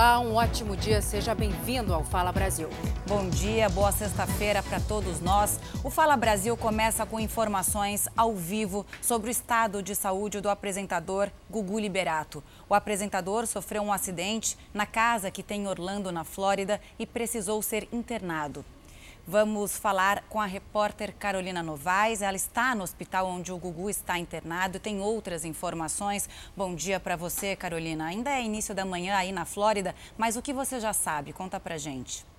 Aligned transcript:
Olá, 0.00 0.18
um 0.18 0.34
ótimo 0.34 0.74
dia, 0.74 1.02
seja 1.02 1.34
bem-vindo 1.34 1.92
ao 1.92 2.02
Fala 2.02 2.32
Brasil. 2.32 2.70
Bom 3.06 3.28
dia, 3.28 3.68
boa 3.68 3.92
sexta-feira 3.92 4.62
para 4.62 4.80
todos 4.80 5.20
nós. 5.20 5.60
O 5.84 5.90
Fala 5.90 6.16
Brasil 6.16 6.56
começa 6.56 7.04
com 7.04 7.20
informações 7.20 8.08
ao 8.16 8.34
vivo 8.34 8.86
sobre 9.02 9.28
o 9.28 9.30
estado 9.30 9.82
de 9.82 9.94
saúde 9.94 10.40
do 10.40 10.48
apresentador 10.48 11.28
Gugu 11.50 11.78
Liberato. 11.78 12.42
O 12.66 12.74
apresentador 12.74 13.46
sofreu 13.46 13.82
um 13.82 13.92
acidente 13.92 14.56
na 14.72 14.86
casa 14.86 15.30
que 15.30 15.42
tem 15.42 15.64
em 15.64 15.68
Orlando, 15.68 16.10
na 16.10 16.24
Flórida, 16.24 16.80
e 16.98 17.04
precisou 17.04 17.60
ser 17.60 17.86
internado. 17.92 18.64
Vamos 19.26 19.76
falar 19.76 20.24
com 20.28 20.40
a 20.40 20.46
repórter 20.46 21.14
Carolina 21.14 21.62
Novaes. 21.62 22.22
Ela 22.22 22.36
está 22.36 22.74
no 22.74 22.82
hospital 22.82 23.26
onde 23.26 23.52
o 23.52 23.58
Gugu 23.58 23.88
está 23.90 24.18
internado. 24.18 24.80
Tem 24.80 25.00
outras 25.00 25.44
informações. 25.44 26.28
Bom 26.56 26.74
dia 26.74 26.98
para 26.98 27.16
você, 27.16 27.54
Carolina. 27.54 28.06
Ainda 28.06 28.30
é 28.30 28.42
início 28.42 28.74
da 28.74 28.84
manhã 28.84 29.16
aí 29.16 29.30
na 29.32 29.44
Flórida, 29.44 29.94
mas 30.16 30.36
o 30.36 30.42
que 30.42 30.52
você 30.52 30.80
já 30.80 30.92
sabe? 30.92 31.32
Conta 31.32 31.60
pra 31.60 31.78
gente. 31.78 32.29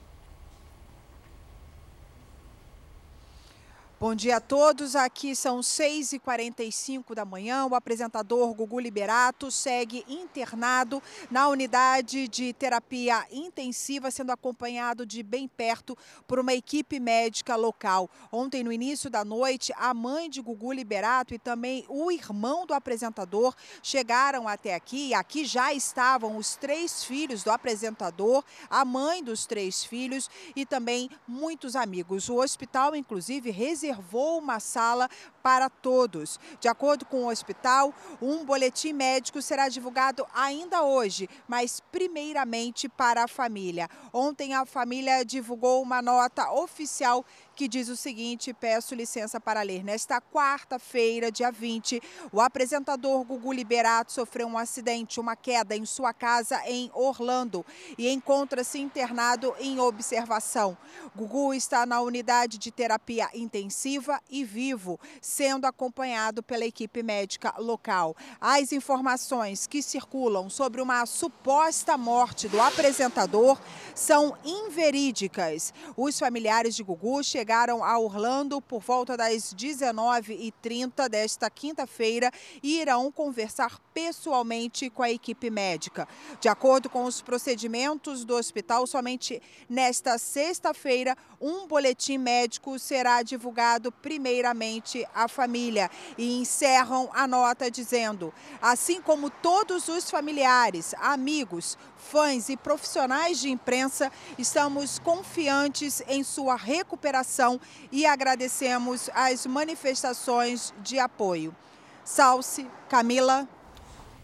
Bom 4.01 4.15
dia 4.15 4.37
a 4.37 4.41
todos. 4.41 4.95
Aqui 4.95 5.35
são 5.35 5.59
6h45 5.59 7.13
da 7.13 7.23
manhã. 7.23 7.67
O 7.67 7.75
apresentador 7.75 8.51
Gugu 8.55 8.79
Liberato 8.79 9.51
segue 9.51 10.03
internado 10.09 11.03
na 11.29 11.47
unidade 11.47 12.27
de 12.27 12.51
terapia 12.51 13.23
intensiva, 13.29 14.09
sendo 14.09 14.31
acompanhado 14.31 15.05
de 15.05 15.21
bem 15.21 15.47
perto 15.47 15.95
por 16.27 16.39
uma 16.39 16.51
equipe 16.51 16.99
médica 16.99 17.55
local. 17.55 18.09
Ontem, 18.31 18.63
no 18.63 18.71
início 18.71 19.07
da 19.07 19.23
noite, 19.23 19.71
a 19.77 19.93
mãe 19.93 20.31
de 20.31 20.41
Gugu 20.41 20.73
Liberato 20.73 21.35
e 21.35 21.37
também 21.37 21.85
o 21.87 22.11
irmão 22.11 22.65
do 22.65 22.73
apresentador 22.73 23.53
chegaram 23.83 24.47
até 24.47 24.73
aqui. 24.73 25.13
Aqui 25.13 25.45
já 25.45 25.71
estavam 25.75 26.37
os 26.37 26.55
três 26.55 27.03
filhos 27.03 27.43
do 27.43 27.51
apresentador, 27.51 28.43
a 28.67 28.83
mãe 28.83 29.23
dos 29.23 29.45
três 29.45 29.83
filhos 29.83 30.27
e 30.55 30.65
também 30.65 31.07
muitos 31.27 31.75
amigos. 31.75 32.29
O 32.29 32.37
hospital, 32.37 32.95
inclusive, 32.95 33.51
reservou 33.51 33.90
reservou 33.91 34.39
uma 34.39 34.59
sala 34.59 35.09
para 35.41 35.69
todos. 35.69 36.39
De 36.59 36.67
acordo 36.67 37.05
com 37.05 37.23
o 37.23 37.29
hospital, 37.29 37.93
um 38.21 38.45
boletim 38.45 38.93
médico 38.93 39.41
será 39.41 39.69
divulgado 39.69 40.25
ainda 40.33 40.83
hoje, 40.83 41.29
mas 41.47 41.81
primeiramente 41.91 42.87
para 42.87 43.23
a 43.23 43.27
família. 43.27 43.89
Ontem 44.13 44.53
a 44.53 44.65
família 44.65 45.23
divulgou 45.25 45.81
uma 45.81 46.01
nota 46.01 46.51
oficial 46.51 47.25
que 47.55 47.67
diz 47.67 47.89
o 47.89 47.95
seguinte: 47.95 48.53
peço 48.53 48.95
licença 48.95 49.39
para 49.39 49.61
ler. 49.61 49.83
Nesta 49.83 50.19
quarta-feira, 50.19 51.31
dia 51.31 51.51
20, 51.51 52.01
o 52.31 52.41
apresentador 52.41 53.23
Gugu 53.23 53.53
Liberato 53.53 54.11
sofreu 54.11 54.47
um 54.47 54.57
acidente, 54.57 55.19
uma 55.19 55.35
queda 55.35 55.75
em 55.75 55.85
sua 55.85 56.13
casa 56.13 56.59
em 56.65 56.89
Orlando 56.93 57.65
e 57.97 58.09
encontra-se 58.09 58.79
internado 58.79 59.53
em 59.59 59.79
observação. 59.79 60.77
Gugu 61.15 61.53
está 61.53 61.85
na 61.85 62.01
unidade 62.01 62.57
de 62.57 62.71
terapia 62.71 63.29
intensiva 63.33 64.19
e 64.29 64.43
vivo, 64.43 64.99
sendo 65.31 65.65
acompanhado 65.65 66.43
pela 66.43 66.65
equipe 66.65 67.01
médica 67.01 67.53
local. 67.57 68.15
As 68.39 68.73
informações 68.73 69.65
que 69.65 69.81
circulam 69.81 70.49
sobre 70.49 70.81
uma 70.81 71.05
suposta 71.05 71.97
morte 71.97 72.49
do 72.49 72.59
apresentador 72.59 73.57
são 73.95 74.37
inverídicas. 74.43 75.73
Os 75.95 76.19
familiares 76.19 76.75
de 76.75 76.83
Gugu 76.83 77.23
chegaram 77.23 77.81
a 77.81 77.97
Orlando 77.97 78.61
por 78.61 78.81
volta 78.81 79.15
das 79.15 79.53
19h30 79.53 81.07
desta 81.07 81.49
quinta-feira 81.49 82.29
e 82.61 82.81
irão 82.81 83.09
conversar 83.09 83.79
pessoalmente 83.93 84.89
com 84.89 85.01
a 85.01 85.11
equipe 85.11 85.49
médica. 85.49 86.07
De 86.41 86.49
acordo 86.49 86.89
com 86.89 87.05
os 87.05 87.21
procedimentos 87.21 88.25
do 88.25 88.35
hospital, 88.35 88.85
somente 88.85 89.41
nesta 89.69 90.17
sexta-feira 90.17 91.15
um 91.39 91.67
boletim 91.67 92.17
médico 92.17 92.77
será 92.77 93.23
divulgado 93.23 93.91
primeiramente 93.91 95.07
à 95.23 95.27
família 95.27 95.89
e 96.17 96.39
encerram 96.41 97.09
a 97.13 97.27
nota 97.27 97.69
dizendo: 97.69 98.33
assim 98.61 99.01
como 99.01 99.29
todos 99.29 99.87
os 99.87 100.09
familiares, 100.09 100.93
amigos, 100.99 101.77
fãs 101.97 102.49
e 102.49 102.57
profissionais 102.57 103.39
de 103.39 103.49
imprensa, 103.49 104.11
estamos 104.37 104.99
confiantes 104.99 106.01
em 106.07 106.23
sua 106.23 106.55
recuperação 106.55 107.59
e 107.91 108.05
agradecemos 108.05 109.09
as 109.13 109.45
manifestações 109.45 110.73
de 110.81 110.99
apoio. 110.99 111.55
Salce, 112.03 112.67
Camila. 112.89 113.47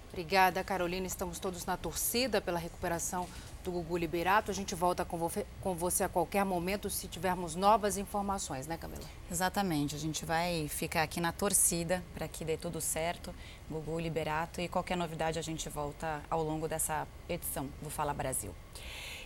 Obrigada, 0.09 0.63
Carolina. 0.63 1.05
Estamos 1.05 1.37
todos 1.37 1.65
na 1.65 1.77
torcida 1.77 2.41
pela 2.41 2.57
recuperação 2.57 3.27
do 3.67 3.71
Gugu 3.71 3.97
Liberato. 3.97 4.49
A 4.49 4.53
gente 4.53 4.73
volta 4.73 5.03
com 5.03 5.29
com 5.61 5.75
você 5.75 6.03
a 6.05 6.09
qualquer 6.09 6.45
momento 6.45 6.89
se 6.89 7.07
tivermos 7.07 7.53
novas 7.53 7.97
informações, 7.97 8.65
né, 8.65 8.77
Camila? 8.77 9.03
Exatamente. 9.29 9.93
A 9.93 9.99
gente 9.99 10.25
vai 10.25 10.67
ficar 10.69 11.03
aqui 11.03 11.19
na 11.19 11.33
torcida 11.33 12.01
para 12.13 12.27
que 12.27 12.45
dê 12.45 12.55
tudo 12.55 12.79
certo, 12.79 13.35
Gugu 13.69 13.99
Liberato. 13.99 14.61
E 14.61 14.69
qualquer 14.69 14.95
novidade 14.95 15.37
a 15.37 15.41
gente 15.41 15.67
volta 15.67 16.21
ao 16.29 16.41
longo 16.41 16.67
dessa 16.67 17.05
edição 17.27 17.67
do 17.81 17.89
Fala 17.89 18.13
Brasil. 18.13 18.55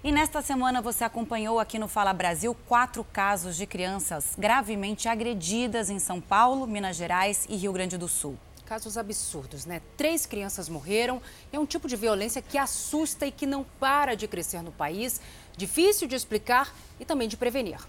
E 0.04 0.12
nesta 0.12 0.42
semana 0.42 0.82
você 0.82 1.04
acompanhou 1.04 1.60
aqui 1.60 1.78
no 1.78 1.88
Fala 1.88 2.12
Brasil 2.12 2.56
quatro 2.68 3.04
casos 3.04 3.56
de 3.56 3.68
crianças 3.68 4.36
gravemente 4.36 5.08
agredidas 5.08 5.92
em 5.92 6.00
São 6.00 6.20
Paulo, 6.20 6.66
Minas 6.66 6.96
Gerais 6.96 7.46
e 7.48 7.56
Rio 7.56 7.72
Grande 7.72 7.96
do 7.96 8.08
Sul 8.08 8.36
casos 8.72 8.98
absurdos, 8.98 9.66
né? 9.66 9.82
Três 9.98 10.26
crianças 10.26 10.70
morreram. 10.70 11.22
É 11.52 11.60
um 11.60 11.66
tipo 11.66 11.90
de 11.90 11.98
violência 11.98 12.42
que 12.42 12.58
assusta 12.58 13.28
e 13.28 13.32
que 13.32 13.46
não 13.46 13.66
para 13.66 14.16
de 14.16 14.30
crescer 14.30 14.62
no 14.62 14.72
país. 14.72 15.20
Difícil 15.58 16.08
de 16.08 16.16
explicar 16.16 16.74
e 16.98 17.04
também 17.04 17.28
de 17.28 17.36
prevenir. 17.36 17.86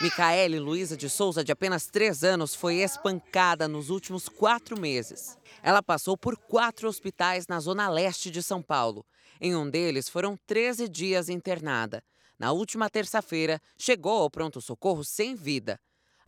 Micaele 0.00 0.58
Luiza 0.58 0.96
de 0.96 1.10
Souza, 1.10 1.44
de 1.44 1.52
apenas 1.52 1.84
três 1.84 2.24
anos, 2.24 2.54
foi 2.54 2.76
espancada 2.76 3.68
nos 3.68 3.90
últimos 3.90 4.26
quatro 4.26 4.80
meses. 4.80 5.36
Ela 5.62 5.82
passou 5.82 6.16
por 6.16 6.38
quatro 6.38 6.88
hospitais 6.88 7.46
na 7.46 7.60
zona 7.60 7.90
leste 7.90 8.30
de 8.30 8.42
São 8.42 8.62
Paulo. 8.62 9.04
Em 9.38 9.54
um 9.54 9.68
deles, 9.68 10.08
foram 10.08 10.34
13 10.46 10.88
dias 10.88 11.28
internada. 11.28 12.02
Na 12.38 12.52
última 12.52 12.88
terça-feira, 12.88 13.60
chegou 13.76 14.22
ao 14.22 14.30
pronto-socorro 14.30 15.04
sem 15.04 15.34
vida. 15.34 15.78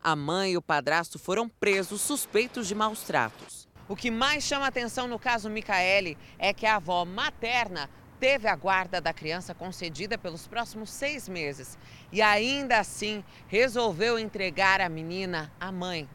A 0.05 0.17
mãe 0.17 0.53
e 0.53 0.57
o 0.57 0.63
padrasto 0.63 1.17
foram 1.17 1.49
presos 1.49 2.01
suspeitos 2.01 2.67
de 2.67 2.75
maus 2.75 3.03
tratos. 3.03 3.69
O 3.89 3.95
que 3.95 4.11
mais 4.11 4.43
chama 4.43 4.67
atenção 4.67 5.07
no 5.07 5.17
caso 5.17 5.49
Micaele 5.49 6.19
é 6.41 6.53
que 6.53 6.67
a 6.67 6.77
avó 6.77 7.05
materna 7.05 7.89
teve 8.19 8.49
a 8.49 8.57
guarda 8.57 9.01
da 9.01 9.13
criança 9.13 9.55
concedida 9.55 10.19
pelos 10.19 10.47
próximos 10.47 10.91
seis 10.91 11.29
meses 11.29 11.79
e 12.11 12.21
ainda 12.21 12.79
assim 12.79 13.23
resolveu 13.47 14.19
entregar 14.19 14.81
a 14.81 14.89
menina 14.89 15.53
à 15.61 15.71
mãe. 15.71 16.09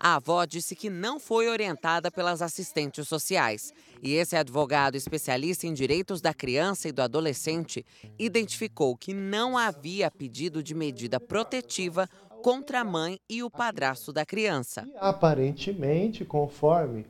A 0.00 0.14
avó 0.14 0.44
disse 0.44 0.76
que 0.76 0.88
não 0.88 1.18
foi 1.18 1.48
orientada 1.48 2.08
pelas 2.08 2.40
assistentes 2.40 3.08
sociais. 3.08 3.72
E 4.00 4.14
esse 4.14 4.36
advogado 4.36 4.94
especialista 4.94 5.66
em 5.66 5.74
direitos 5.74 6.20
da 6.20 6.32
criança 6.32 6.88
e 6.88 6.92
do 6.92 7.02
adolescente 7.02 7.84
identificou 8.16 8.96
que 8.96 9.12
não 9.12 9.58
havia 9.58 10.08
pedido 10.08 10.62
de 10.62 10.72
medida 10.72 11.18
protetiva 11.18 12.08
contra 12.42 12.80
a 12.80 12.84
mãe 12.84 13.18
e 13.28 13.42
o 13.42 13.50
padrasto 13.50 14.12
da 14.12 14.24
criança. 14.24 14.84
E, 14.86 14.96
aparentemente, 14.98 16.24
conforme 16.24 17.06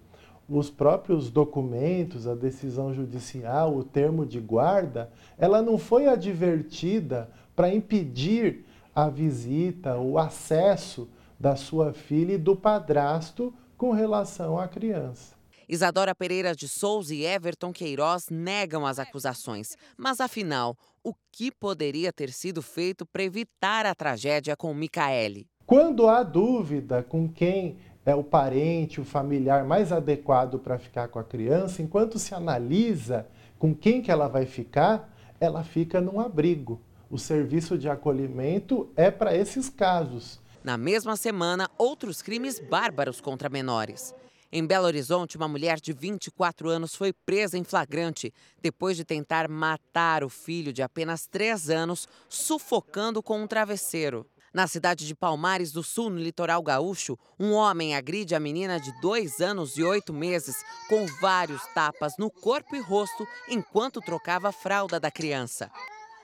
os 0.49 0.71
próprios 0.71 1.31
documentos, 1.31 2.27
a 2.27 2.35
decisão 2.35 2.95
judicial, 2.95 3.77
o 3.77 3.85
termo 3.85 4.25
de 4.25 4.41
guarda, 4.41 5.11
ela 5.37 5.61
não 5.61 5.77
foi 5.77 6.07
advertida 6.07 7.31
para 7.55 7.73
impedir 7.73 8.65
a 8.95 9.09
visita, 9.09 9.99
o 9.99 10.19
acesso 10.19 11.09
da 11.39 11.55
sua 11.55 11.93
filha 11.93 12.33
e 12.33 12.39
do 12.39 12.57
padrasto 12.57 13.53
com 13.77 13.93
relação 13.93 14.59
à 14.59 14.67
criança. 14.67 15.37
Isadora 15.69 16.15
Pereira 16.15 16.55
de 16.55 16.67
Souza 16.67 17.15
e 17.15 17.27
Everton 17.27 17.73
Queiroz 17.73 18.29
negam 18.31 18.87
as 18.87 18.99
acusações. 18.99 19.77
Mas 19.99 20.19
afinal, 20.19 20.75
o 21.09 21.15
que 21.33 21.51
poderia 21.51 22.13
ter 22.13 22.31
sido 22.31 22.61
feito 22.61 23.07
para 23.07 23.23
evitar 23.23 23.87
a 23.87 23.95
tragédia 23.95 24.55
com 24.55 24.75
Micaele? 24.75 25.47
Quando 25.65 26.07
há 26.07 26.23
dúvida 26.23 27.03
com 27.03 27.27
quem 27.27 27.79
é 28.05 28.15
o 28.15 28.23
parente, 28.23 29.01
o 29.01 29.05
familiar 29.05 29.65
mais 29.65 29.91
adequado 29.91 30.59
para 30.59 30.79
ficar 30.79 31.09
com 31.09 31.19
a 31.19 31.25
criança, 31.25 31.81
enquanto 31.81 32.19
se 32.19 32.35
analisa 32.35 33.27
com 33.59 33.75
quem 33.75 34.03
que 34.03 34.11
ela 34.11 34.29
vai 34.29 34.45
ficar, 34.45 35.15
ela 35.41 35.65
fica 35.65 35.99
num 36.01 36.21
abrigo. 36.21 36.81
O 37.11 37.19
serviço 37.19 37.79
de 37.79 37.89
acolhimento 37.89 38.91
é 38.95 39.11
para 39.11 39.35
esses 39.35 39.71
casos. 39.71 40.39
Na 40.63 40.77
mesma 40.77 41.17
semana, 41.17 41.71
outros 41.79 42.21
crimes 42.21 42.61
bárbaros 42.61 43.19
contra 43.19 43.49
menores. 43.49 44.15
Em 44.51 44.67
Belo 44.67 44.87
Horizonte, 44.87 45.37
uma 45.37 45.47
mulher 45.47 45.79
de 45.79 45.93
24 45.93 46.71
anos 46.71 46.95
foi 46.95 47.13
presa 47.13 47.59
em 47.59 47.65
flagrante 47.65 48.33
depois 48.63 48.97
de 48.97 49.05
tentar 49.05 49.47
matar 49.47 50.25
o 50.25 50.31
filho 50.31 50.73
de 50.73 50.83
apenas 50.83 51.27
3 51.27 51.69
anos, 51.69 52.09
sufocando 52.31 53.23
com 53.23 53.43
um 53.43 53.47
travesseiro. 53.47 54.27
Na 54.55 54.67
cidade 54.67 55.07
de 55.07 55.15
Palmares 55.15 55.71
do 55.71 55.83
Sul, 55.83 56.09
no 56.09 56.19
litoral 56.19 56.63
gaúcho, 56.63 57.19
um 57.39 57.53
homem 57.53 57.95
agride 57.95 58.35
a 58.35 58.41
menina 58.41 58.81
de 58.81 58.91
dois 59.03 59.41
anos 59.41 59.77
e 59.77 59.83
oito 59.83 60.15
meses 60.15 60.57
com 60.89 61.05
vários 61.21 61.63
tapas 61.75 62.15
no 62.19 62.31
corpo 62.31 62.75
e 62.75 62.81
rosto 62.81 63.29
enquanto 63.51 64.01
trocava 64.01 64.49
a 64.49 64.53
fralda 64.53 64.99
da 64.99 65.11
criança. 65.11 65.71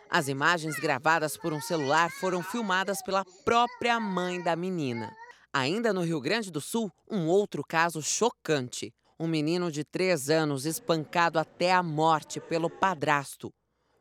As 0.09 0.29
imagens 0.29 0.79
gravadas 0.79 1.37
por 1.37 1.53
um 1.53 1.61
celular 1.61 2.11
foram 2.11 2.43
filmadas 2.43 3.03
pela 3.03 3.27
própria 3.45 4.01
mãe 4.01 4.43
da 4.43 4.57
menina. 4.57 5.15
Ainda 5.57 5.93
no 5.93 6.01
Rio 6.01 6.21
Grande 6.21 6.51
do 6.51 6.61
Sul, 6.61 6.91
um 7.09 7.29
outro 7.29 7.63
caso 7.63 8.03
chocante. 8.03 8.93
Um 9.21 9.29
menino 9.29 9.71
de 9.71 9.85
três 9.85 10.29
anos 10.29 10.67
espancado 10.67 11.39
até 11.39 11.73
a 11.73 11.81
morte 11.81 12.41
pelo 12.41 12.69
padrasto. 12.69 13.53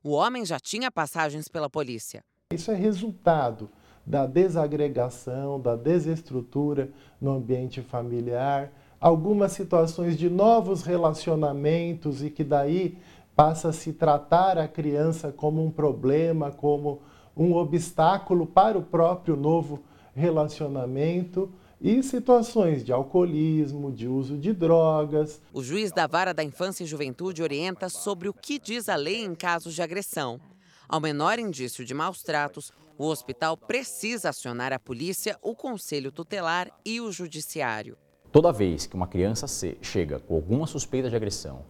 O 0.04 0.14
homem 0.14 0.44
já 0.44 0.60
tinha 0.60 0.90
passagens 0.90 1.48
pela 1.48 1.70
polícia. 1.70 2.24
Isso 2.52 2.72
é 2.72 2.74
resultado 2.74 3.70
da 4.04 4.26
desagregação, 4.26 5.62
da 5.62 5.76
desestrutura 5.76 6.90
no 7.22 7.36
ambiente 7.36 7.84
familiar, 7.84 8.74
algumas 9.00 9.52
situações 9.52 10.18
de 10.18 10.32
novos 10.32 10.82
relacionamentos 10.82 12.24
e 12.24 12.32
que 12.32 12.44
daí 12.44 12.98
passa 13.36 13.70
a 13.70 13.74
se 13.74 13.94
tratar 13.94 14.58
a 14.58 14.68
criança 14.68 15.32
como 15.32 15.64
um 15.64 15.70
problema, 15.70 16.50
como 16.52 17.04
um 17.38 17.54
obstáculo 17.54 18.48
para 18.48 18.76
o 18.76 18.82
próprio 18.82 19.36
novo 19.36 19.84
relacionamento 20.16 21.52
e 21.82 22.02
situações 22.02 22.84
de 22.84 22.94
alcoolismo, 22.94 23.92
de 23.92 24.08
uso 24.08 24.38
de 24.38 24.54
drogas. 24.54 25.42
O 25.52 25.62
juiz 25.62 25.92
da 25.92 26.08
Vara 26.08 26.34
da 26.34 26.44
Infância 26.44 26.84
e 26.84 26.88
Juventude 26.88 27.44
orienta 27.44 27.90
sobre 27.90 28.30
o 28.30 28.34
que 28.34 28.58
diz 28.58 28.88
a 28.88 28.96
lei 28.96 29.24
em 29.26 29.36
casos 29.36 29.74
de 29.74 29.82
agressão. 29.82 30.40
Ao 30.88 31.02
menor 31.02 31.40
indício 31.40 31.84
de 31.84 31.94
maus 31.94 32.22
tratos, 32.24 32.72
o 32.98 33.08
hospital 33.08 33.58
precisa 33.58 34.30
acionar 34.30 34.72
a 34.72 34.80
polícia, 34.80 35.38
o 35.42 35.56
conselho 35.56 36.12
tutelar 36.12 36.70
e 36.86 37.02
o 37.02 37.12
judiciário. 37.12 37.98
Toda 38.32 38.52
vez 38.52 38.86
que 38.86 38.96
uma 38.96 39.08
criança 39.08 39.46
chega 39.82 40.20
com 40.20 40.36
alguma 40.36 40.66
suspeita 40.66 41.10
de 41.10 41.16
agressão 41.16 41.66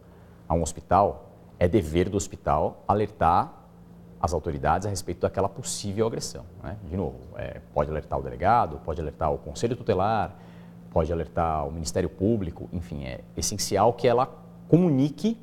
a 0.47 0.53
um 0.53 0.61
hospital, 0.61 1.31
é 1.57 1.67
dever 1.67 2.09
do 2.09 2.17
hospital 2.17 2.83
alertar 2.87 3.62
as 4.23 4.31
autoridades 4.31 4.87
a 4.87 4.89
respeito 4.89 5.19
daquela 5.19 5.49
possível 5.49 6.07
agressão. 6.07 6.45
Né? 6.63 6.77
De 6.89 6.95
novo, 6.95 7.19
é, 7.35 7.59
pode 7.73 7.91
alertar 7.91 8.17
o 8.17 8.21
delegado, 8.21 8.79
pode 8.85 9.01
alertar 9.01 9.33
o 9.33 9.37
conselho 9.37 9.75
tutelar, 9.75 10.39
pode 10.91 11.11
alertar 11.11 11.67
o 11.67 11.71
Ministério 11.73 12.07
Público, 12.07 12.69
enfim, 12.71 13.03
é 13.03 13.19
essencial 13.35 13.91
que 13.91 14.07
ela 14.07 14.33
comunique 14.69 15.37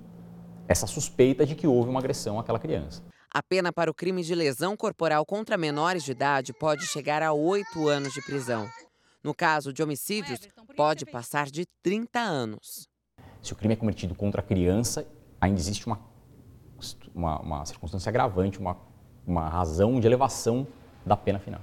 essa 0.66 0.86
suspeita 0.86 1.44
de 1.44 1.54
que 1.54 1.66
houve 1.66 1.90
uma 1.90 2.00
agressão 2.00 2.40
àquela 2.40 2.58
criança. 2.58 3.02
A 3.30 3.42
pena 3.42 3.70
para 3.70 3.90
o 3.90 3.94
crime 3.94 4.22
de 4.22 4.34
lesão 4.34 4.74
corporal 4.74 5.26
contra 5.26 5.58
menores 5.58 6.02
de 6.02 6.12
idade 6.12 6.54
pode 6.54 6.86
chegar 6.86 7.22
a 7.22 7.34
oito 7.34 7.86
anos 7.86 8.14
de 8.14 8.22
prisão. 8.22 8.66
No 9.22 9.34
caso 9.34 9.74
de 9.74 9.82
homicídios, 9.82 10.40
pode 10.74 11.04
passar 11.04 11.50
de 11.50 11.66
30 11.82 12.18
anos. 12.18 12.88
Se 13.42 13.52
o 13.52 13.56
crime 13.56 13.74
é 13.74 13.76
cometido 13.76 14.14
contra 14.14 14.40
a 14.40 14.44
criança, 14.44 15.06
ainda 15.38 15.60
existe 15.60 15.86
uma, 15.86 16.00
uma, 17.14 17.40
uma 17.40 17.66
circunstância 17.66 18.08
agravante, 18.08 18.58
uma, 18.58 18.76
uma 19.26 19.48
razão 19.48 19.98
de 20.00 20.06
elevação 20.06 20.66
da 21.04 21.16
pena 21.16 21.38
final. 21.38 21.60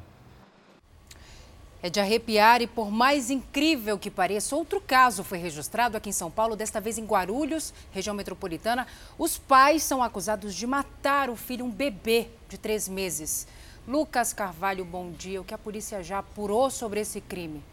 É 1.82 1.90
de 1.90 2.00
arrepiar 2.00 2.62
e, 2.62 2.68
por 2.68 2.92
mais 2.92 3.30
incrível 3.30 4.00
que 4.00 4.10
pareça, 4.10 4.56
outro 4.56 4.82
caso 4.82 5.24
foi 5.24 5.38
registrado 5.38 5.96
aqui 5.96 6.10
em 6.10 6.14
São 6.14 6.32
Paulo, 6.32 6.56
desta 6.56 6.82
vez 6.82 6.98
em 6.98 7.06
Guarulhos, 7.06 7.72
região 7.92 8.16
metropolitana. 8.16 8.88
Os 9.18 9.38
pais 9.38 9.84
são 9.84 10.02
acusados 10.02 10.56
de 10.56 10.66
matar 10.66 11.30
o 11.30 11.36
filho, 11.36 11.64
um 11.64 11.70
bebê 11.70 12.30
de 12.50 12.58
três 12.58 12.90
meses. 12.90 13.48
Lucas 13.88 14.34
Carvalho, 14.34 14.84
bom 14.84 15.12
dia. 15.12 15.40
O 15.40 15.44
que 15.44 15.54
a 15.54 15.58
polícia 15.58 16.04
já 16.04 16.20
apurou 16.20 16.70
sobre 16.72 17.00
esse 17.00 17.22
crime? 17.22 17.64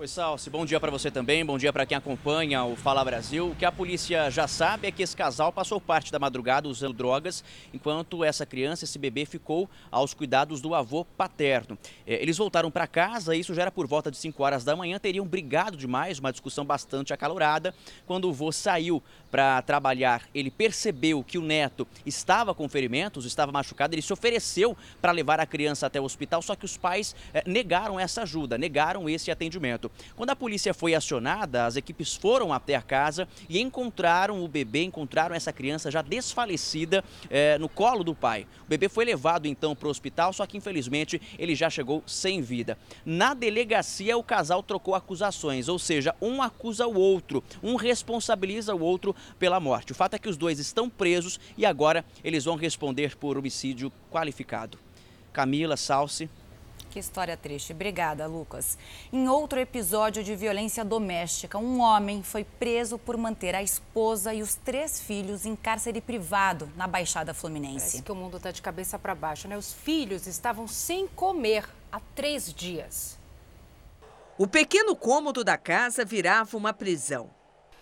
Oi, 0.00 0.08
Salsi, 0.08 0.48
bom 0.48 0.64
dia 0.64 0.80
para 0.80 0.90
você 0.90 1.10
também, 1.10 1.44
bom 1.44 1.58
dia 1.58 1.70
para 1.74 1.84
quem 1.84 1.94
acompanha 1.94 2.64
o 2.64 2.74
Fala 2.74 3.04
Brasil. 3.04 3.50
O 3.50 3.54
que 3.54 3.66
a 3.66 3.70
polícia 3.70 4.30
já 4.30 4.48
sabe 4.48 4.88
é 4.88 4.90
que 4.90 5.02
esse 5.02 5.14
casal 5.14 5.52
passou 5.52 5.78
parte 5.78 6.10
da 6.10 6.18
madrugada 6.18 6.66
usando 6.66 6.94
drogas, 6.94 7.44
enquanto 7.70 8.24
essa 8.24 8.46
criança, 8.46 8.84
esse 8.84 8.98
bebê, 8.98 9.26
ficou 9.26 9.68
aos 9.90 10.14
cuidados 10.14 10.62
do 10.62 10.74
avô 10.74 11.04
paterno. 11.04 11.76
É, 12.06 12.14
eles 12.14 12.38
voltaram 12.38 12.70
para 12.70 12.86
casa, 12.86 13.36
isso 13.36 13.52
já 13.52 13.60
era 13.60 13.70
por 13.70 13.86
volta 13.86 14.10
de 14.10 14.16
5 14.16 14.42
horas 14.42 14.64
da 14.64 14.74
manhã, 14.74 14.98
teriam 14.98 15.26
brigado 15.26 15.76
demais, 15.76 16.18
uma 16.18 16.32
discussão 16.32 16.64
bastante 16.64 17.12
acalorada. 17.12 17.74
Quando 18.06 18.24
o 18.24 18.30
avô 18.30 18.50
saiu 18.50 19.02
para 19.30 19.62
trabalhar, 19.62 20.22
ele 20.34 20.50
percebeu 20.50 21.22
que 21.22 21.38
o 21.38 21.42
neto 21.42 21.86
estava 22.04 22.54
com 22.54 22.68
ferimentos, 22.68 23.24
estava 23.24 23.52
machucado, 23.52 23.94
ele 23.94 24.02
se 24.02 24.12
ofereceu 24.12 24.76
para 25.00 25.12
levar 25.12 25.38
a 25.40 25.46
criança 25.46 25.86
até 25.86 26.00
o 26.00 26.04
hospital, 26.04 26.42
só 26.42 26.56
que 26.56 26.64
os 26.64 26.76
pais 26.76 27.14
é, 27.32 27.42
negaram 27.46 27.98
essa 27.98 28.22
ajuda, 28.22 28.58
negaram 28.58 29.08
esse 29.08 29.30
atendimento. 29.30 29.90
Quando 30.16 30.30
a 30.30 30.36
polícia 30.36 30.74
foi 30.74 30.94
acionada, 30.94 31.66
as 31.66 31.76
equipes 31.76 32.14
foram 32.14 32.52
até 32.52 32.74
a 32.74 32.82
casa 32.82 33.28
e 33.48 33.60
encontraram 33.60 34.42
o 34.42 34.48
bebê, 34.48 34.82
encontraram 34.82 35.34
essa 35.34 35.52
criança 35.52 35.90
já 35.90 36.02
desfalecida 36.02 37.04
é, 37.28 37.58
no 37.58 37.68
colo 37.68 38.02
do 38.02 38.14
pai. 38.14 38.46
O 38.64 38.68
bebê 38.68 38.88
foi 38.88 39.04
levado 39.04 39.46
então 39.46 39.76
para 39.76 39.88
o 39.88 39.90
hospital, 39.90 40.32
só 40.32 40.46
que 40.46 40.56
infelizmente 40.56 41.20
ele 41.38 41.54
já 41.54 41.70
chegou 41.70 42.02
sem 42.06 42.42
vida. 42.42 42.76
Na 43.04 43.34
delegacia, 43.34 44.16
o 44.16 44.22
casal 44.22 44.62
trocou 44.62 44.94
acusações, 44.94 45.68
ou 45.68 45.78
seja, 45.78 46.14
um 46.20 46.42
acusa 46.42 46.86
o 46.86 46.98
outro, 46.98 47.42
um 47.62 47.76
responsabiliza 47.76 48.74
o 48.74 48.80
outro 48.80 49.14
pela 49.38 49.60
morte. 49.60 49.92
O 49.92 49.94
fato 49.94 50.14
é 50.14 50.18
que 50.18 50.28
os 50.28 50.36
dois 50.36 50.58
estão 50.58 50.88
presos 50.88 51.40
e 51.56 51.64
agora 51.66 52.04
eles 52.22 52.44
vão 52.44 52.56
responder 52.56 53.16
por 53.16 53.36
homicídio 53.38 53.92
qualificado. 54.10 54.78
Camila, 55.32 55.76
Salsi. 55.76 56.28
Que 56.90 56.98
história 56.98 57.36
triste. 57.36 57.72
Obrigada, 57.72 58.26
Lucas. 58.26 58.76
Em 59.12 59.28
outro 59.28 59.60
episódio 59.60 60.24
de 60.24 60.34
violência 60.34 60.84
doméstica, 60.84 61.56
um 61.56 61.80
homem 61.80 62.20
foi 62.20 62.42
preso 62.42 62.98
por 62.98 63.16
manter 63.16 63.54
a 63.54 63.62
esposa 63.62 64.34
e 64.34 64.42
os 64.42 64.56
três 64.56 65.00
filhos 65.00 65.46
em 65.46 65.54
cárcere 65.54 66.00
privado 66.00 66.68
na 66.76 66.88
Baixada 66.88 67.32
Fluminense. 67.32 67.78
Parece 67.78 68.02
que 68.02 68.10
o 68.10 68.16
mundo 68.16 68.38
está 68.38 68.50
de 68.50 68.60
cabeça 68.60 68.98
para 68.98 69.14
baixo, 69.14 69.46
né? 69.46 69.56
Os 69.56 69.72
filhos 69.72 70.26
estavam 70.26 70.66
sem 70.66 71.06
comer 71.06 71.64
há 71.92 72.00
três 72.14 72.52
dias. 72.52 73.16
O 74.36 74.48
pequeno 74.48 74.96
cômodo 74.96 75.44
da 75.44 75.56
casa 75.56 76.04
virava 76.04 76.56
uma 76.56 76.72
prisão. 76.72 77.30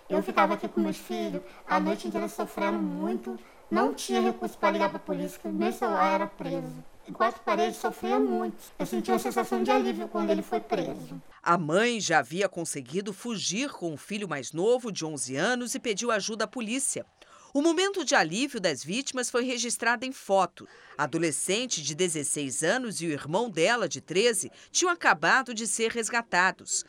Eu 0.09 0.23
ficava 0.23 0.55
aqui 0.55 0.69
com 0.69 0.81
meus 0.81 0.97
filhos, 0.97 1.43
a 1.67 1.79
noite 1.79 2.09
inteira 2.09 2.29
sofrendo 2.29 2.79
muito, 2.79 3.39
não 3.71 3.93
tinha 3.93 4.21
recurso 4.21 4.57
para 4.57 4.71
ligar 4.71 4.89
para 4.89 4.97
a 4.97 5.01
polícia, 5.01 5.41
meu 5.45 5.73
celular 5.73 6.15
era 6.15 6.27
preso 6.27 6.85
em 7.09 7.13
quatro 7.13 7.41
paredes 7.43 7.79
sofria 7.79 8.21
muito. 8.21 8.57
Eu 8.79 8.85
senti 8.85 9.11
uma 9.11 9.19
sensação 9.19 9.63
de 9.63 9.71
alívio 9.71 10.09
quando 10.09 10.31
ele 10.31 10.43
foi 10.43 10.61
preso. 10.61 11.21
A 11.43 11.57
mãe 11.57 11.99
já 11.99 12.19
havia 12.19 12.49
conseguido 12.49 13.13
fugir 13.13 13.71
com 13.71 13.95
o 13.95 13.97
filho 13.97 14.29
mais 14.29 14.53
novo, 14.53 14.93
de 14.93 15.05
11 15.05 15.35
anos, 15.37 15.75
e 15.75 15.81
pediu 15.81 16.11
ajuda 16.11 16.45
à 16.45 16.47
polícia. 16.47 17.07
O 17.55 17.63
momento 17.63 18.05
de 18.05 18.15
alívio 18.15 18.61
das 18.61 18.85
vítimas 18.85 19.31
foi 19.31 19.43
registrado 19.45 20.05
em 20.05 20.13
foto. 20.13 20.69
A 20.99 21.05
adolescente 21.05 21.83
de 21.83 21.95
16 21.95 22.63
anos 22.63 23.01
e 23.01 23.07
o 23.07 23.11
irmão 23.11 23.49
dela, 23.49 23.89
de 23.89 24.03
13, 24.03 24.53
tinham 24.71 24.93
acabado 24.93 25.55
de 25.55 25.67
ser 25.67 25.91
resgatados. 25.91 26.85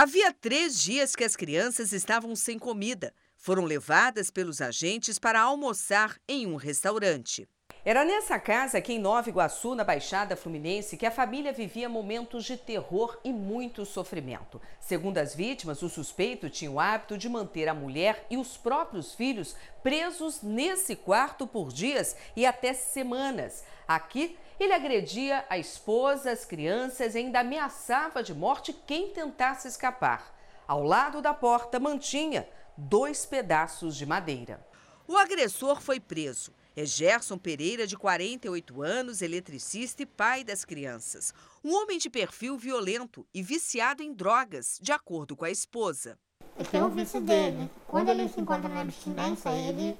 Havia 0.00 0.32
três 0.32 0.78
dias 0.80 1.16
que 1.16 1.24
as 1.24 1.34
crianças 1.34 1.92
estavam 1.92 2.36
sem 2.36 2.56
comida. 2.56 3.12
Foram 3.36 3.64
levadas 3.64 4.30
pelos 4.30 4.60
agentes 4.60 5.18
para 5.18 5.40
almoçar 5.40 6.20
em 6.28 6.46
um 6.46 6.54
restaurante. 6.54 7.48
Era 7.84 8.04
nessa 8.04 8.40
casa 8.40 8.78
aqui 8.78 8.94
em 8.94 8.98
Nova 8.98 9.28
Iguaçu, 9.28 9.74
na 9.74 9.84
Baixada 9.84 10.36
Fluminense, 10.36 10.96
que 10.96 11.06
a 11.06 11.12
família 11.12 11.52
vivia 11.52 11.88
momentos 11.88 12.44
de 12.44 12.56
terror 12.56 13.18
e 13.22 13.32
muito 13.32 13.86
sofrimento. 13.86 14.60
Segundo 14.80 15.18
as 15.18 15.32
vítimas, 15.34 15.80
o 15.80 15.88
suspeito 15.88 16.50
tinha 16.50 16.70
o 16.70 16.80
hábito 16.80 17.16
de 17.16 17.28
manter 17.28 17.68
a 17.68 17.74
mulher 17.74 18.26
e 18.28 18.36
os 18.36 18.56
próprios 18.56 19.14
filhos 19.14 19.54
presos 19.80 20.42
nesse 20.42 20.96
quarto 20.96 21.46
por 21.46 21.72
dias 21.72 22.16
e 22.34 22.44
até 22.44 22.74
semanas. 22.74 23.64
Aqui, 23.86 24.36
ele 24.58 24.72
agredia 24.72 25.46
a 25.48 25.56
esposa, 25.56 26.32
as 26.32 26.44
crianças 26.44 27.14
e 27.14 27.18
ainda 27.18 27.40
ameaçava 27.40 28.24
de 28.24 28.34
morte 28.34 28.72
quem 28.72 29.10
tentasse 29.10 29.68
escapar. 29.68 30.34
Ao 30.66 30.82
lado 30.82 31.22
da 31.22 31.32
porta 31.32 31.78
mantinha 31.78 32.46
dois 32.76 33.24
pedaços 33.24 33.96
de 33.96 34.04
madeira. 34.04 34.66
O 35.06 35.16
agressor 35.16 35.80
foi 35.80 36.00
preso. 36.00 36.57
É 36.80 36.86
Gerson 36.86 37.36
Pereira, 37.36 37.88
de 37.88 37.96
48 37.96 38.82
anos, 38.82 39.20
eletricista 39.20 40.04
e 40.04 40.06
pai 40.06 40.44
das 40.44 40.64
crianças. 40.64 41.34
Um 41.64 41.74
homem 41.74 41.98
de 41.98 42.08
perfil 42.08 42.56
violento 42.56 43.26
e 43.34 43.42
viciado 43.42 44.00
em 44.00 44.14
drogas, 44.14 44.78
de 44.80 44.92
acordo 44.92 45.34
com 45.34 45.44
a 45.44 45.50
esposa. 45.50 46.16
Ele 46.56 46.68
tem 46.68 46.80
o 46.80 46.88
vício 46.88 47.20
dele. 47.20 47.68
Quando 47.88 48.10
ele 48.10 48.28
se 48.28 48.40
encontra 48.40 48.68
na 48.68 48.82
abstinência, 48.82 49.48
ele, 49.48 49.98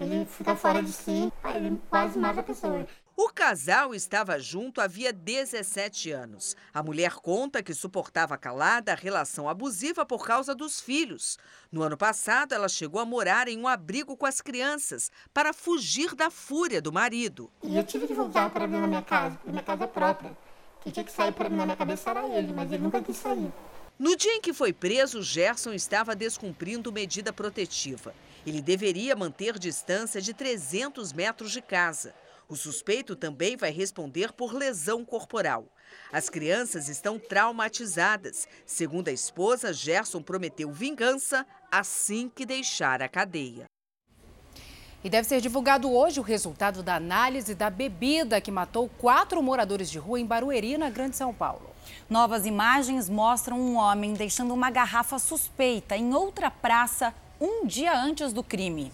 ele 0.00 0.24
fica 0.24 0.56
fora 0.56 0.82
de 0.82 0.90
si, 0.90 1.30
ele 1.54 1.78
quase 1.90 2.18
mata 2.18 2.40
a 2.40 2.44
pessoa. 2.44 2.86
O 3.18 3.30
casal 3.30 3.94
estava 3.94 4.38
junto 4.38 4.78
havia 4.78 5.10
17 5.10 6.10
anos. 6.10 6.54
A 6.72 6.82
mulher 6.82 7.14
conta 7.14 7.62
que 7.62 7.72
suportava 7.72 8.36
calada 8.36 8.92
a 8.92 8.94
relação 8.94 9.48
abusiva 9.48 10.04
por 10.04 10.26
causa 10.26 10.54
dos 10.54 10.82
filhos. 10.82 11.38
No 11.72 11.82
ano 11.82 11.96
passado, 11.96 12.52
ela 12.52 12.68
chegou 12.68 13.00
a 13.00 13.06
morar 13.06 13.48
em 13.48 13.58
um 13.58 13.66
abrigo 13.66 14.18
com 14.18 14.26
as 14.26 14.42
crianças 14.42 15.10
para 15.32 15.54
fugir 15.54 16.14
da 16.14 16.30
fúria 16.30 16.82
do 16.82 16.92
marido. 16.92 17.50
E 17.62 17.78
eu 17.78 17.84
tive 17.84 18.06
que 18.06 18.12
voltar 18.12 18.50
para 18.50 18.66
vir 18.66 18.78
na 18.78 18.86
minha 18.86 19.00
casa, 19.00 19.40
minha 19.46 19.62
casa 19.62 19.88
própria. 19.88 20.36
Quem 20.82 20.92
tinha 20.92 21.04
que 21.04 21.10
sair 21.10 21.32
para 21.32 21.48
na 21.48 21.64
minha 21.64 21.76
cabeça 21.76 22.10
era 22.10 22.28
ele, 22.28 22.52
mas 22.52 22.70
ele 22.70 22.82
nunca 22.82 23.00
quis 23.00 23.16
sair. 23.16 23.50
No 23.98 24.14
dia 24.14 24.34
em 24.34 24.42
que 24.42 24.52
foi 24.52 24.74
preso, 24.74 25.22
Gerson 25.22 25.72
estava 25.72 26.14
descumprindo 26.14 26.92
medida 26.92 27.32
protetiva. 27.32 28.14
Ele 28.46 28.60
deveria 28.60 29.16
manter 29.16 29.58
distância 29.58 30.20
de 30.20 30.34
300 30.34 31.14
metros 31.14 31.50
de 31.50 31.62
casa. 31.62 32.14
O 32.48 32.54
suspeito 32.54 33.16
também 33.16 33.56
vai 33.56 33.72
responder 33.72 34.32
por 34.32 34.54
lesão 34.54 35.04
corporal. 35.04 35.66
As 36.12 36.30
crianças 36.30 36.88
estão 36.88 37.18
traumatizadas. 37.18 38.46
Segundo 38.64 39.08
a 39.08 39.12
esposa, 39.12 39.72
Gerson 39.72 40.22
prometeu 40.22 40.70
vingança 40.70 41.44
assim 41.70 42.30
que 42.32 42.46
deixar 42.46 43.02
a 43.02 43.08
cadeia. 43.08 43.64
E 45.02 45.10
deve 45.10 45.26
ser 45.26 45.40
divulgado 45.40 45.92
hoje 45.92 46.20
o 46.20 46.22
resultado 46.22 46.82
da 46.82 46.94
análise 46.96 47.54
da 47.54 47.68
bebida 47.68 48.40
que 48.40 48.50
matou 48.50 48.88
quatro 48.88 49.42
moradores 49.42 49.90
de 49.90 49.98
rua 49.98 50.18
em 50.20 50.26
Barueri, 50.26 50.78
na 50.78 50.88
Grande 50.88 51.16
São 51.16 51.34
Paulo. 51.34 51.70
Novas 52.08 52.46
imagens 52.46 53.08
mostram 53.08 53.60
um 53.60 53.76
homem 53.76 54.14
deixando 54.14 54.54
uma 54.54 54.70
garrafa 54.70 55.18
suspeita 55.18 55.96
em 55.96 56.14
outra 56.14 56.50
praça 56.50 57.12
um 57.40 57.66
dia 57.66 57.96
antes 57.96 58.32
do 58.32 58.42
crime. 58.42 58.92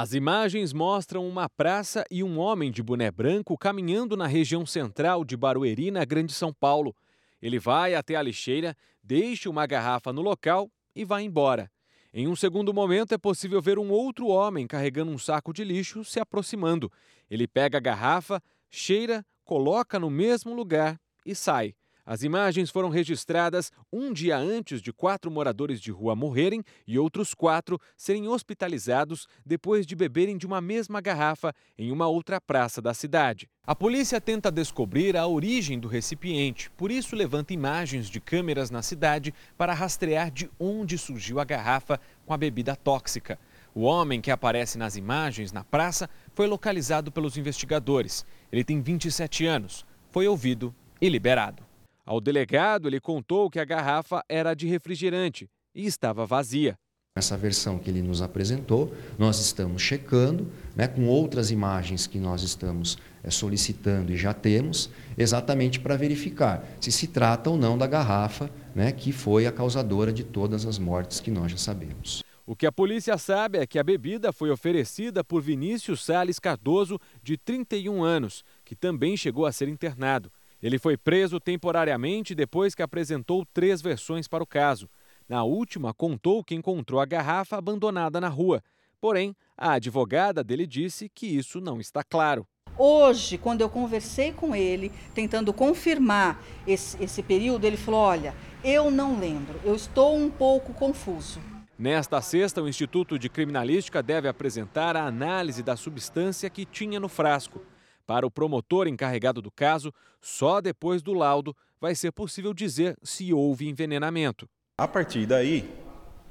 As 0.00 0.12
imagens 0.12 0.72
mostram 0.72 1.28
uma 1.28 1.48
praça 1.48 2.04
e 2.08 2.22
um 2.22 2.38
homem 2.38 2.70
de 2.70 2.84
boné 2.84 3.10
branco 3.10 3.58
caminhando 3.58 4.16
na 4.16 4.28
região 4.28 4.64
central 4.64 5.24
de 5.24 5.36
Barueri, 5.36 5.90
na 5.90 6.04
Grande 6.04 6.32
São 6.32 6.52
Paulo. 6.52 6.94
Ele 7.42 7.58
vai 7.58 7.96
até 7.96 8.14
a 8.14 8.22
lixeira, 8.22 8.76
deixa 9.02 9.50
uma 9.50 9.66
garrafa 9.66 10.12
no 10.12 10.22
local 10.22 10.70
e 10.94 11.04
vai 11.04 11.24
embora. 11.24 11.68
Em 12.14 12.28
um 12.28 12.36
segundo 12.36 12.72
momento, 12.72 13.12
é 13.12 13.18
possível 13.18 13.60
ver 13.60 13.76
um 13.76 13.90
outro 13.90 14.28
homem 14.28 14.68
carregando 14.68 15.10
um 15.10 15.18
saco 15.18 15.52
de 15.52 15.64
lixo 15.64 16.04
se 16.04 16.20
aproximando. 16.20 16.92
Ele 17.28 17.48
pega 17.48 17.78
a 17.78 17.80
garrafa, 17.80 18.40
cheira, 18.70 19.26
coloca 19.44 19.98
no 19.98 20.10
mesmo 20.10 20.54
lugar 20.54 20.96
e 21.26 21.34
sai. 21.34 21.74
As 22.10 22.22
imagens 22.22 22.70
foram 22.70 22.88
registradas 22.88 23.70
um 23.92 24.14
dia 24.14 24.38
antes 24.38 24.80
de 24.80 24.94
quatro 24.94 25.30
moradores 25.30 25.78
de 25.78 25.90
rua 25.90 26.16
morrerem 26.16 26.64
e 26.86 26.98
outros 26.98 27.34
quatro 27.34 27.78
serem 27.98 28.26
hospitalizados 28.26 29.28
depois 29.44 29.84
de 29.84 29.94
beberem 29.94 30.38
de 30.38 30.46
uma 30.46 30.58
mesma 30.58 31.02
garrafa 31.02 31.54
em 31.76 31.92
uma 31.92 32.06
outra 32.06 32.40
praça 32.40 32.80
da 32.80 32.94
cidade. 32.94 33.46
A 33.66 33.76
polícia 33.76 34.22
tenta 34.22 34.50
descobrir 34.50 35.18
a 35.18 35.26
origem 35.26 35.78
do 35.78 35.86
recipiente, 35.86 36.70
por 36.78 36.90
isso 36.90 37.14
levanta 37.14 37.52
imagens 37.52 38.08
de 38.08 38.22
câmeras 38.22 38.70
na 38.70 38.80
cidade 38.80 39.34
para 39.58 39.74
rastrear 39.74 40.30
de 40.30 40.50
onde 40.58 40.96
surgiu 40.96 41.38
a 41.38 41.44
garrafa 41.44 42.00
com 42.24 42.32
a 42.32 42.38
bebida 42.38 42.74
tóxica. 42.74 43.38
O 43.74 43.82
homem 43.82 44.22
que 44.22 44.30
aparece 44.30 44.78
nas 44.78 44.96
imagens 44.96 45.52
na 45.52 45.62
praça 45.62 46.08
foi 46.32 46.46
localizado 46.46 47.12
pelos 47.12 47.36
investigadores. 47.36 48.24
Ele 48.50 48.64
tem 48.64 48.80
27 48.80 49.44
anos, 49.44 49.84
foi 50.10 50.26
ouvido 50.26 50.74
e 50.98 51.10
liberado. 51.10 51.67
Ao 52.08 52.22
delegado, 52.22 52.88
ele 52.88 53.00
contou 53.00 53.50
que 53.50 53.60
a 53.60 53.66
garrafa 53.66 54.24
era 54.30 54.54
de 54.54 54.66
refrigerante 54.66 55.46
e 55.74 55.84
estava 55.84 56.24
vazia. 56.24 56.74
Essa 57.14 57.36
versão 57.36 57.78
que 57.78 57.90
ele 57.90 58.00
nos 58.00 58.22
apresentou, 58.22 58.94
nós 59.18 59.38
estamos 59.38 59.82
checando, 59.82 60.50
né, 60.74 60.88
com 60.88 61.06
outras 61.06 61.50
imagens 61.50 62.06
que 62.06 62.18
nós 62.18 62.42
estamos 62.42 62.96
é, 63.22 63.28
solicitando 63.28 64.10
e 64.10 64.16
já 64.16 64.32
temos, 64.32 64.88
exatamente 65.18 65.80
para 65.80 65.98
verificar 65.98 66.64
se 66.80 66.90
se 66.90 67.08
trata 67.08 67.50
ou 67.50 67.58
não 67.58 67.76
da 67.76 67.86
garrafa 67.86 68.48
né, 68.74 68.90
que 68.90 69.12
foi 69.12 69.46
a 69.46 69.52
causadora 69.52 70.10
de 70.10 70.24
todas 70.24 70.64
as 70.64 70.78
mortes 70.78 71.20
que 71.20 71.30
nós 71.30 71.52
já 71.52 71.58
sabemos. 71.58 72.22
O 72.46 72.56
que 72.56 72.64
a 72.64 72.72
polícia 72.72 73.18
sabe 73.18 73.58
é 73.58 73.66
que 73.66 73.78
a 73.78 73.84
bebida 73.84 74.32
foi 74.32 74.50
oferecida 74.50 75.22
por 75.22 75.42
Vinícius 75.42 76.02
Sales 76.02 76.38
Cardoso, 76.38 76.98
de 77.22 77.36
31 77.36 78.02
anos, 78.02 78.42
que 78.64 78.74
também 78.74 79.14
chegou 79.14 79.44
a 79.44 79.52
ser 79.52 79.68
internado. 79.68 80.32
Ele 80.62 80.78
foi 80.78 80.96
preso 80.96 81.38
temporariamente 81.38 82.34
depois 82.34 82.74
que 82.74 82.82
apresentou 82.82 83.46
três 83.52 83.80
versões 83.80 84.26
para 84.26 84.42
o 84.42 84.46
caso. 84.46 84.88
Na 85.28 85.44
última, 85.44 85.94
contou 85.94 86.42
que 86.42 86.54
encontrou 86.54 87.00
a 87.00 87.06
garrafa 87.06 87.56
abandonada 87.56 88.20
na 88.20 88.28
rua. 88.28 88.62
Porém, 89.00 89.36
a 89.56 89.72
advogada 89.72 90.42
dele 90.42 90.66
disse 90.66 91.08
que 91.08 91.26
isso 91.26 91.60
não 91.60 91.80
está 91.80 92.02
claro. 92.02 92.46
Hoje, 92.76 93.38
quando 93.38 93.60
eu 93.60 93.68
conversei 93.68 94.32
com 94.32 94.54
ele, 94.54 94.90
tentando 95.14 95.52
confirmar 95.52 96.42
esse, 96.66 97.02
esse 97.02 97.22
período, 97.22 97.64
ele 97.64 97.76
falou: 97.76 98.00
Olha, 98.00 98.34
eu 98.64 98.90
não 98.90 99.18
lembro, 99.18 99.60
eu 99.64 99.74
estou 99.74 100.16
um 100.16 100.30
pouco 100.30 100.72
confuso. 100.72 101.40
Nesta 101.78 102.20
sexta, 102.20 102.60
o 102.60 102.68
Instituto 102.68 103.18
de 103.18 103.28
Criminalística 103.28 104.02
deve 104.02 104.26
apresentar 104.26 104.96
a 104.96 105.06
análise 105.06 105.62
da 105.62 105.76
substância 105.76 106.50
que 106.50 106.64
tinha 106.64 106.98
no 106.98 107.08
frasco. 107.08 107.62
Para 108.08 108.26
o 108.26 108.30
promotor 108.30 108.88
encarregado 108.88 109.42
do 109.42 109.50
caso, 109.50 109.92
só 110.18 110.62
depois 110.62 111.02
do 111.02 111.12
laudo 111.12 111.54
vai 111.78 111.94
ser 111.94 112.10
possível 112.10 112.54
dizer 112.54 112.96
se 113.02 113.34
houve 113.34 113.68
envenenamento. 113.68 114.48
A 114.78 114.88
partir 114.88 115.26
daí, 115.26 115.70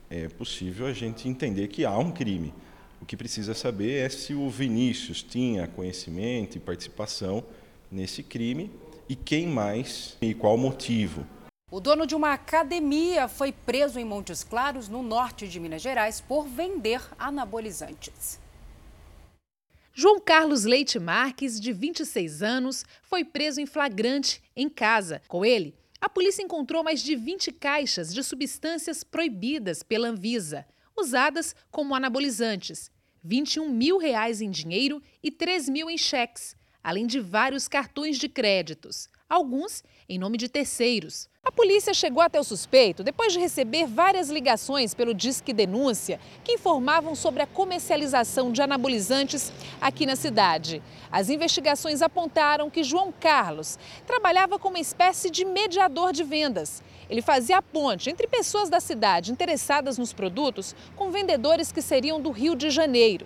é 0.10 0.28
possível 0.28 0.88
a 0.88 0.92
gente 0.92 1.30
entender 1.30 1.68
que 1.68 1.86
há 1.86 1.96
um 1.96 2.10
crime. 2.10 2.52
O 3.00 3.06
que 3.06 3.16
precisa 3.16 3.54
saber 3.54 4.04
é 4.04 4.10
se 4.10 4.34
o 4.34 4.50
Vinícius 4.50 5.22
tinha 5.22 5.68
conhecimento 5.68 6.58
e 6.58 6.60
participação 6.60 7.44
nesse 7.92 8.24
crime 8.24 8.72
e 9.08 9.16
quem 9.16 9.46
mais 9.46 10.18
e 10.20 10.34
qual 10.34 10.58
motivo. 10.58 11.28
O 11.70 11.80
dono 11.80 12.08
de 12.08 12.16
uma 12.16 12.34
academia 12.34 13.28
foi 13.28 13.52
preso 13.52 14.00
em 14.00 14.06
Montes 14.06 14.44
Claros, 14.44 14.90
no 14.90 15.04
norte 15.04 15.48
de 15.48 15.60
Minas 15.60 15.84
Gerais, 15.84 16.20
por 16.20 16.48
vender 16.48 17.02
anabolizantes. 17.20 18.40
João 20.00 20.20
Carlos 20.20 20.64
Leite 20.64 21.00
Marques, 21.00 21.60
de 21.60 21.74
26 21.74 22.44
anos, 22.44 22.86
foi 23.02 23.24
preso 23.24 23.60
em 23.60 23.66
flagrante 23.66 24.44
em 24.56 24.70
casa. 24.70 25.24
Com 25.28 25.44
ele, 25.44 25.74
a 26.00 26.08
polícia 26.08 26.44
encontrou 26.44 26.84
mais 26.84 27.02
de 27.02 27.16
20 27.16 27.52
caixas 27.54 28.14
de 28.14 28.24
substâncias 28.24 29.04
proibidas 29.04 29.82
pela 29.82 30.10
Anvisa, 30.10 30.68
usadas 30.96 31.56
como 31.72 31.96
anabolizantes, 31.96 32.92
21 33.24 33.70
mil 33.70 33.98
reais 33.98 34.40
em 34.40 34.52
dinheiro 34.52 35.02
e 35.24 35.32
3 35.32 35.68
mil 35.68 35.90
em 35.90 35.98
cheques, 35.98 36.56
além 36.84 37.08
de 37.08 37.20
vários 37.20 37.68
cartões 37.68 38.20
de 38.20 38.30
créditos, 38.30 39.10
alguns 39.28 39.84
em 40.10 40.18
nome 40.18 40.38
de 40.38 40.48
terceiros. 40.48 41.28
A 41.44 41.52
polícia 41.52 41.94
chegou 41.94 42.22
até 42.22 42.40
o 42.40 42.44
suspeito 42.44 43.04
depois 43.04 43.34
de 43.34 43.40
receber 43.40 43.86
várias 43.86 44.30
ligações 44.30 44.94
pelo 44.94 45.14
Disque 45.14 45.52
Denúncia 45.52 46.20
que 46.44 46.54
informavam 46.54 47.14
sobre 47.14 47.42
a 47.42 47.48
comercialização 47.48 48.52
de 48.52 48.62
anabolizantes 48.62 49.52
aqui 49.82 50.06
na 50.06 50.16
cidade. 50.16 50.82
As 51.12 51.30
investigações 51.30 52.02
apontaram 52.02 52.70
que 52.70 52.84
João 52.84 53.12
Carlos 53.12 53.78
trabalhava 54.06 54.58
como 54.58 54.76
uma 54.76 54.82
espécie 54.82 55.30
de 55.30 55.44
mediador 55.44 56.14
de 56.14 56.24
vendas. 56.24 56.82
Ele 57.10 57.22
fazia 57.22 57.58
a 57.58 57.62
ponte 57.62 58.10
entre 58.10 58.28
pessoas 58.28 58.70
da 58.70 58.80
cidade 58.80 59.32
interessadas 59.32 59.98
nos 59.98 60.14
produtos 60.14 60.76
com 60.96 61.12
vendedores 61.12 61.72
que 61.72 61.82
seriam 61.82 62.22
do 62.22 62.32
Rio 62.32 62.56
de 62.56 62.70
Janeiro. 62.70 63.26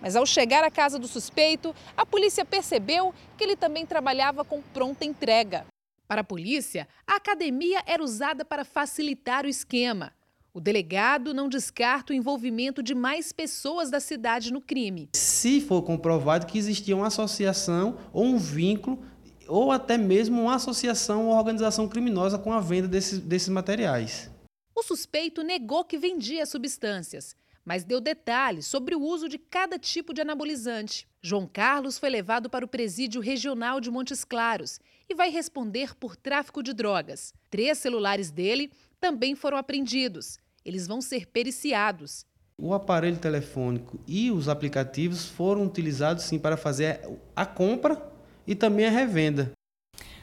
Mas 0.00 0.16
ao 0.16 0.26
chegar 0.26 0.64
à 0.64 0.70
casa 0.70 0.98
do 0.98 1.06
suspeito, 1.06 1.74
a 1.96 2.04
polícia 2.04 2.44
percebeu 2.44 3.14
que 3.36 3.44
ele 3.44 3.56
também 3.56 3.86
trabalhava 3.86 4.44
com 4.44 4.60
pronta 4.60 5.04
entrega. 5.04 5.64
Para 6.12 6.20
a 6.20 6.24
polícia, 6.24 6.86
a 7.06 7.16
academia 7.16 7.82
era 7.86 8.04
usada 8.04 8.44
para 8.44 8.66
facilitar 8.66 9.46
o 9.46 9.48
esquema. 9.48 10.12
O 10.52 10.60
delegado 10.60 11.32
não 11.32 11.48
descarta 11.48 12.12
o 12.12 12.14
envolvimento 12.14 12.82
de 12.82 12.94
mais 12.94 13.32
pessoas 13.32 13.88
da 13.88 13.98
cidade 13.98 14.52
no 14.52 14.60
crime. 14.60 15.08
Se 15.16 15.58
for 15.62 15.80
comprovado 15.80 16.44
que 16.44 16.58
existia 16.58 16.94
uma 16.94 17.06
associação 17.06 17.96
ou 18.12 18.26
um 18.26 18.36
vínculo, 18.36 19.02
ou 19.48 19.72
até 19.72 19.96
mesmo 19.96 20.42
uma 20.42 20.56
associação 20.56 21.28
ou 21.28 21.34
organização 21.34 21.88
criminosa 21.88 22.38
com 22.38 22.52
a 22.52 22.60
venda 22.60 22.88
desses, 22.88 23.18
desses 23.18 23.48
materiais. 23.48 24.30
O 24.76 24.82
suspeito 24.82 25.42
negou 25.42 25.82
que 25.82 25.96
vendia 25.96 26.44
substâncias, 26.44 27.34
mas 27.64 27.84
deu 27.84 28.02
detalhes 28.02 28.66
sobre 28.66 28.94
o 28.94 29.00
uso 29.00 29.30
de 29.30 29.38
cada 29.38 29.78
tipo 29.78 30.12
de 30.12 30.20
anabolizante. 30.20 31.08
João 31.22 31.48
Carlos 31.50 31.96
foi 31.96 32.10
levado 32.10 32.50
para 32.50 32.66
o 32.66 32.68
presídio 32.68 33.22
regional 33.22 33.80
de 33.80 33.90
Montes 33.90 34.24
Claros 34.24 34.78
e 35.12 35.14
vai 35.14 35.30
responder 35.30 35.94
por 35.94 36.16
tráfico 36.16 36.62
de 36.62 36.72
drogas. 36.72 37.34
Três 37.50 37.78
celulares 37.78 38.30
dele 38.30 38.72
também 38.98 39.34
foram 39.34 39.58
apreendidos. 39.58 40.38
Eles 40.64 40.86
vão 40.86 41.02
ser 41.02 41.26
periciados. 41.26 42.24
O 42.58 42.72
aparelho 42.72 43.18
telefônico 43.18 44.00
e 44.06 44.30
os 44.30 44.48
aplicativos 44.48 45.26
foram 45.26 45.64
utilizados 45.64 46.24
sim 46.24 46.38
para 46.38 46.56
fazer 46.56 47.00
a 47.36 47.44
compra 47.44 48.10
e 48.46 48.54
também 48.54 48.86
a 48.86 48.90
revenda. 48.90 49.52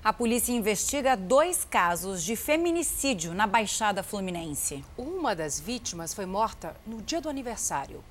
A 0.04 0.14
polícia 0.14 0.54
investiga 0.54 1.16
dois 1.16 1.66
casos 1.66 2.24
de 2.24 2.36
feminicídio 2.36 3.34
na 3.34 3.46
Baixada 3.46 4.02
Fluminense. 4.02 4.84
Uma 4.98 5.36
das 5.36 5.60
vítimas 5.60 6.14
foi 6.14 6.26
morta 6.26 6.76
no 6.88 7.02
dia 7.02 7.22
do 7.22 7.30
aniversário. 7.30 8.04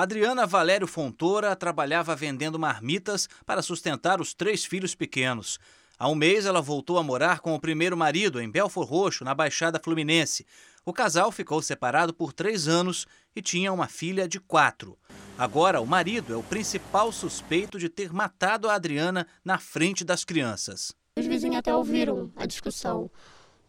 Adriana 0.00 0.46
Valério 0.46 0.86
Fontoura 0.86 1.56
trabalhava 1.56 2.14
vendendo 2.14 2.56
marmitas 2.56 3.28
para 3.44 3.60
sustentar 3.60 4.20
os 4.20 4.32
três 4.32 4.64
filhos 4.64 4.94
pequenos. 4.94 5.58
Há 5.98 6.08
um 6.08 6.14
mês, 6.14 6.46
ela 6.46 6.62
voltou 6.62 6.98
a 6.98 7.02
morar 7.02 7.40
com 7.40 7.52
o 7.52 7.58
primeiro 7.58 7.96
marido 7.96 8.40
em 8.40 8.48
Belfor 8.48 8.86
Roxo, 8.86 9.24
na 9.24 9.34
Baixada 9.34 9.80
Fluminense. 9.82 10.46
O 10.86 10.92
casal 10.92 11.32
ficou 11.32 11.60
separado 11.60 12.14
por 12.14 12.32
três 12.32 12.68
anos 12.68 13.08
e 13.34 13.42
tinha 13.42 13.72
uma 13.72 13.88
filha 13.88 14.28
de 14.28 14.38
quatro. 14.38 14.96
Agora, 15.36 15.80
o 15.80 15.86
marido 15.86 16.32
é 16.32 16.36
o 16.36 16.44
principal 16.44 17.10
suspeito 17.10 17.76
de 17.76 17.88
ter 17.88 18.12
matado 18.12 18.68
a 18.68 18.74
Adriana 18.74 19.26
na 19.44 19.58
frente 19.58 20.04
das 20.04 20.24
crianças. 20.24 20.94
Os 21.18 21.26
vizinhos 21.26 21.56
até 21.56 21.74
ouviram 21.74 22.30
a 22.36 22.46
discussão, 22.46 23.10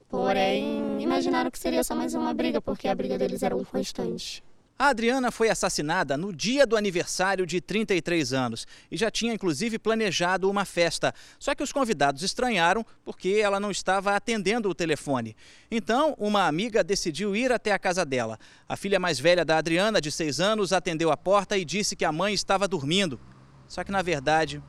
porém 0.07 1.01
imaginaram 1.01 1.49
que 1.49 1.57
seria 1.57 1.83
só 1.83 1.95
mais 1.95 2.13
uma 2.13 2.35
briga, 2.35 2.61
porque 2.61 2.87
a 2.87 2.93
briga 2.93 3.17
deles 3.17 3.41
era 3.41 3.55
um 3.55 3.63
constante. 3.63 4.43
A 4.81 4.87
Adriana 4.87 5.29
foi 5.29 5.49
assassinada 5.49 6.15
no 6.15 6.31
dia 6.31 6.65
do 6.65 6.77
aniversário 6.77 7.45
de 7.45 7.59
33 7.59 8.31
anos 8.31 8.65
e 8.89 8.95
já 8.95 9.11
tinha 9.11 9.33
inclusive 9.33 9.77
planejado 9.77 10.49
uma 10.49 10.63
festa. 10.63 11.13
Só 11.37 11.53
que 11.53 11.61
os 11.61 11.73
convidados 11.73 12.23
estranharam 12.23 12.85
porque 13.03 13.41
ela 13.43 13.59
não 13.59 13.71
estava 13.71 14.15
atendendo 14.15 14.69
o 14.69 14.73
telefone. 14.73 15.35
Então, 15.69 16.15
uma 16.17 16.47
amiga 16.47 16.81
decidiu 16.81 17.35
ir 17.35 17.51
até 17.51 17.73
a 17.73 17.77
casa 17.77 18.05
dela. 18.05 18.39
A 18.69 18.77
filha 18.77 19.01
mais 19.01 19.19
velha 19.19 19.43
da 19.43 19.57
Adriana, 19.57 19.99
de 19.99 20.09
6 20.13 20.39
anos, 20.39 20.71
atendeu 20.71 21.11
a 21.11 21.17
porta 21.17 21.57
e 21.57 21.65
disse 21.65 21.93
que 21.93 22.05
a 22.05 22.11
mãe 22.13 22.33
estava 22.33 22.65
dormindo. 22.65 23.19
Só 23.67 23.83
que 23.83 23.91
na 23.91 24.01
verdade, 24.01 24.63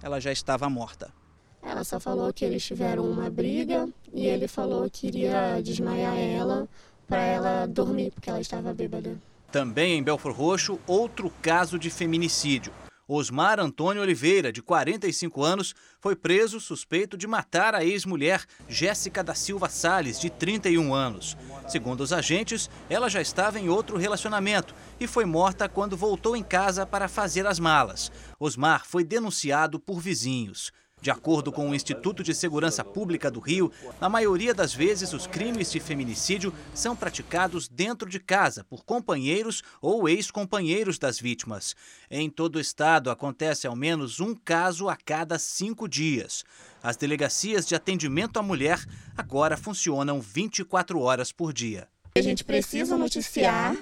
ela 0.00 0.20
já 0.20 0.30
estava 0.30 0.70
morta. 0.70 1.12
Ela 1.60 1.82
só 1.82 1.98
falou 1.98 2.32
que 2.32 2.44
eles 2.44 2.64
tiveram 2.64 3.10
uma 3.10 3.28
briga 3.28 3.88
e 4.14 4.26
ele 4.26 4.46
falou 4.46 4.88
que 4.88 5.08
iria 5.08 5.60
desmaiar 5.60 6.16
ela 6.16 6.68
para 7.08 7.24
ela 7.24 7.66
dormir 7.66 8.12
porque 8.12 8.30
ela 8.30 8.40
estava 8.40 8.72
bêbada. 8.72 9.18
Também 9.50 9.98
em 9.98 10.02
Belfor 10.02 10.32
Roxo, 10.32 10.78
outro 10.86 11.30
caso 11.42 11.78
de 11.78 11.90
feminicídio. 11.90 12.72
Osmar 13.08 13.60
Antônio 13.60 14.02
Oliveira, 14.02 14.50
de 14.50 14.60
45 14.60 15.44
anos, 15.44 15.74
foi 16.00 16.16
preso 16.16 16.58
suspeito 16.58 17.16
de 17.16 17.28
matar 17.28 17.72
a 17.72 17.84
ex-mulher 17.84 18.44
Jéssica 18.68 19.22
da 19.22 19.32
Silva 19.32 19.68
Sales, 19.68 20.18
de 20.18 20.28
31 20.28 20.92
anos. 20.92 21.36
Segundo 21.68 22.00
os 22.00 22.12
agentes, 22.12 22.68
ela 22.90 23.08
já 23.08 23.20
estava 23.20 23.60
em 23.60 23.68
outro 23.68 23.96
relacionamento 23.96 24.74
e 24.98 25.06
foi 25.06 25.24
morta 25.24 25.68
quando 25.68 25.96
voltou 25.96 26.36
em 26.36 26.42
casa 26.42 26.84
para 26.84 27.06
fazer 27.06 27.46
as 27.46 27.60
malas. 27.60 28.10
Osmar 28.40 28.84
foi 28.84 29.04
denunciado 29.04 29.78
por 29.78 30.00
vizinhos. 30.00 30.72
De 31.06 31.10
acordo 31.12 31.52
com 31.52 31.70
o 31.70 31.74
Instituto 31.76 32.20
de 32.20 32.34
Segurança 32.34 32.82
Pública 32.82 33.30
do 33.30 33.38
Rio, 33.38 33.70
na 34.00 34.08
maioria 34.08 34.52
das 34.52 34.74
vezes 34.74 35.12
os 35.12 35.24
crimes 35.24 35.70
de 35.70 35.78
feminicídio 35.78 36.52
são 36.74 36.96
praticados 36.96 37.68
dentro 37.68 38.10
de 38.10 38.18
casa 38.18 38.64
por 38.64 38.84
companheiros 38.84 39.62
ou 39.80 40.08
ex-companheiros 40.08 40.98
das 40.98 41.20
vítimas. 41.20 41.76
Em 42.10 42.28
todo 42.28 42.56
o 42.56 42.60
estado 42.60 43.08
acontece 43.08 43.68
ao 43.68 43.76
menos 43.76 44.18
um 44.18 44.34
caso 44.34 44.88
a 44.88 44.96
cada 44.96 45.38
cinco 45.38 45.88
dias. 45.88 46.42
As 46.82 46.96
delegacias 46.96 47.64
de 47.68 47.76
atendimento 47.76 48.40
à 48.40 48.42
mulher 48.42 48.84
agora 49.16 49.56
funcionam 49.56 50.20
24 50.20 50.98
horas 50.98 51.30
por 51.30 51.52
dia. 51.52 51.86
A 52.16 52.20
gente 52.20 52.42
precisa 52.42 52.98
noticiar, 52.98 53.76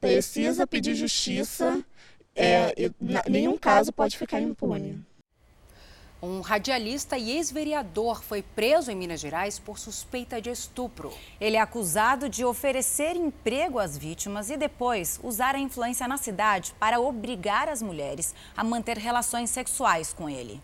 precisa 0.00 0.66
pedir 0.66 0.94
justiça, 0.94 1.84
é, 2.34 2.72
nenhum 3.28 3.58
caso 3.58 3.92
pode 3.92 4.16
ficar 4.16 4.40
impune. 4.40 5.04
Um 6.22 6.42
radialista 6.42 7.16
e 7.16 7.30
ex-vereador 7.30 8.22
foi 8.22 8.42
preso 8.42 8.90
em 8.90 8.94
Minas 8.94 9.20
Gerais 9.20 9.58
por 9.58 9.78
suspeita 9.78 10.38
de 10.38 10.50
estupro. 10.50 11.10
Ele 11.40 11.56
é 11.56 11.60
acusado 11.60 12.28
de 12.28 12.44
oferecer 12.44 13.16
emprego 13.16 13.78
às 13.78 13.96
vítimas 13.96 14.50
e 14.50 14.56
depois 14.58 15.18
usar 15.22 15.54
a 15.54 15.58
influência 15.58 16.06
na 16.06 16.18
cidade 16.18 16.74
para 16.78 17.00
obrigar 17.00 17.70
as 17.70 17.80
mulheres 17.80 18.34
a 18.54 18.62
manter 18.62 18.98
relações 18.98 19.48
sexuais 19.48 20.12
com 20.12 20.28
ele. 20.28 20.60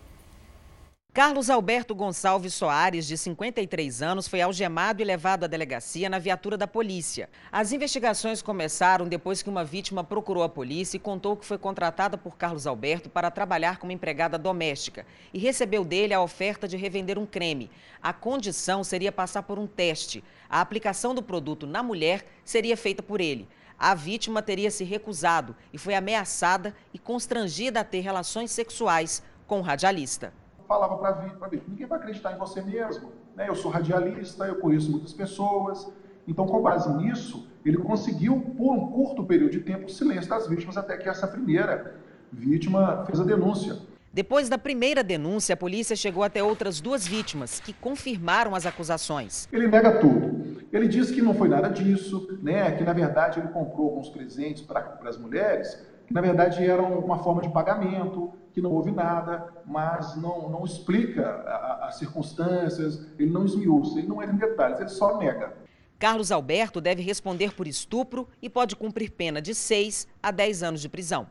Carlos 1.17 1.49
Alberto 1.49 1.95
Gonçalves 1.95 2.53
Soares, 2.53 3.07
de 3.07 3.17
53 3.17 4.03
anos, 4.03 4.27
foi 4.27 4.39
algemado 4.39 5.01
e 5.01 5.03
levado 5.03 5.45
à 5.45 5.47
delegacia 5.47 6.07
na 6.07 6.19
viatura 6.19 6.55
da 6.55 6.67
polícia. 6.67 7.27
As 7.51 7.71
investigações 7.71 8.39
começaram 8.43 9.07
depois 9.07 9.41
que 9.41 9.49
uma 9.49 9.65
vítima 9.65 10.03
procurou 10.03 10.43
a 10.43 10.47
polícia 10.47 10.95
e 10.95 10.99
contou 10.99 11.35
que 11.35 11.43
foi 11.43 11.57
contratada 11.57 12.19
por 12.19 12.37
Carlos 12.37 12.67
Alberto 12.67 13.09
para 13.09 13.31
trabalhar 13.31 13.79
como 13.79 13.91
empregada 13.91 14.37
doméstica 14.37 15.07
e 15.33 15.39
recebeu 15.39 15.83
dele 15.83 16.13
a 16.13 16.21
oferta 16.21 16.67
de 16.67 16.77
revender 16.77 17.17
um 17.17 17.25
creme. 17.25 17.71
A 17.99 18.13
condição 18.13 18.83
seria 18.83 19.11
passar 19.11 19.41
por 19.41 19.57
um 19.57 19.65
teste. 19.65 20.23
A 20.47 20.61
aplicação 20.61 21.15
do 21.15 21.23
produto 21.23 21.65
na 21.65 21.81
mulher 21.81 22.27
seria 22.45 22.77
feita 22.77 23.01
por 23.01 23.19
ele. 23.19 23.49
A 23.79 23.95
vítima 23.95 24.43
teria 24.43 24.69
se 24.69 24.83
recusado 24.83 25.55
e 25.73 25.79
foi 25.79 25.95
ameaçada 25.95 26.75
e 26.93 26.99
constrangida 26.99 27.79
a 27.79 27.83
ter 27.83 28.01
relações 28.01 28.51
sexuais 28.51 29.23
com 29.47 29.57
o 29.57 29.63
radialista 29.63 30.31
falava 30.67 30.97
para 30.97 31.09
a 31.09 31.11
Vitor, 31.13 31.49
ninguém 31.67 31.87
vai 31.87 31.97
acreditar 31.97 32.33
em 32.33 32.37
você 32.37 32.61
mesmo. 32.61 33.11
Né? 33.35 33.47
Eu 33.47 33.55
sou 33.55 33.71
radialista, 33.71 34.45
eu 34.45 34.55
conheço 34.55 34.91
muitas 34.91 35.13
pessoas. 35.13 35.87
Então, 36.27 36.45
com 36.45 36.61
base 36.61 36.91
nisso, 36.97 37.47
ele 37.65 37.77
conseguiu, 37.77 38.41
por 38.57 38.73
um 38.73 38.91
curto 38.91 39.23
período 39.23 39.51
de 39.51 39.61
tempo, 39.61 39.85
o 39.85 39.89
silêncio 39.89 40.29
das 40.29 40.47
vítimas 40.47 40.77
até 40.77 40.97
que 40.97 41.07
essa 41.07 41.25
primeira 41.27 41.95
vítima 42.31 43.05
fez 43.05 43.19
a 43.19 43.23
denúncia. 43.23 43.77
Depois 44.11 44.49
da 44.49 44.57
primeira 44.57 45.03
denúncia, 45.03 45.53
a 45.53 45.57
polícia 45.57 45.95
chegou 45.95 46.23
até 46.23 46.41
outras 46.41 46.81
duas 46.81 47.07
vítimas 47.07 47.59
que 47.59 47.71
confirmaram 47.71 48.55
as 48.55 48.65
acusações. 48.65 49.47
Ele 49.53 49.67
nega 49.67 49.99
tudo. 49.99 50.57
Ele 50.73 50.87
diz 50.87 51.11
que 51.11 51.21
não 51.21 51.33
foi 51.33 51.47
nada 51.47 51.69
disso, 51.69 52.27
né? 52.41 52.71
que 52.71 52.83
na 52.83 52.93
verdade 52.93 53.39
ele 53.39 53.49
comprou 53.49 53.89
alguns 53.89 54.09
presentes 54.09 54.63
para 54.63 54.97
as 55.05 55.17
mulheres, 55.17 55.85
na 56.09 56.21
verdade 56.21 56.63
eram 56.63 56.99
uma 56.99 57.19
forma 57.19 57.41
de 57.41 57.49
pagamento, 57.49 58.33
que 58.53 58.61
não 58.61 58.71
houve 58.71 58.91
nada, 58.91 59.53
mas 59.65 60.15
não, 60.15 60.49
não 60.49 60.65
explica 60.65 61.43
as 61.81 61.97
circunstâncias, 61.97 63.05
ele 63.19 63.29
não 63.29 63.45
esmiuça, 63.45 63.99
ele 63.99 64.07
não 64.07 64.21
entra 64.21 64.35
em 64.35 64.39
detalhes, 64.39 64.79
ele 64.79 64.89
só 64.89 65.17
nega. 65.17 65.53
Carlos 65.99 66.31
Alberto 66.31 66.79
deve 66.79 67.01
responder 67.01 67.53
por 67.53 67.67
estupro 67.67 68.27
e 68.41 68.49
pode 68.49 68.75
cumprir 68.75 69.11
pena 69.11 69.41
de 69.41 69.53
6 69.53 70.07
a 70.21 70.31
10 70.31 70.63
anos 70.63 70.81
de 70.81 70.89
prisão. 70.89 71.27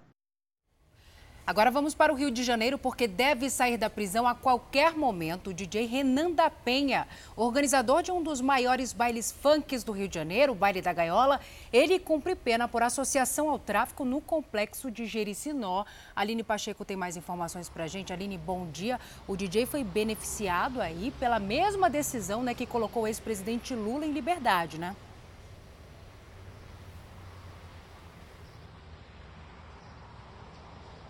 Agora 1.47 1.71
vamos 1.71 1.95
para 1.95 2.13
o 2.13 2.17
Rio 2.17 2.29
de 2.29 2.43
Janeiro, 2.43 2.77
porque 2.77 3.07
deve 3.07 3.49
sair 3.49 3.77
da 3.77 3.89
prisão 3.89 4.27
a 4.27 4.35
qualquer 4.35 4.97
momento 4.97 5.51
o 5.51 5.55
DJ 5.55 5.87
Renan 5.87 6.33
da 6.33 6.51
Penha, 6.51 7.07
organizador 7.37 8.03
de 8.03 8.11
um 8.11 8.21
dos 8.21 8.41
maiores 8.41 8.93
bailes 8.93 9.31
funks 9.31 9.85
do 9.85 9.93
Rio 9.93 10.09
de 10.09 10.17
Janeiro, 10.17 10.51
o 10.51 10.55
Baile 10.57 10.83
da 10.83 10.93
Gaiola. 10.93 11.39
Ele 11.73 12.01
cumpre 12.01 12.35
pena 12.35 12.67
por 12.67 12.83
associação 12.83 13.49
ao 13.49 13.61
tráfico 13.61 14.05
no 14.05 14.21
complexo 14.21 14.91
de 14.91 15.07
Jericinó. 15.07 15.85
Aline 16.17 16.43
Pacheco 16.43 16.85
tem 16.85 16.97
mais 16.97 17.17
informações 17.17 17.69
para 17.69 17.85
a 17.85 17.87
gente. 17.87 18.13
Aline, 18.13 18.37
bom 18.37 18.67
dia. 18.67 18.99
O 19.29 19.37
DJ 19.37 19.67
foi 19.67 19.85
beneficiado 19.85 20.81
aí 20.81 21.13
pela 21.21 21.39
mesma 21.39 21.89
decisão 21.89 22.43
né, 22.43 22.55
que 22.55 22.67
colocou 22.67 23.05
o 23.05 23.07
ex-presidente 23.07 23.73
Lula 23.73 24.05
em 24.05 24.11
liberdade, 24.11 24.81
né? 24.81 24.97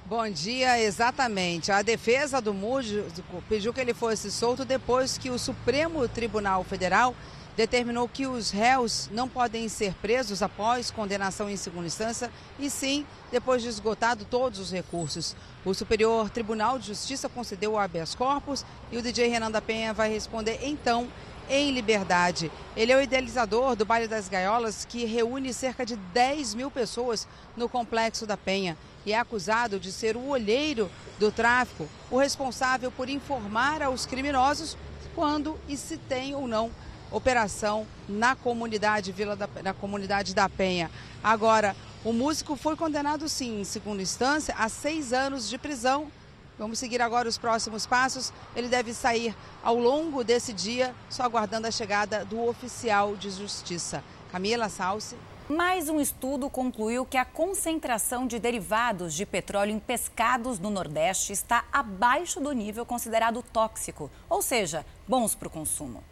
Bom 0.08 0.30
dia, 0.30 0.80
exatamente. 0.80 1.72
A 1.72 1.82
defesa 1.82 2.40
do 2.40 2.54
músico 2.54 3.42
pediu 3.48 3.74
que 3.74 3.80
ele 3.80 3.92
fosse 3.92 4.30
solto 4.30 4.64
depois 4.64 5.18
que 5.18 5.30
o 5.30 5.38
Supremo 5.38 6.06
Tribunal 6.06 6.62
Federal 6.62 7.12
determinou 7.56 8.08
que 8.08 8.24
os 8.24 8.52
réus 8.52 9.10
não 9.10 9.28
podem 9.28 9.68
ser 9.68 9.94
presos 9.94 10.42
após 10.42 10.92
condenação 10.92 11.50
em 11.50 11.56
segunda 11.56 11.88
instância 11.88 12.30
e 12.56 12.70
sim 12.70 13.04
depois 13.32 13.62
de 13.62 13.68
esgotado 13.68 14.24
todos 14.24 14.60
os 14.60 14.70
recursos. 14.70 15.34
O 15.64 15.74
Superior 15.74 16.30
Tribunal 16.30 16.78
de 16.78 16.86
Justiça 16.86 17.28
concedeu 17.28 17.72
o 17.72 17.78
habeas 17.78 18.14
corpus 18.14 18.64
e 18.92 18.98
o 18.98 19.02
DJ 19.02 19.26
Renan 19.26 19.50
da 19.50 19.60
Penha 19.60 19.92
vai 19.92 20.08
responder 20.08 20.60
então 20.62 21.08
em 21.50 21.72
liberdade. 21.72 22.52
Ele 22.76 22.92
é 22.92 22.96
o 22.96 23.02
idealizador 23.02 23.74
do 23.74 23.84
Baile 23.84 24.06
das 24.06 24.28
Gaiolas, 24.28 24.84
que 24.84 25.04
reúne 25.04 25.52
cerca 25.52 25.84
de 25.84 25.96
10 25.96 26.54
mil 26.54 26.70
pessoas 26.70 27.26
no 27.56 27.68
Complexo 27.68 28.24
da 28.24 28.36
Penha 28.36 28.76
e 29.06 29.12
é 29.12 29.18
acusado 29.18 29.78
de 29.78 29.92
ser 29.92 30.16
o 30.16 30.26
olheiro 30.26 30.90
do 31.18 31.30
tráfico, 31.30 31.88
o 32.10 32.18
responsável 32.18 32.90
por 32.90 33.08
informar 33.08 33.80
aos 33.80 34.04
criminosos 34.04 34.76
quando 35.14 35.58
e 35.68 35.76
se 35.76 35.96
tem 35.96 36.34
ou 36.34 36.46
não 36.46 36.70
operação 37.10 37.86
na 38.08 38.34
comunidade 38.34 39.12
Vila 39.12 39.36
da, 39.36 39.48
na 39.62 39.72
comunidade 39.72 40.34
da 40.34 40.48
Penha. 40.48 40.90
Agora, 41.22 41.74
o 42.04 42.12
músico 42.12 42.56
foi 42.56 42.76
condenado 42.76 43.28
sim, 43.28 43.60
em 43.60 43.64
segunda 43.64 44.02
instância, 44.02 44.54
a 44.58 44.68
seis 44.68 45.12
anos 45.12 45.48
de 45.48 45.56
prisão. 45.56 46.10
Vamos 46.58 46.78
seguir 46.78 47.00
agora 47.00 47.28
os 47.28 47.38
próximos 47.38 47.86
passos. 47.86 48.32
Ele 48.54 48.68
deve 48.68 48.92
sair 48.92 49.34
ao 49.62 49.76
longo 49.76 50.24
desse 50.24 50.52
dia, 50.52 50.94
só 51.08 51.22
aguardando 51.22 51.66
a 51.66 51.70
chegada 51.70 52.24
do 52.24 52.44
oficial 52.44 53.16
de 53.16 53.30
justiça. 53.30 54.02
Camila 54.32 54.68
Salsi. 54.68 55.16
Mais 55.48 55.88
um 55.88 56.00
estudo 56.00 56.50
concluiu 56.50 57.06
que 57.06 57.16
a 57.16 57.24
concentração 57.24 58.26
de 58.26 58.36
derivados 58.36 59.14
de 59.14 59.24
petróleo 59.24 59.70
em 59.70 59.78
pescados 59.78 60.58
no 60.58 60.70
Nordeste 60.70 61.32
está 61.32 61.64
abaixo 61.72 62.40
do 62.40 62.50
nível 62.50 62.84
considerado 62.84 63.44
tóxico, 63.52 64.10
ou 64.28 64.42
seja, 64.42 64.84
bons 65.06 65.36
para 65.36 65.46
o 65.46 65.50
consumo. 65.50 66.02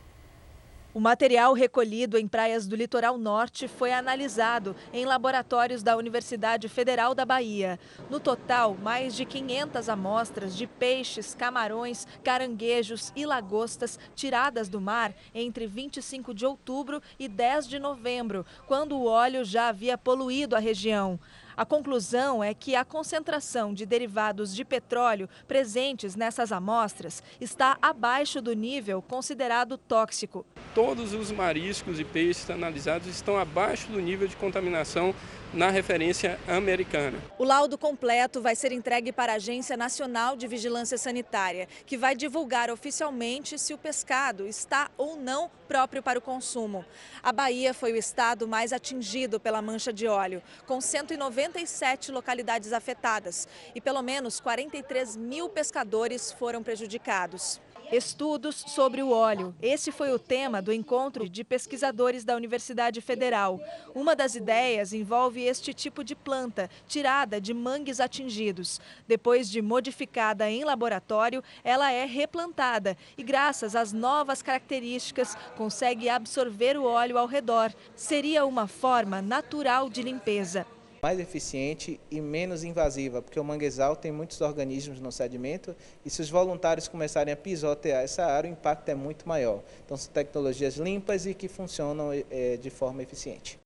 O 0.95 1.01
material 1.01 1.55
recolhido 1.55 2.17
em 2.17 2.29
praias 2.29 2.69
do 2.69 2.77
litoral 2.77 3.19
norte 3.19 3.67
foi 3.67 3.93
analisado 3.93 4.77
em 4.93 5.05
laboratórios 5.05 5.83
da 5.83 5.97
Universidade 5.97 6.69
Federal 6.69 7.17
da 7.17 7.25
Bahia. 7.25 7.81
No 8.09 8.21
total, 8.21 8.77
mais 8.81 9.17
de 9.17 9.25
500 9.25 9.89
amostras 9.89 10.57
de 10.57 10.69
peixes, 10.69 11.35
camarões, 11.35 12.07
caranguejos 12.23 13.13
e 13.17 13.27
lagostas 13.27 13.99
tiradas 14.15 14.69
do 14.69 14.81
mar 14.81 15.13
entre 15.35 15.67
25 15.67 16.33
de 16.33 16.47
outubro 16.47 17.03
e 17.19 17.27
10 17.27 17.67
de 17.67 17.81
novembro, 17.81 18.47
quando 18.69 18.97
o 18.97 19.07
óleo 19.07 19.45
já 19.45 19.71
havia 19.71 19.99
poluído 19.99 20.55
a 20.55 20.61
região. 20.61 21.19
A 21.57 21.65
conclusão 21.65 22.43
é 22.43 22.53
que 22.53 22.75
a 22.75 22.85
concentração 22.85 23.73
de 23.73 23.87
derivados 23.87 24.55
de 24.55 24.65
petróleo 24.65 25.29
presentes 25.47 26.17
nessas 26.17 26.51
amostras 26.51 27.23
está 27.41 27.79
abaixo 27.81 28.41
do 28.41 28.53
nível 28.55 29.01
considerado 29.01 29.79
tóxico. 29.79 30.45
Todos 30.75 31.13
os 31.13 31.31
mariscos 31.31 32.01
e 32.01 32.05
peixes 32.05 32.51
analisados 32.51 33.07
estão 33.07 33.39
abaixo 33.39 33.91
do 33.93 34.01
nível 34.01 34.27
de 34.27 34.35
contaminação 34.37 35.15
na 35.55 35.71
referência 35.71 36.39
americana. 36.49 37.17
O 37.39 37.45
laudo 37.45 37.79
completo 37.79 38.43
vai 38.43 38.57
ser 38.57 38.73
entregue 38.73 39.13
para 39.13 39.33
a 39.33 39.37
Agência 39.37 39.77
Nacional 39.77 40.37
de 40.37 40.49
Vigilância 40.49 40.99
Sanitária, 40.99 41.69
que 41.87 41.97
vai 41.97 42.15
divulgar 42.15 42.71
oficialmente 42.71 43.59
se 43.59 43.73
o 43.73 43.79
pescado 43.79 44.47
está 44.47 44.91
ou 44.97 45.17
não 45.17 45.51
próprio 45.69 46.03
para 46.03 46.19
o 46.19 46.23
consumo. 46.23 46.85
A 47.23 47.33
Bahia 47.33 47.73
foi 47.73 47.93
o 47.93 47.97
estado 47.97 48.49
mais 48.49 48.73
atingido 48.73 49.39
pela 49.39 49.63
mancha 49.63 49.93
de 49.93 50.07
óleo, 50.07 50.43
com 50.67 50.81
197 50.81 52.11
localidades 52.11 52.73
afetadas 52.73 53.49
e 53.75 53.81
pelo 53.81 54.03
menos 54.03 54.41
43 54.41 55.17
mil 55.17 55.49
pescadores 55.49 56.33
foram 56.33 56.63
prejudicados. 56.63 57.61
Estudos 57.95 58.57
sobre 58.57 59.05
o 59.05 59.11
óleo. 59.11 59.55
Esse 59.63 59.93
foi 59.93 60.13
o 60.13 60.19
tema 60.19 60.61
do 60.61 60.73
encontro 60.73 61.29
de 61.29 61.45
pesquisadores 61.45 62.25
da 62.25 62.35
Universidade 62.35 63.01
Federal. 63.01 63.61
Uma 63.95 64.17
das 64.17 64.35
ideias 64.35 64.93
envolve 64.93 65.45
este 65.45 65.73
tipo 65.73 66.03
de 66.03 66.17
planta, 66.17 66.69
tirada 66.89 67.41
de 67.41 67.55
mangues 67.55 68.01
atingidos. 68.01 68.81
Depois 69.07 69.49
de 69.49 69.63
modificada 69.63 70.51
em 70.51 70.65
laboratório, 70.65 71.41
ela 71.63 71.93
é 71.93 72.05
replantada 72.05 72.97
e, 73.17 73.23
graças 73.23 73.77
às 73.77 73.93
novas 73.93 74.43
características, 74.43 75.37
consegue 75.57 76.09
absorver 76.09 76.77
o 76.77 76.87
óleo 76.87 77.17
ao 77.17 77.29
redor. 77.29 77.73
Seria 77.95 78.45
uma 78.45 78.67
forma 78.67 79.23
natural 79.23 79.89
de 79.89 80.03
limpeza 80.03 80.67
mais 81.05 81.21
eficiente 81.21 82.01
e 82.11 82.19
menos 82.19 82.65
invasiva, 82.65 83.21
porque 83.21 83.39
o 83.39 83.45
manguezal 83.45 83.95
tem 83.95 84.11
muitos 84.11 84.41
organismos 84.41 85.01
no 85.01 85.13
sedimento 85.13 85.77
e 86.03 86.09
se 86.09 86.23
os 86.23 86.31
voluntários 86.31 86.89
começarem 86.89 87.35
a 87.35 87.37
pisotear 87.37 88.03
essa 88.03 88.25
área, 88.25 88.49
o 88.49 88.53
impacto 88.55 88.89
é 88.89 88.95
muito 88.95 89.29
maior. 89.29 89.61
Então, 89.85 89.99
são 89.99 90.11
tecnologias 90.11 90.77
limpas 90.77 91.27
e 91.27 91.35
que 91.35 91.47
funcionam 91.47 92.09
é, 92.31 92.57
de 92.57 92.71
forma 92.71 93.03
eficiente. 93.03 93.59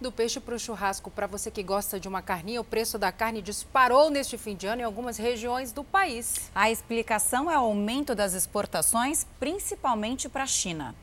Do 0.00 0.10
peixe 0.10 0.40
para 0.40 0.56
o 0.56 0.58
churrasco, 0.58 1.08
para 1.08 1.28
você 1.28 1.52
que 1.52 1.62
gosta 1.62 2.00
de 2.00 2.08
uma 2.08 2.20
carninha, 2.20 2.60
o 2.60 2.64
preço 2.64 2.98
da 2.98 3.12
carne 3.12 3.40
disparou 3.40 4.10
neste 4.10 4.36
fim 4.36 4.56
de 4.56 4.66
ano 4.66 4.82
em 4.82 4.84
algumas 4.84 5.18
regiões 5.18 5.70
do 5.70 5.84
país. 5.84 6.50
A 6.52 6.68
explicação 6.68 7.48
é 7.48 7.56
o 7.56 7.60
aumento 7.60 8.12
das 8.12 8.34
exportações, 8.34 9.24
principalmente 9.38 10.28
para 10.28 10.42
a 10.42 10.48
China. 10.48 10.96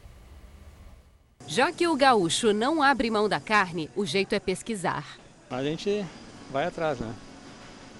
Já 1.45 1.71
que 1.71 1.87
o 1.87 1.95
gaúcho 1.95 2.53
não 2.53 2.81
abre 2.81 3.09
mão 3.09 3.29
da 3.29 3.39
carne, 3.39 3.89
o 3.95 4.05
jeito 4.05 4.33
é 4.33 4.39
pesquisar. 4.39 5.17
A 5.49 5.63
gente 5.63 6.05
vai 6.51 6.65
atrás, 6.65 6.99
né? 6.99 7.13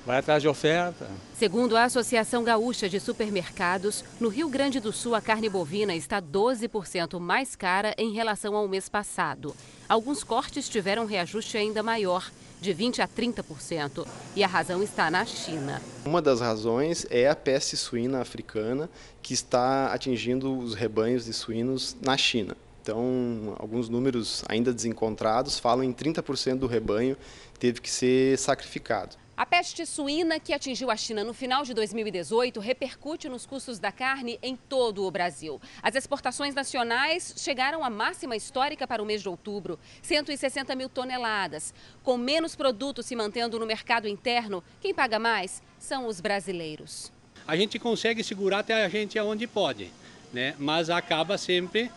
Vai 0.06 0.20
atrás 0.20 0.42
de 0.42 0.48
oferta. 0.48 1.06
Segundo 1.38 1.76
a 1.76 1.84
Associação 1.84 2.44
Gaúcha 2.44 2.88
de 2.88 3.00
Supermercados, 3.00 4.06
no 4.20 4.30
Rio 4.30 4.48
Grande 4.48 4.80
do 4.80 4.94
Sul 4.94 5.14
a 5.14 5.22
carne 5.22 5.50
bovina 5.50 5.94
está 5.94 6.22
12% 6.22 7.20
mais 7.20 7.56
cara 7.56 7.94
em 7.98 8.14
relação 8.14 8.56
ao 8.56 8.68
mês 8.68 8.88
passado. 8.88 9.54
Alguns 9.88 10.24
cortes 10.24 10.70
tiveram 10.70 11.06
reajuste 11.06 11.58
ainda 11.58 11.84
maior, 11.84 12.32
de 12.62 12.74
20% 12.74 13.00
a 13.00 13.08
30%. 13.08 14.08
E 14.36 14.44
a 14.44 14.48
razão 14.48 14.82
está 14.82 15.12
na 15.12 15.26
China. 15.26 15.82
Uma 16.06 16.22
das 16.22 16.40
razões 16.40 17.06
é 17.10 17.28
a 17.28 17.36
peste 17.36 17.76
suína 17.76 18.22
africana, 18.22 18.90
que 19.22 19.34
está 19.34 19.94
atingindo 19.94 20.58
os 20.58 20.74
rebanhos 20.74 21.26
de 21.26 21.34
suínos 21.34 21.96
na 22.02 22.18
China. 22.18 22.56
Então, 22.88 23.54
alguns 23.60 23.90
números 23.90 24.46
ainda 24.48 24.74
desencontrados 24.74 25.60
falam 25.60 25.84
em 25.84 25.92
30% 25.92 26.60
do 26.60 26.68
rebanho 26.68 27.18
teve 27.60 27.82
que 27.82 27.90
ser 27.90 28.38
sacrificado. 28.38 29.18
A 29.36 29.46
peste 29.46 29.86
suína 29.86 30.40
que 30.40 30.54
atingiu 30.54 30.90
a 30.90 30.96
China 30.96 31.22
no 31.22 31.34
final 31.34 31.66
de 31.66 31.74
2018 31.74 32.62
repercute 32.62 33.28
nos 33.28 33.46
custos 33.46 33.78
da 33.78 33.92
carne 33.92 34.40
em 34.42 34.56
todo 34.56 35.04
o 35.04 35.12
Brasil. 35.12 35.60
As 35.84 35.96
exportações 35.96 36.56
nacionais 36.56 37.34
chegaram 37.36 37.84
à 37.84 37.90
máxima 37.90 38.38
histórica 38.38 38.88
para 38.88 39.04
o 39.04 39.06
mês 39.06 39.22
de 39.22 39.28
outubro, 39.28 39.78
160 40.02 40.74
mil 40.74 40.88
toneladas. 40.88 41.74
Com 42.02 42.16
menos 42.16 42.56
produtos 42.56 43.06
se 43.06 43.18
mantendo 43.18 43.60
no 43.60 43.66
mercado 43.66 44.08
interno, 44.08 44.64
quem 44.80 44.94
paga 44.94 45.20
mais 45.20 45.62
são 45.78 46.08
os 46.08 46.22
brasileiros. 46.22 47.12
A 47.46 47.58
gente 47.58 47.78
consegue 47.78 48.24
segurar 48.24 48.60
até 48.60 48.86
a 48.86 48.88
gente 48.88 49.20
aonde 49.20 49.46
pode, 49.46 49.92
né? 50.32 50.56
mas 50.58 50.90
acaba 50.90 51.38
sempre 51.38 51.92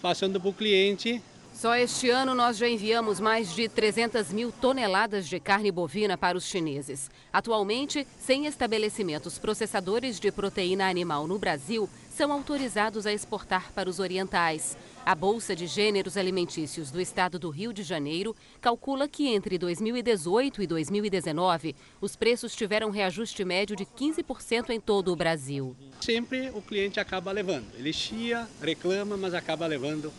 passando 0.00 0.40
para 0.40 0.50
o 0.50 0.52
cliente. 0.52 1.22
Só 1.60 1.74
este 1.74 2.08
ano 2.08 2.34
nós 2.34 2.56
já 2.56 2.66
enviamos 2.66 3.20
mais 3.20 3.54
de 3.54 3.68
300 3.68 4.32
mil 4.32 4.50
toneladas 4.50 5.28
de 5.28 5.38
carne 5.38 5.70
bovina 5.70 6.16
para 6.16 6.38
os 6.38 6.46
chineses. 6.46 7.10
Atualmente, 7.30 8.06
100 8.18 8.46
estabelecimentos 8.46 9.38
processadores 9.38 10.18
de 10.18 10.32
proteína 10.32 10.88
animal 10.88 11.26
no 11.26 11.38
Brasil 11.38 11.86
são 12.16 12.32
autorizados 12.32 13.04
a 13.04 13.12
exportar 13.12 13.72
para 13.74 13.90
os 13.90 13.98
orientais. 13.98 14.74
A 15.04 15.14
Bolsa 15.14 15.54
de 15.54 15.66
Gêneros 15.66 16.16
Alimentícios 16.16 16.90
do 16.90 16.98
Estado 16.98 17.38
do 17.38 17.50
Rio 17.50 17.74
de 17.74 17.82
Janeiro 17.82 18.34
calcula 18.58 19.06
que 19.06 19.28
entre 19.28 19.58
2018 19.58 20.62
e 20.62 20.66
2019, 20.66 21.76
os 22.00 22.16
preços 22.16 22.56
tiveram 22.56 22.88
reajuste 22.88 23.44
médio 23.44 23.76
de 23.76 23.84
15% 23.84 24.70
em 24.70 24.80
todo 24.80 25.12
o 25.12 25.16
Brasil. 25.16 25.76
Sempre 26.00 26.48
o 26.54 26.62
cliente 26.62 26.98
acaba 26.98 27.30
levando. 27.30 27.66
Ele 27.74 27.92
chia, 27.92 28.48
reclama, 28.62 29.14
mas 29.18 29.34
acaba 29.34 29.66
levando 29.66 30.10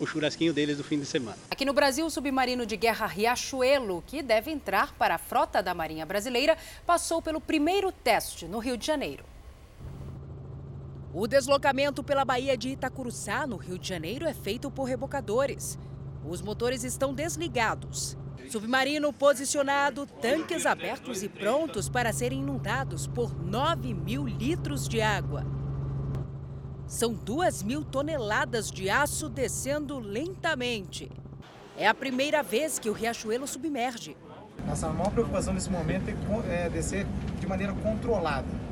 o 0.00 0.06
churrasquinho 0.06 0.52
deles 0.52 0.78
do 0.78 0.82
fim 0.82 0.98
de 0.98 1.04
semana. 1.04 1.36
Aqui 1.50 1.64
no 1.64 1.74
Brasil, 1.74 2.06
o 2.06 2.10
submarino 2.10 2.64
de 2.64 2.76
guerra 2.76 3.06
Riachuelo, 3.06 4.02
que 4.06 4.22
deve 4.22 4.50
entrar 4.50 4.94
para 4.94 5.16
a 5.16 5.18
frota 5.18 5.62
da 5.62 5.74
Marinha 5.74 6.06
Brasileira, 6.06 6.56
passou 6.86 7.20
pelo 7.20 7.40
primeiro 7.40 7.92
teste 7.92 8.46
no 8.46 8.58
Rio 8.58 8.78
de 8.78 8.86
Janeiro. 8.86 9.24
O 11.12 11.26
deslocamento 11.26 12.02
pela 12.02 12.24
Baía 12.24 12.56
de 12.56 12.70
Itacuruçá, 12.70 13.46
no 13.46 13.56
Rio 13.56 13.78
de 13.78 13.86
Janeiro, 13.86 14.26
é 14.26 14.32
feito 14.32 14.70
por 14.70 14.84
rebocadores. 14.84 15.78
Os 16.24 16.40
motores 16.40 16.82
estão 16.82 17.12
desligados. 17.12 18.16
Submarino 18.48 19.12
posicionado, 19.12 20.06
tanques 20.06 20.66
abertos 20.66 21.22
e 21.22 21.28
prontos 21.28 21.88
para 21.88 22.12
serem 22.12 22.40
inundados 22.40 23.06
por 23.06 23.34
9 23.34 23.92
mil 23.92 24.26
litros 24.26 24.88
de 24.88 25.02
água. 25.02 25.59
São 26.90 27.14
2 27.14 27.62
mil 27.62 27.82
toneladas 27.82 28.70
de 28.70 28.90
aço 28.90 29.30
descendo 29.30 29.98
lentamente. 29.98 31.10
É 31.78 31.88
a 31.88 31.94
primeira 31.94 32.42
vez 32.42 32.78
que 32.78 32.90
o 32.90 32.92
Riachuelo 32.92 33.46
submerge. 33.46 34.14
Nossa 34.66 34.88
maior 34.88 35.10
preocupação 35.10 35.54
nesse 35.54 35.70
momento 35.70 36.10
é 36.50 36.68
descer 36.68 37.06
de 37.38 37.46
maneira 37.46 37.72
controlada 37.72 38.70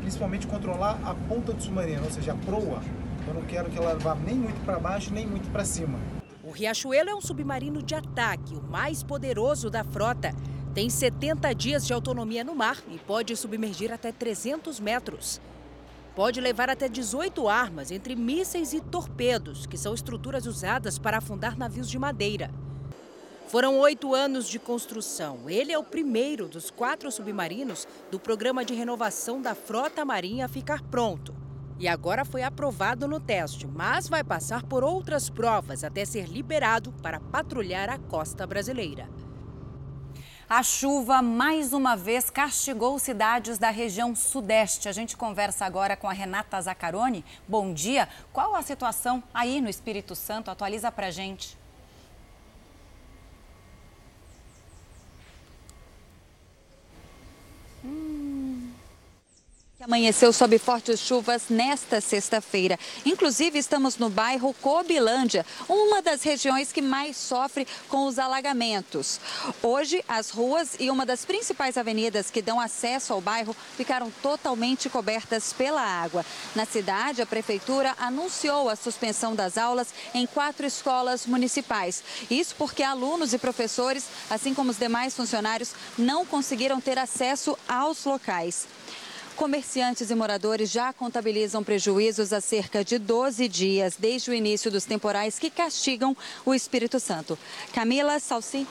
principalmente 0.00 0.46
controlar 0.46 0.98
a 1.04 1.14
ponta 1.14 1.52
do 1.52 1.62
submarino, 1.62 2.04
ou 2.04 2.10
seja, 2.10 2.32
a 2.32 2.36
proa. 2.36 2.82
Eu 3.28 3.34
não 3.34 3.42
quero 3.42 3.70
que 3.70 3.78
ela 3.78 3.94
vá 3.96 4.14
nem 4.14 4.34
muito 4.34 4.60
para 4.64 4.78
baixo, 4.78 5.12
nem 5.12 5.26
muito 5.26 5.48
para 5.52 5.64
cima. 5.64 5.98
O 6.42 6.50
Riachuelo 6.50 7.10
é 7.10 7.14
um 7.14 7.20
submarino 7.20 7.80
de 7.82 7.94
ataque, 7.94 8.56
o 8.56 8.62
mais 8.62 9.04
poderoso 9.04 9.70
da 9.70 9.84
frota. 9.84 10.34
Tem 10.74 10.90
70 10.90 11.54
dias 11.54 11.86
de 11.86 11.92
autonomia 11.92 12.42
no 12.42 12.56
mar 12.56 12.78
e 12.90 12.98
pode 12.98 13.36
submergir 13.36 13.92
até 13.92 14.10
300 14.10 14.80
metros. 14.80 15.40
Pode 16.14 16.40
levar 16.40 16.68
até 16.68 16.88
18 16.88 17.48
armas, 17.48 17.90
entre 17.90 18.16
mísseis 18.16 18.72
e 18.72 18.80
torpedos, 18.80 19.64
que 19.64 19.78
são 19.78 19.94
estruturas 19.94 20.44
usadas 20.44 20.98
para 20.98 21.18
afundar 21.18 21.56
navios 21.56 21.88
de 21.88 21.98
madeira. 21.98 22.50
Foram 23.46 23.78
oito 23.78 24.14
anos 24.14 24.48
de 24.48 24.58
construção. 24.58 25.48
Ele 25.48 25.72
é 25.72 25.78
o 25.78 25.84
primeiro 25.84 26.48
dos 26.48 26.70
quatro 26.70 27.10
submarinos 27.10 27.86
do 28.10 28.18
programa 28.18 28.64
de 28.64 28.74
renovação 28.74 29.40
da 29.40 29.54
frota 29.54 30.04
marinha 30.04 30.46
a 30.46 30.48
ficar 30.48 30.82
pronto. 30.82 31.34
E 31.78 31.88
agora 31.88 32.24
foi 32.24 32.42
aprovado 32.42 33.08
no 33.08 33.18
teste, 33.18 33.66
mas 33.66 34.08
vai 34.08 34.22
passar 34.22 34.64
por 34.64 34.84
outras 34.84 35.30
provas 35.30 35.82
até 35.82 36.04
ser 36.04 36.26
liberado 36.26 36.92
para 37.02 37.18
patrulhar 37.18 37.88
a 37.88 37.98
costa 37.98 38.46
brasileira. 38.46 39.08
A 40.52 40.64
chuva, 40.64 41.22
mais 41.22 41.72
uma 41.72 41.96
vez, 41.96 42.28
castigou 42.28 42.98
cidades 42.98 43.56
da 43.56 43.70
região 43.70 44.16
sudeste. 44.16 44.88
A 44.88 44.92
gente 44.92 45.16
conversa 45.16 45.64
agora 45.64 45.96
com 45.96 46.08
a 46.08 46.12
Renata 46.12 46.60
Zaccaroni. 46.60 47.24
Bom 47.46 47.72
dia. 47.72 48.08
Qual 48.32 48.56
a 48.56 48.60
situação 48.60 49.22
aí 49.32 49.60
no 49.60 49.68
Espírito 49.68 50.16
Santo? 50.16 50.50
Atualiza 50.50 50.90
pra 50.90 51.08
gente. 51.08 51.56
Amanheceu 59.82 60.30
sob 60.30 60.58
fortes 60.58 61.00
chuvas 61.00 61.44
nesta 61.48 62.02
sexta-feira. 62.02 62.78
Inclusive, 63.06 63.58
estamos 63.58 63.96
no 63.96 64.10
bairro 64.10 64.52
Cobilândia, 64.60 65.46
uma 65.66 66.02
das 66.02 66.22
regiões 66.22 66.70
que 66.70 66.82
mais 66.82 67.16
sofre 67.16 67.66
com 67.88 68.04
os 68.04 68.18
alagamentos. 68.18 69.18
Hoje, 69.62 70.04
as 70.06 70.28
ruas 70.28 70.76
e 70.78 70.90
uma 70.90 71.06
das 71.06 71.24
principais 71.24 71.78
avenidas 71.78 72.30
que 72.30 72.42
dão 72.42 72.60
acesso 72.60 73.14
ao 73.14 73.22
bairro 73.22 73.56
ficaram 73.74 74.12
totalmente 74.22 74.90
cobertas 74.90 75.54
pela 75.54 75.80
água. 75.80 76.26
Na 76.54 76.66
cidade, 76.66 77.22
a 77.22 77.26
prefeitura 77.26 77.94
anunciou 77.98 78.68
a 78.68 78.76
suspensão 78.76 79.34
das 79.34 79.56
aulas 79.56 79.94
em 80.12 80.26
quatro 80.26 80.66
escolas 80.66 81.24
municipais. 81.24 82.04
Isso 82.30 82.54
porque 82.58 82.82
alunos 82.82 83.32
e 83.32 83.38
professores, 83.38 84.04
assim 84.28 84.52
como 84.52 84.72
os 84.72 84.76
demais 84.76 85.16
funcionários, 85.16 85.72
não 85.96 86.26
conseguiram 86.26 86.82
ter 86.82 86.98
acesso 86.98 87.56
aos 87.66 88.04
locais. 88.04 88.68
Comerciantes 89.40 90.10
e 90.10 90.14
moradores 90.14 90.70
já 90.70 90.92
contabilizam 90.92 91.64
prejuízos 91.64 92.30
há 92.30 92.42
cerca 92.42 92.84
de 92.84 92.98
12 92.98 93.48
dias, 93.48 93.96
desde 93.98 94.30
o 94.30 94.34
início 94.34 94.70
dos 94.70 94.84
temporais 94.84 95.38
que 95.38 95.48
castigam 95.48 96.14
o 96.44 96.52
Espírito 96.52 97.00
Santo. 97.00 97.38
Camila 97.72 98.20
Salsi. 98.20 98.66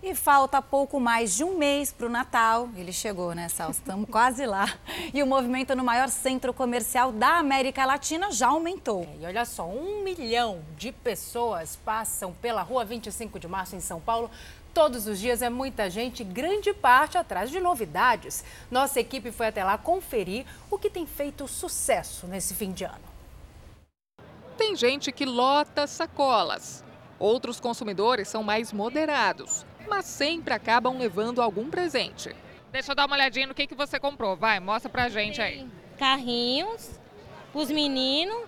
E 0.00 0.14
falta 0.14 0.62
pouco 0.62 0.98
mais 1.00 1.36
de 1.36 1.42
um 1.42 1.58
mês 1.58 1.92
para 1.92 2.06
o 2.06 2.08
Natal. 2.08 2.70
Ele 2.76 2.92
chegou, 2.92 3.34
né, 3.34 3.48
Sal? 3.48 3.72
Estamos 3.72 4.08
quase 4.08 4.46
lá. 4.46 4.72
E 5.12 5.24
o 5.24 5.26
movimento 5.26 5.74
no 5.74 5.82
maior 5.82 6.08
centro 6.08 6.54
comercial 6.54 7.10
da 7.10 7.38
América 7.38 7.84
Latina 7.84 8.30
já 8.30 8.46
aumentou. 8.46 9.02
É, 9.02 9.24
e 9.24 9.26
olha 9.26 9.44
só, 9.44 9.68
um 9.68 10.04
milhão 10.04 10.62
de 10.76 10.92
pessoas 10.92 11.76
passam 11.84 12.32
pela 12.40 12.62
rua 12.62 12.84
25 12.84 13.40
de 13.40 13.48
março 13.48 13.74
em 13.74 13.80
São 13.80 14.00
Paulo 14.00 14.30
Todos 14.72 15.06
os 15.06 15.18
dias 15.18 15.42
é 15.42 15.50
muita 15.50 15.90
gente, 15.90 16.22
grande 16.22 16.72
parte 16.72 17.18
atrás 17.18 17.50
de 17.50 17.58
novidades. 17.58 18.44
Nossa 18.70 19.00
equipe 19.00 19.32
foi 19.32 19.48
até 19.48 19.64
lá 19.64 19.76
conferir 19.76 20.46
o 20.70 20.78
que 20.78 20.88
tem 20.88 21.06
feito 21.06 21.48
sucesso 21.48 22.26
nesse 22.26 22.54
fim 22.54 22.70
de 22.70 22.84
ano. 22.84 23.10
Tem 24.56 24.76
gente 24.76 25.10
que 25.10 25.24
lota 25.24 25.86
sacolas. 25.86 26.84
Outros 27.18 27.58
consumidores 27.58 28.28
são 28.28 28.42
mais 28.42 28.72
moderados, 28.72 29.66
mas 29.88 30.06
sempre 30.06 30.54
acabam 30.54 30.96
levando 30.96 31.42
algum 31.42 31.68
presente. 31.68 32.34
Deixa 32.70 32.92
eu 32.92 32.94
dar 32.94 33.06
uma 33.06 33.16
olhadinha 33.16 33.48
no 33.48 33.54
que, 33.54 33.66
que 33.66 33.74
você 33.74 33.98
comprou. 33.98 34.36
Vai, 34.36 34.60
mostra 34.60 34.88
pra 34.88 35.08
gente 35.08 35.42
aí. 35.42 35.68
Carrinhos, 35.98 37.00
pros 37.52 37.70
meninos 37.70 38.44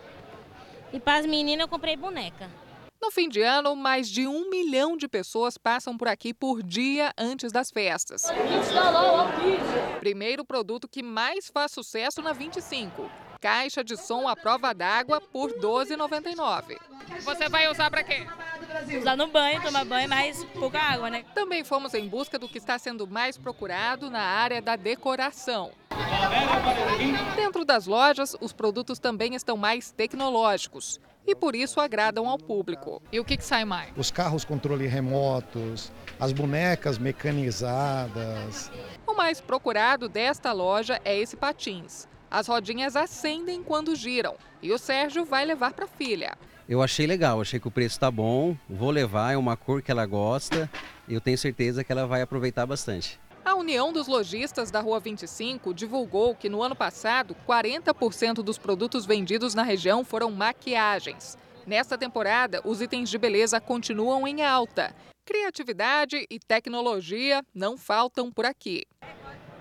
e 0.92 1.00
para 1.00 1.18
as 1.18 1.26
meninas 1.26 1.62
eu 1.64 1.68
comprei 1.68 1.96
boneca. 1.96 2.48
No 3.02 3.10
fim 3.10 3.28
de 3.28 3.42
ano, 3.42 3.74
mais 3.74 4.08
de 4.08 4.28
um 4.28 4.48
milhão 4.48 4.96
de 4.96 5.08
pessoas 5.08 5.58
passam 5.58 5.98
por 5.98 6.06
aqui 6.06 6.32
por 6.32 6.62
dia 6.62 7.12
antes 7.18 7.50
das 7.50 7.68
festas. 7.68 8.28
Primeiro 9.98 10.44
produto 10.44 10.86
que 10.86 11.02
mais 11.02 11.50
faz 11.52 11.72
sucesso 11.72 12.22
na 12.22 12.32
25. 12.32 13.10
Caixa 13.40 13.82
de 13.82 13.96
som 13.96 14.28
à 14.28 14.36
prova 14.36 14.72
d'água 14.72 15.20
por 15.20 15.50
R$ 15.50 15.58
12,99. 15.58 16.78
Você 17.24 17.48
vai 17.48 17.68
usar 17.68 17.90
para 17.90 18.04
quê? 18.04 18.24
Usar 18.96 19.16
no 19.16 19.26
banho, 19.26 19.60
tomar 19.60 19.84
banho, 19.84 20.08
mais 20.08 20.44
pouca 20.44 20.78
água, 20.78 21.10
né? 21.10 21.24
Também 21.34 21.64
fomos 21.64 21.94
em 21.94 22.08
busca 22.08 22.38
do 22.38 22.48
que 22.48 22.58
está 22.58 22.78
sendo 22.78 23.04
mais 23.08 23.36
procurado 23.36 24.08
na 24.10 24.22
área 24.22 24.62
da 24.62 24.76
decoração. 24.76 25.72
Dentro 27.34 27.64
das 27.64 27.86
lojas, 27.86 28.36
os 28.40 28.52
produtos 28.52 29.00
também 29.00 29.34
estão 29.34 29.56
mais 29.56 29.90
tecnológicos 29.90 31.00
e 31.26 31.34
por 31.34 31.54
isso 31.54 31.80
agradam 31.80 32.28
ao 32.28 32.38
público. 32.38 33.02
E 33.12 33.20
o 33.20 33.24
que, 33.24 33.36
que 33.36 33.44
sai 33.44 33.64
mais? 33.64 33.92
Os 33.96 34.10
carros 34.10 34.44
controle 34.44 34.86
remotos, 34.86 35.92
as 36.18 36.32
bonecas 36.32 36.98
mecanizadas. 36.98 38.70
O 39.06 39.14
mais 39.14 39.40
procurado 39.40 40.08
desta 40.08 40.52
loja 40.52 41.00
é 41.04 41.18
esse 41.18 41.36
patins. 41.36 42.06
As 42.30 42.46
rodinhas 42.46 42.96
acendem 42.96 43.62
quando 43.62 43.94
giram 43.94 44.36
e 44.62 44.72
o 44.72 44.78
Sérgio 44.78 45.24
vai 45.24 45.44
levar 45.44 45.72
para 45.72 45.84
a 45.84 45.88
filha. 45.88 46.36
Eu 46.68 46.80
achei 46.80 47.06
legal, 47.06 47.40
achei 47.40 47.60
que 47.60 47.68
o 47.68 47.70
preço 47.70 47.96
está 47.96 48.10
bom, 48.10 48.56
vou 48.68 48.90
levar, 48.90 49.32
é 49.32 49.36
uma 49.36 49.56
cor 49.56 49.82
que 49.82 49.90
ela 49.90 50.06
gosta 50.06 50.70
e 51.06 51.14
eu 51.14 51.20
tenho 51.20 51.36
certeza 51.36 51.84
que 51.84 51.92
ela 51.92 52.06
vai 52.06 52.22
aproveitar 52.22 52.64
bastante. 52.64 53.20
A 53.44 53.56
União 53.56 53.92
dos 53.92 54.06
Lojistas 54.06 54.70
da 54.70 54.80
Rua 54.80 55.00
25 55.00 55.74
divulgou 55.74 56.32
que 56.34 56.48
no 56.48 56.62
ano 56.62 56.76
passado, 56.76 57.36
40% 57.46 58.34
dos 58.34 58.56
produtos 58.56 59.04
vendidos 59.04 59.52
na 59.52 59.64
região 59.64 60.04
foram 60.04 60.30
maquiagens. 60.30 61.36
Nesta 61.66 61.98
temporada, 61.98 62.60
os 62.64 62.80
itens 62.80 63.10
de 63.10 63.18
beleza 63.18 63.60
continuam 63.60 64.28
em 64.28 64.44
alta. 64.44 64.94
Criatividade 65.24 66.24
e 66.30 66.38
tecnologia 66.38 67.44
não 67.52 67.76
faltam 67.76 68.30
por 68.30 68.46
aqui. 68.46 68.84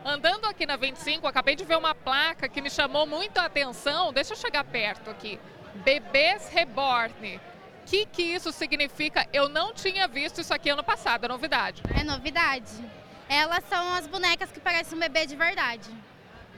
Andando 0.05 0.45
aqui 0.45 0.65
na 0.65 0.75
25, 0.75 1.27
acabei 1.27 1.55
de 1.55 1.65
ver 1.65 1.77
uma 1.77 1.95
placa 1.95 2.47
que 2.47 2.61
me 2.61 2.69
chamou 2.69 3.07
muito 3.07 3.39
a 3.39 3.45
atenção. 3.45 4.13
Deixa 4.13 4.33
eu 4.33 4.37
chegar 4.37 4.63
perto 4.63 5.09
aqui. 5.09 5.39
Bebês 5.83 6.49
Reborn. 6.49 7.37
O 7.37 7.85
que, 7.85 8.05
que 8.05 8.21
isso 8.21 8.51
significa? 8.51 9.27
Eu 9.33 9.49
não 9.49 9.73
tinha 9.73 10.07
visto 10.07 10.39
isso 10.39 10.53
aqui 10.53 10.69
ano 10.69 10.83
passado, 10.83 11.25
é 11.25 11.27
novidade. 11.27 11.81
É 11.95 12.03
novidade. 12.03 13.00
Elas 13.31 13.63
são 13.69 13.93
as 13.93 14.05
bonecas 14.07 14.51
que 14.51 14.59
parecem 14.59 14.97
um 14.97 14.99
bebê 14.99 15.25
de 15.25 15.37
verdade. 15.37 15.89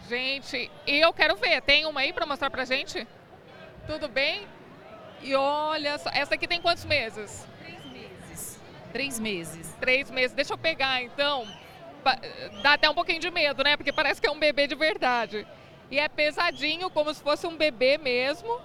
Gente, 0.09 0.71
e 0.87 0.99
eu 0.99 1.13
quero 1.13 1.35
ver. 1.35 1.61
Tem 1.61 1.85
uma 1.85 2.01
aí 2.01 2.11
para 2.11 2.25
mostrar 2.25 2.49
pra 2.49 2.65
gente? 2.65 3.07
Tudo 3.85 4.07
bem? 4.07 4.47
E 5.21 5.35
olha 5.35 5.99
só, 5.99 6.09
essa 6.09 6.33
aqui 6.33 6.47
tem 6.47 6.59
quantos 6.59 6.83
meses? 6.83 7.45
Três 7.61 7.85
meses. 7.85 8.59
Três 8.91 9.19
meses. 9.19 9.75
Três 9.79 10.09
meses. 10.09 10.35
Deixa 10.35 10.53
eu 10.53 10.57
pegar 10.57 11.03
então. 11.03 11.47
Dá 12.63 12.73
até 12.73 12.89
um 12.89 12.95
pouquinho 12.95 13.19
de 13.19 13.29
medo, 13.29 13.63
né? 13.63 13.77
Porque 13.77 13.93
parece 13.93 14.19
que 14.19 14.25
é 14.25 14.31
um 14.31 14.39
bebê 14.39 14.65
de 14.65 14.73
verdade. 14.73 15.45
E 15.91 15.99
é 15.99 16.09
pesadinho, 16.09 16.89
como 16.89 17.13
se 17.13 17.21
fosse 17.21 17.45
um 17.45 17.55
bebê 17.55 17.99
mesmo. 17.99 18.59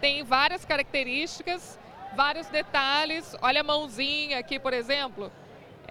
Tem 0.00 0.24
várias 0.24 0.64
características, 0.64 1.78
vários 2.16 2.46
detalhes. 2.46 3.36
Olha 3.42 3.60
a 3.60 3.64
mãozinha 3.64 4.38
aqui, 4.38 4.58
por 4.58 4.72
exemplo. 4.72 5.30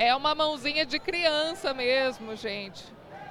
É 0.02 0.16
uma 0.16 0.34
mãozinha 0.34 0.84
de 0.84 0.98
criança 0.98 1.76
mesmo, 1.76 2.36
gente. 2.36 2.84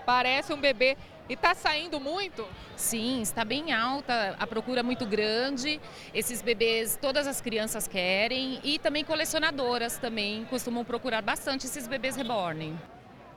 Parece 0.07 0.53
um 0.53 0.57
bebê. 0.57 0.97
E 1.29 1.33
está 1.33 1.53
saindo 1.53 1.99
muito? 1.99 2.47
Sim, 2.77 3.21
está 3.23 3.45
bem 3.45 3.73
alta, 3.73 4.37
a 4.39 4.47
procura 4.47 4.79
é 4.79 4.83
muito 4.85 5.05
grande. 5.05 5.81
Esses 6.15 6.41
bebês, 6.41 6.97
todas 7.03 7.27
as 7.27 7.41
crianças 7.41 7.89
querem 7.89 8.61
e 8.63 8.79
também 8.79 9.05
colecionadoras 9.05 9.99
também 9.99 10.45
costumam 10.45 10.85
procurar 10.85 11.23
bastante 11.23 11.67
esses 11.67 11.89
bebês 11.89 12.15
reborn. 12.15 12.79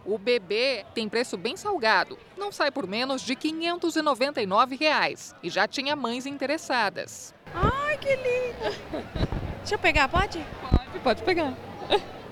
O 0.05 0.19
bebê 0.19 0.85
tem 0.93 1.09
preço 1.09 1.35
bem 1.35 1.57
salgado, 1.57 2.19
não 2.37 2.51
sai 2.51 2.69
por 2.69 2.85
menos 2.85 3.23
de 3.23 3.35
599 3.35 4.75
reais, 4.75 5.33
e 5.41 5.49
já 5.49 5.67
tinha 5.67 5.95
mães 5.95 6.27
interessadas. 6.27 7.33
Ai, 7.51 7.97
que 7.97 8.15
lindo! 8.15 8.77
Deixa 9.57 9.73
eu 9.73 9.79
pegar, 9.79 10.07
pode? 10.07 10.39
Pode, 10.69 10.99
pode 10.99 11.23
pegar. 11.23 11.57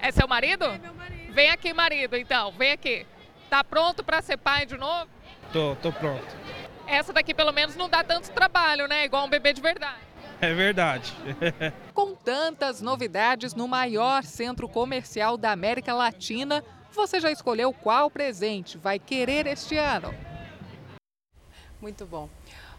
É 0.00 0.10
seu 0.10 0.26
marido? 0.26 0.64
É 0.64 0.78
meu 0.78 0.94
marido. 0.94 1.32
Vem 1.32 1.50
aqui, 1.50 1.72
marido, 1.72 2.16
então. 2.16 2.52
Vem 2.52 2.72
aqui. 2.72 3.06
Tá 3.50 3.62
pronto 3.62 4.02
para 4.02 4.22
ser 4.22 4.36
pai 4.36 4.64
de 4.64 4.76
novo? 4.76 5.10
Tô, 5.52 5.76
tô 5.76 5.92
pronto. 5.92 6.24
Essa 6.86 7.12
daqui 7.12 7.34
pelo 7.34 7.52
menos 7.52 7.76
não 7.76 7.88
dá 7.88 8.02
tanto 8.02 8.30
trabalho, 8.30 8.88
né? 8.88 9.04
Igual 9.04 9.26
um 9.26 9.28
bebê 9.28 9.52
de 9.52 9.60
verdade. 9.60 9.98
É 10.40 10.54
verdade. 10.54 11.12
Com 11.92 12.14
tantas 12.14 12.80
novidades 12.80 13.54
no 13.54 13.68
maior 13.68 14.22
centro 14.22 14.68
comercial 14.68 15.36
da 15.36 15.50
América 15.50 15.92
Latina, 15.92 16.64
você 16.90 17.20
já 17.20 17.30
escolheu 17.30 17.72
qual 17.72 18.10
presente 18.10 18.78
vai 18.78 18.98
querer 18.98 19.46
este 19.46 19.76
ano? 19.76 20.14
Muito 21.80 22.06
bom. 22.06 22.28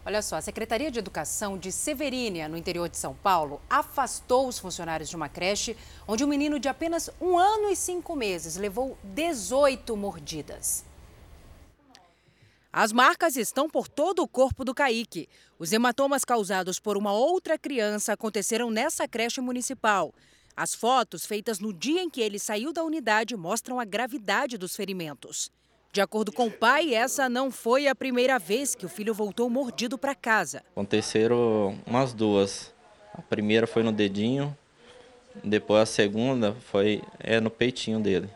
Olha 0.04 0.22
só, 0.22 0.36
a 0.36 0.40
Secretaria 0.40 0.90
de 0.90 0.98
Educação 0.98 1.58
de 1.58 1.70
Severínia, 1.70 2.48
no 2.48 2.56
interior 2.56 2.88
de 2.88 2.96
São 2.96 3.14
Paulo, 3.14 3.60
afastou 3.68 4.48
os 4.48 4.58
funcionários 4.58 5.10
de 5.10 5.16
uma 5.16 5.28
creche 5.28 5.76
onde 6.08 6.24
um 6.24 6.28
menino 6.28 6.58
de 6.58 6.68
apenas 6.68 7.10
um 7.20 7.38
ano 7.38 7.68
e 7.68 7.76
cinco 7.76 8.16
meses 8.16 8.56
levou 8.56 8.96
18 9.04 9.94
mordidas. 9.96 10.84
As 12.72 12.92
marcas 12.92 13.36
estão 13.36 13.68
por 13.68 13.88
todo 13.88 14.22
o 14.22 14.28
corpo 14.28 14.64
do 14.64 14.74
Caíque. 14.74 15.28
Os 15.58 15.72
hematomas 15.72 16.24
causados 16.24 16.78
por 16.78 16.96
uma 16.96 17.12
outra 17.12 17.58
criança 17.58 18.12
aconteceram 18.14 18.70
nessa 18.70 19.06
creche 19.06 19.40
municipal. 19.40 20.14
As 20.56 20.74
fotos 20.74 21.26
feitas 21.26 21.58
no 21.58 21.74
dia 21.74 22.00
em 22.00 22.08
que 22.08 22.20
ele 22.20 22.38
saiu 22.38 22.72
da 22.72 22.84
unidade 22.84 23.36
mostram 23.36 23.78
a 23.78 23.84
gravidade 23.84 24.56
dos 24.56 24.74
ferimentos. 24.74 25.50
De 25.92 26.00
acordo 26.00 26.30
com 26.30 26.46
o 26.46 26.50
pai, 26.52 26.94
essa 26.94 27.28
não 27.28 27.50
foi 27.50 27.88
a 27.88 27.94
primeira 27.96 28.38
vez 28.38 28.76
que 28.76 28.86
o 28.86 28.88
filho 28.88 29.12
voltou 29.12 29.50
mordido 29.50 29.98
para 29.98 30.14
casa. 30.14 30.62
Aconteceram 30.70 31.76
umas 31.84 32.12
duas. 32.12 32.72
A 33.12 33.20
primeira 33.20 33.66
foi 33.66 33.82
no 33.82 33.90
dedinho, 33.90 34.56
depois 35.42 35.82
a 35.82 35.86
segunda 35.86 36.54
foi 36.70 37.02
é, 37.18 37.40
no 37.40 37.50
peitinho 37.50 37.98
dele. 37.98 38.30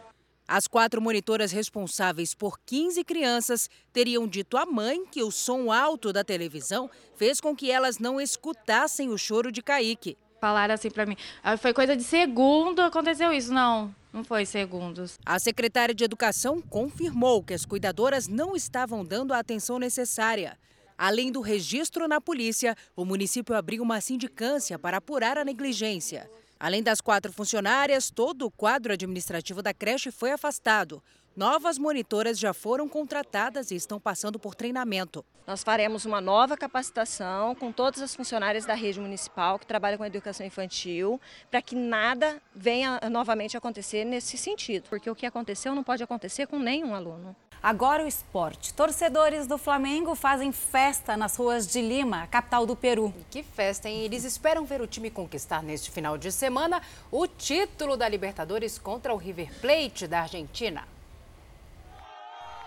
As 0.48 0.66
quatro 0.66 1.00
monitoras 1.00 1.52
responsáveis 1.52 2.34
por 2.34 2.58
15 2.66 3.04
crianças 3.04 3.70
teriam 3.92 4.26
dito 4.26 4.56
à 4.56 4.66
mãe 4.66 5.06
que 5.06 5.22
o 5.22 5.30
som 5.30 5.70
alto 5.70 6.12
da 6.12 6.24
televisão 6.24 6.90
fez 7.14 7.40
com 7.40 7.54
que 7.54 7.70
elas 7.70 8.00
não 8.00 8.20
escutassem 8.20 9.10
o 9.10 9.16
choro 9.16 9.52
de 9.52 9.62
Kaique. 9.62 10.18
Falaram 10.40 10.74
assim 10.74 10.90
para 10.90 11.06
mim, 11.06 11.16
ah, 11.42 11.56
foi 11.56 11.72
coisa 11.72 11.96
de 11.96 12.02
segundo 12.02 12.80
aconteceu 12.82 13.32
isso, 13.32 13.54
não. 13.54 13.94
Não 14.14 14.22
foi 14.22 14.46
segundos. 14.46 15.18
A 15.27 15.40
secretária 15.40 15.92
de 15.92 16.05
Educação 16.05 16.62
confirmou 16.62 17.42
que 17.42 17.53
as 17.53 17.66
cuidadoras 17.66 18.29
não 18.29 18.55
estavam 18.55 19.05
dando 19.05 19.35
a 19.35 19.40
atenção 19.40 19.77
necessária. 19.77 20.57
Além 20.96 21.33
do 21.33 21.40
registro 21.40 22.07
na 22.07 22.20
polícia, 22.20 22.77
o 22.94 23.05
município 23.05 23.57
abriu 23.57 23.83
uma 23.83 24.00
sindicância 24.00 24.79
para 24.79 24.98
apurar 24.98 25.37
a 25.37 25.44
negligência. 25.44 26.31
Além 26.61 26.81
das 26.81 27.00
quatro 27.00 27.33
funcionárias, 27.33 28.09
todo 28.09 28.46
o 28.46 28.53
quadro 28.53 28.92
administrativo 28.92 29.61
da 29.61 29.74
creche 29.74 30.12
foi 30.12 30.31
afastado. 30.31 31.03
Novas 31.36 31.78
monitoras 31.78 32.38
já 32.38 32.54
foram 32.54 32.88
contratadas 32.88 33.72
e 33.72 33.74
estão 33.74 33.98
passando 33.98 34.38
por 34.38 34.54
treinamento. 34.54 35.24
Nós 35.44 35.64
faremos 35.64 36.04
uma 36.04 36.20
nova 36.20 36.56
capacitação 36.56 37.56
com 37.56 37.72
todas 37.72 38.00
as 38.00 38.14
funcionárias 38.14 38.64
da 38.64 38.74
rede 38.74 39.00
municipal 39.00 39.58
que 39.58 39.66
trabalham 39.66 39.98
com 39.98 40.04
educação 40.04 40.46
infantil, 40.46 41.20
para 41.50 41.60
que 41.60 41.74
nada 41.74 42.40
venha 42.54 43.00
novamente 43.10 43.56
acontecer 43.56 44.04
nesse 44.04 44.38
sentido, 44.38 44.88
porque 44.88 45.10
o 45.10 45.14
que 45.14 45.26
aconteceu 45.26 45.74
não 45.74 45.82
pode 45.82 46.04
acontecer 46.04 46.46
com 46.46 46.60
nenhum 46.60 46.94
aluno. 46.94 47.34
Agora 47.60 48.04
o 48.04 48.06
esporte. 48.06 48.72
Torcedores 48.72 49.48
do 49.48 49.58
Flamengo 49.58 50.14
fazem 50.14 50.52
festa 50.52 51.16
nas 51.16 51.36
ruas 51.36 51.66
de 51.66 51.82
Lima, 51.82 52.28
capital 52.28 52.64
do 52.64 52.76
Peru. 52.76 53.12
Que 53.28 53.42
festa, 53.42 53.88
hein? 53.88 54.02
Eles 54.04 54.22
esperam 54.22 54.64
ver 54.64 54.80
o 54.80 54.86
time 54.86 55.10
conquistar 55.10 55.64
neste 55.64 55.90
final 55.90 56.16
de 56.16 56.30
semana 56.30 56.80
o 57.10 57.26
título 57.26 57.96
da 57.96 58.08
Libertadores 58.08 58.78
contra 58.78 59.12
o 59.12 59.16
River 59.16 59.50
Plate 59.60 60.06
da 60.06 60.20
Argentina. 60.20 60.93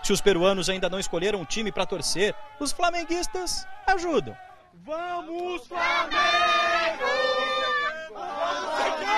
Se 0.02 0.12
os 0.12 0.20
peruanos 0.20 0.68
ainda 0.68 0.88
não 0.88 0.98
escolheram 0.98 1.40
um 1.40 1.44
time 1.44 1.70
para 1.70 1.86
torcer, 1.86 2.34
os 2.58 2.72
flamenguistas 2.72 3.66
ajudam. 3.86 4.36
Vamos, 4.84 5.66
Flamengo! 5.66 6.18
Vamos 8.14 8.76
ser 8.76 9.08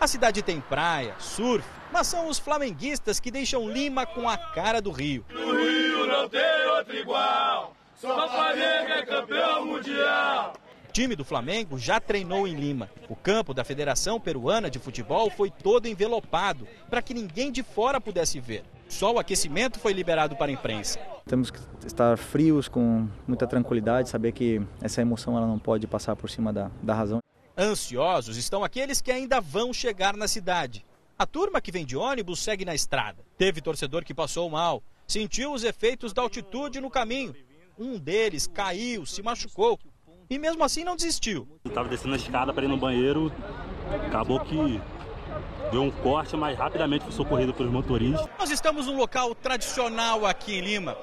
A 0.00 0.06
cidade 0.06 0.40
tem 0.40 0.60
praia, 0.62 1.14
surf, 1.18 1.62
mas 1.92 2.06
são 2.06 2.26
os 2.26 2.38
flamenguistas 2.38 3.20
que 3.20 3.30
deixam 3.30 3.68
Lima 3.68 4.06
com 4.06 4.28
a 4.28 4.38
cara 4.38 4.80
do 4.80 4.90
Rio. 4.90 5.26
No 5.28 5.52
Rio 5.52 6.06
não 6.06 6.26
tem 6.26 6.66
outro 6.68 6.96
igual, 6.96 7.76
só 7.96 8.28
Flamengo 8.28 8.92
é 8.92 9.04
campeão 9.04 9.66
mundial. 9.66 10.54
O 10.90 10.92
time 10.92 11.14
do 11.14 11.24
Flamengo 11.24 11.78
já 11.78 12.00
treinou 12.00 12.48
em 12.48 12.54
Lima. 12.56 12.90
O 13.08 13.14
campo 13.14 13.54
da 13.54 13.62
Federação 13.62 14.18
Peruana 14.18 14.68
de 14.68 14.80
Futebol 14.80 15.30
foi 15.30 15.48
todo 15.48 15.86
envelopado 15.86 16.66
para 16.90 17.00
que 17.00 17.14
ninguém 17.14 17.52
de 17.52 17.62
fora 17.62 18.00
pudesse 18.00 18.40
ver. 18.40 18.64
Só 18.88 19.12
o 19.12 19.20
aquecimento 19.20 19.78
foi 19.78 19.92
liberado 19.92 20.34
para 20.34 20.50
a 20.50 20.52
imprensa. 20.52 20.98
Temos 21.26 21.48
que 21.48 21.60
estar 21.86 22.18
frios, 22.18 22.66
com 22.66 23.08
muita 23.24 23.46
tranquilidade, 23.46 24.08
saber 24.08 24.32
que 24.32 24.60
essa 24.82 25.00
emoção 25.00 25.36
ela 25.36 25.46
não 25.46 25.60
pode 25.60 25.86
passar 25.86 26.16
por 26.16 26.28
cima 26.28 26.52
da, 26.52 26.72
da 26.82 26.92
razão. 26.92 27.20
Ansiosos 27.56 28.36
estão 28.36 28.64
aqueles 28.64 29.00
que 29.00 29.12
ainda 29.12 29.40
vão 29.40 29.72
chegar 29.72 30.16
na 30.16 30.26
cidade. 30.26 30.84
A 31.16 31.24
turma 31.24 31.60
que 31.60 31.70
vem 31.70 31.86
de 31.86 31.96
ônibus 31.96 32.40
segue 32.40 32.64
na 32.64 32.74
estrada. 32.74 33.24
Teve 33.38 33.60
torcedor 33.60 34.04
que 34.04 34.12
passou 34.12 34.50
mal, 34.50 34.82
sentiu 35.06 35.52
os 35.52 35.62
efeitos 35.62 36.12
da 36.12 36.20
altitude 36.20 36.80
no 36.80 36.90
caminho. 36.90 37.32
Um 37.78 37.96
deles 37.96 38.48
caiu, 38.48 39.06
se 39.06 39.22
machucou 39.22 39.78
e 40.30 40.38
mesmo 40.38 40.62
assim 40.62 40.84
não 40.84 40.94
desistiu. 40.94 41.46
Estava 41.64 41.88
descendo 41.88 42.14
a 42.14 42.16
escada 42.16 42.54
para 42.54 42.64
ir 42.64 42.68
no 42.68 42.76
banheiro, 42.76 43.32
acabou 44.06 44.38
que 44.38 44.80
deu 45.72 45.82
um 45.82 45.90
corte, 45.90 46.36
mas 46.36 46.56
rapidamente 46.56 47.02
foi 47.02 47.12
socorrido 47.12 47.52
pelos 47.52 47.72
motoristas. 47.72 48.28
Nós 48.38 48.50
estamos 48.50 48.86
num 48.86 48.96
local 48.96 49.34
tradicional 49.34 50.24
aqui 50.24 50.54
em 50.54 50.60
Lima, 50.60 50.94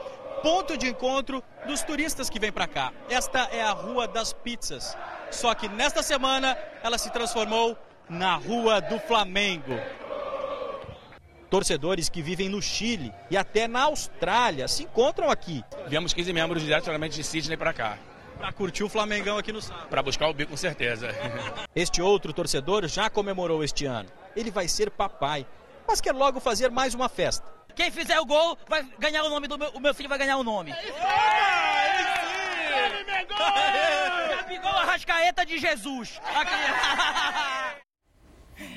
ponto 0.42 0.78
de 0.78 0.88
encontro 0.88 1.44
dos 1.68 1.84
turistas 1.84 2.30
que 2.30 2.40
vêm 2.40 2.54
para 2.54 2.68
cá. 2.68 2.94
Esta 3.10 3.50
é 3.52 3.62
a 3.62 3.72
Rua 3.72 4.08
das 4.08 4.32
Pizzas. 4.32 4.98
Só 5.30 5.54
que 5.54 5.68
nesta 5.68 6.02
semana 6.02 6.58
ela 6.82 6.98
se 6.98 7.12
transformou 7.12 7.78
na 8.10 8.36
Rua 8.36 8.80
do 8.80 8.98
Flamengo. 8.98 9.78
Torcedores 11.50 12.08
que 12.08 12.22
vivem 12.22 12.48
no 12.48 12.62
Chile 12.62 13.14
e 13.30 13.36
até 13.36 13.68
na 13.68 13.84
Austrália 13.84 14.70
se 14.70 14.84
encontram 14.84 15.30
aqui. 15.30 15.64
Viemos 15.88 16.14
15 16.14 16.32
membros 16.32 16.62
diretamente 16.62 17.16
de 17.16 17.24
Sydney 17.24 17.58
para 17.58 17.74
cá. 17.74 17.98
Para 18.38 18.52
curtir 18.52 18.84
o 18.84 18.90
Flamengão 18.90 19.38
aqui 19.38 19.52
no 19.52 19.62
sábado. 19.62 19.88
Para 19.90 20.04
buscar 20.04 20.28
o 20.30 20.34
bico, 20.34 20.52
com 20.52 20.58
certeza. 20.58 21.10
Este 21.76 22.02
outro 22.02 22.34
torcedor 22.34 22.88
já 22.88 23.10
comemorou 23.10 23.64
este 23.64 23.86
ano. 23.86 24.10
Ele 24.36 24.50
vai 24.50 24.68
ser 24.68 24.90
papai, 24.90 25.46
mas 25.88 26.02
quer 26.02 26.14
logo 26.14 26.40
fazer 26.40 26.72
mais 26.72 26.94
uma 26.94 27.08
festa. 27.08 27.46
Quem 27.76 27.92
fizer 27.92 28.20
o 28.20 28.26
gol 28.26 28.58
vai 28.68 28.84
ganhar 28.98 29.24
o 29.24 29.30
nome 29.30 29.48
do 29.48 29.58
meu, 29.58 29.70
o 29.70 29.80
meu 29.80 29.94
filho 29.94 30.10
vai 30.10 30.18
ganhar 30.18 30.38
o 30.38 30.44
nome. 30.44 30.74
Gabigol 34.30 34.72
Arrascaeta 34.72 35.46
de 35.46 35.60
Jesus. 35.60 36.20
Aqui. 36.34 37.78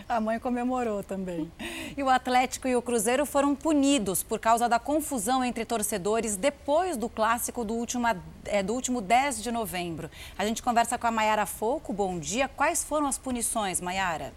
A 0.08 0.20
mãe 0.20 0.38
comemorou 0.38 1.02
também. 1.02 1.50
E 1.96 2.02
o 2.02 2.08
Atlético 2.08 2.68
e 2.68 2.76
o 2.76 2.82
Cruzeiro 2.82 3.24
foram 3.24 3.54
punidos 3.54 4.22
por 4.22 4.38
causa 4.38 4.68
da 4.68 4.78
confusão 4.78 5.44
entre 5.44 5.64
torcedores 5.64 6.36
depois 6.36 6.96
do 6.96 7.08
clássico 7.08 7.64
do 7.64 7.74
último, 7.74 8.06
é, 8.44 8.62
do 8.62 8.74
último 8.74 9.00
10 9.00 9.42
de 9.42 9.50
novembro. 9.50 10.10
A 10.36 10.44
gente 10.44 10.62
conversa 10.62 10.98
com 10.98 11.06
a 11.06 11.10
Maiara 11.10 11.46
Foco. 11.46 11.92
Bom 11.92 12.18
dia. 12.18 12.48
Quais 12.48 12.84
foram 12.84 13.06
as 13.06 13.18
punições, 13.18 13.80
Maiara? 13.80 14.32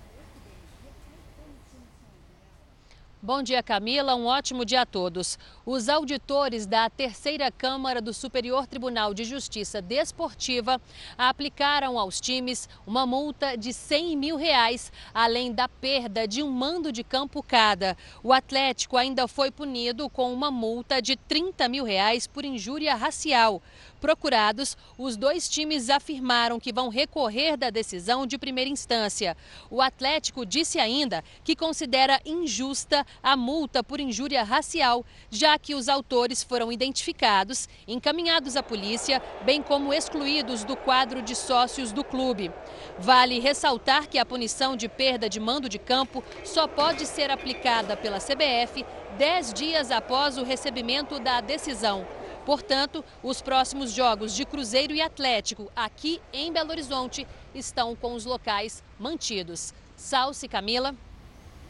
Bom 3.26 3.42
dia, 3.42 3.64
Camila. 3.64 4.16
Um 4.16 4.26
ótimo 4.26 4.66
dia 4.66 4.82
a 4.82 4.86
todos. 4.86 5.40
Os 5.66 5.88
auditores 5.88 6.66
da 6.66 6.90
Terceira 6.90 7.50
Câmara 7.50 8.02
do 8.02 8.14
Superior 8.14 8.68
Tribunal 8.68 9.14
de 9.14 9.24
Justiça 9.24 9.82
Desportiva 9.82 10.78
aplicaram 11.18 11.98
aos 11.98 12.20
times 12.20 12.68
uma 12.86 13.06
multa 13.06 13.56
de 13.56 13.72
100 13.72 14.18
mil 14.18 14.36
reais, 14.36 14.92
além 15.14 15.54
da 15.54 15.70
perda 15.70 16.28
de 16.28 16.44
um 16.44 16.52
mando 16.52 16.92
de 16.92 17.02
campo 17.02 17.42
cada. 17.42 17.96
O 18.22 18.34
Atlético 18.34 18.98
ainda 18.98 19.26
foi 19.26 19.50
punido 19.52 20.10
com 20.10 20.34
uma 20.34 20.52
multa 20.52 21.02
de 21.02 21.16
30 21.16 21.70
mil 21.70 21.86
reais 21.86 22.28
por 22.28 22.44
injúria 22.44 22.94
racial. 22.94 23.62
Procurados, 24.04 24.76
os 24.98 25.16
dois 25.16 25.48
times 25.48 25.90
afirmaram 25.90 26.60
que 26.60 26.74
vão 26.74 26.90
recorrer 26.90 27.56
da 27.56 27.70
decisão 27.70 28.28
de 28.28 28.38
primeira 28.38 28.70
instância. 28.70 29.38
O 29.72 29.82
Atlético 29.82 30.46
disse 30.46 30.78
ainda 30.78 31.24
que 31.42 31.56
considera 31.56 32.20
injusta 32.26 33.08
a 33.24 33.38
multa 33.38 33.82
por 33.82 34.02
injúria 34.02 34.44
racial, 34.44 35.06
já 35.32 35.58
que 35.58 35.74
os 35.74 35.88
autores 35.88 36.44
foram 36.44 36.70
identificados, 36.70 37.70
encaminhados 37.88 38.58
à 38.58 38.62
polícia, 38.62 39.24
bem 39.46 39.64
como 39.64 39.94
excluídos 39.94 40.66
do 40.66 40.76
quadro 40.76 41.22
de 41.22 41.34
sócios 41.34 41.94
do 41.94 42.04
clube. 42.04 42.52
Vale 43.00 43.40
ressaltar 43.40 44.10
que 44.10 44.20
a 44.20 44.26
punição 44.26 44.76
de 44.76 44.90
perda 44.90 45.30
de 45.30 45.40
mando 45.40 45.70
de 45.70 45.80
campo 45.80 46.22
só 46.44 46.68
pode 46.68 47.06
ser 47.06 47.32
aplicada 47.32 47.96
pela 47.96 48.20
CBF 48.20 48.86
dez 49.18 49.54
dias 49.54 49.92
após 49.92 50.38
o 50.38 50.44
recebimento 50.44 51.20
da 51.20 51.40
decisão. 51.40 52.06
Portanto, 52.46 53.04
os 53.22 53.42
próximos 53.42 53.92
jogos 53.92 54.34
de 54.34 54.46
Cruzeiro 54.46 54.94
e 54.94 55.02
Atlético 55.02 55.72
aqui 55.76 56.22
em 56.32 56.52
Belo 56.52 56.72
Horizonte 56.72 57.26
estão 57.56 57.96
com 57.96 58.14
os 58.14 58.26
locais 58.26 58.84
mantidos. 59.00 59.74
Salce 59.96 60.48
Camila. 60.48 60.96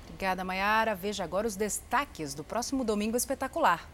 Obrigada, 0.06 0.44
Mayara. 0.44 0.96
Veja 0.96 1.24
agora 1.24 1.48
os 1.48 1.56
destaques 1.56 2.34
do 2.34 2.44
próximo 2.44 2.84
Domingo 2.84 3.18
Espetacular. 3.18 3.88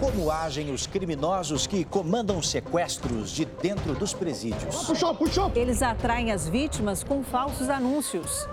Como 0.00 0.30
agem 0.30 0.70
os 0.70 0.86
criminosos 0.86 1.66
que 1.66 1.84
comandam 1.84 2.40
sequestros 2.40 3.30
de 3.30 3.44
dentro 3.44 3.94
dos 3.94 4.14
presídios? 4.14 4.84
Puxou, 4.84 5.14
puxou. 5.14 5.52
Eles 5.56 5.82
atraem 5.82 6.30
as 6.30 6.48
vítimas 6.48 7.02
com 7.02 7.24
falsos 7.24 7.68
anúncios. 7.68 8.46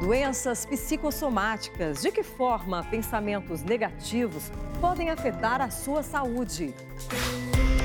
Doenças 0.00 0.64
psicossomáticas. 0.64 2.02
De 2.02 2.12
que 2.12 2.22
forma 2.22 2.84
pensamentos 2.84 3.62
negativos 3.62 4.44
podem 4.80 5.10
afetar 5.10 5.60
a 5.60 5.70
sua 5.70 6.04
saúde? 6.04 6.72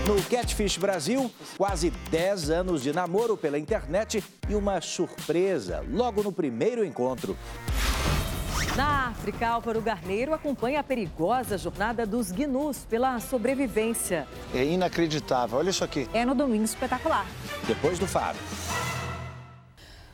No 0.08 0.21
Catfish 0.30 0.78
Brasil, 0.78 1.32
quase 1.58 1.89
10 2.12 2.52
anos 2.52 2.84
de 2.84 2.93
namoro 2.93 3.36
pela 3.36 3.58
internet 3.58 4.23
e 4.47 4.54
uma 4.54 4.80
surpresa 4.80 5.84
logo 5.89 6.21
no 6.21 6.32
primeiro 6.32 6.86
encontro. 6.86 7.36
Na 8.76 9.08
África, 9.08 9.47
Álvaro 9.47 9.82
Garneiro 9.82 10.34
acompanha 10.34 10.82
a 10.82 10.84
perigosa 10.84 11.58
jornada 11.58 12.06
dos 12.06 12.32
gnus 12.32 12.86
pela 12.88 13.19
sobrevivência. 13.19 14.28
É 14.54 14.63
inacreditável, 14.63 15.58
olha 15.58 15.69
isso 15.69 15.84
aqui. 15.84 16.08
É 16.13 16.26
no 16.26 16.36
Domingo 16.36 16.65
Espetacular. 16.65 17.26
Depois 17.67 17.97
do 17.97 18.08
Faro. 18.08 18.38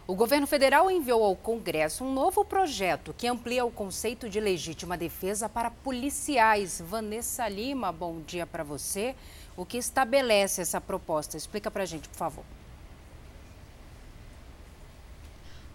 O 0.09 0.15
governo 0.15 0.47
federal 0.47 0.89
enviou 0.89 1.23
ao 1.23 1.35
Congresso 1.35 2.03
um 2.03 2.11
novo 2.11 2.43
projeto 2.43 3.13
que 3.15 3.27
amplia 3.27 3.63
o 3.63 3.69
conceito 3.69 4.27
de 4.27 4.39
legítima 4.39 4.97
defesa 4.97 5.47
para 5.47 5.69
policiais. 5.69 6.81
Vanessa 6.83 7.47
Lima, 7.47 7.91
bom 7.91 8.19
dia 8.21 8.47
para 8.47 8.63
você. 8.63 9.15
O 9.55 9.67
que 9.67 9.77
estabelece 9.77 10.63
essa 10.63 10.81
proposta? 10.81 11.37
Explica 11.37 11.69
para 11.69 11.83
a 11.83 11.85
gente, 11.85 12.09
por 12.09 12.17
favor. 12.17 12.43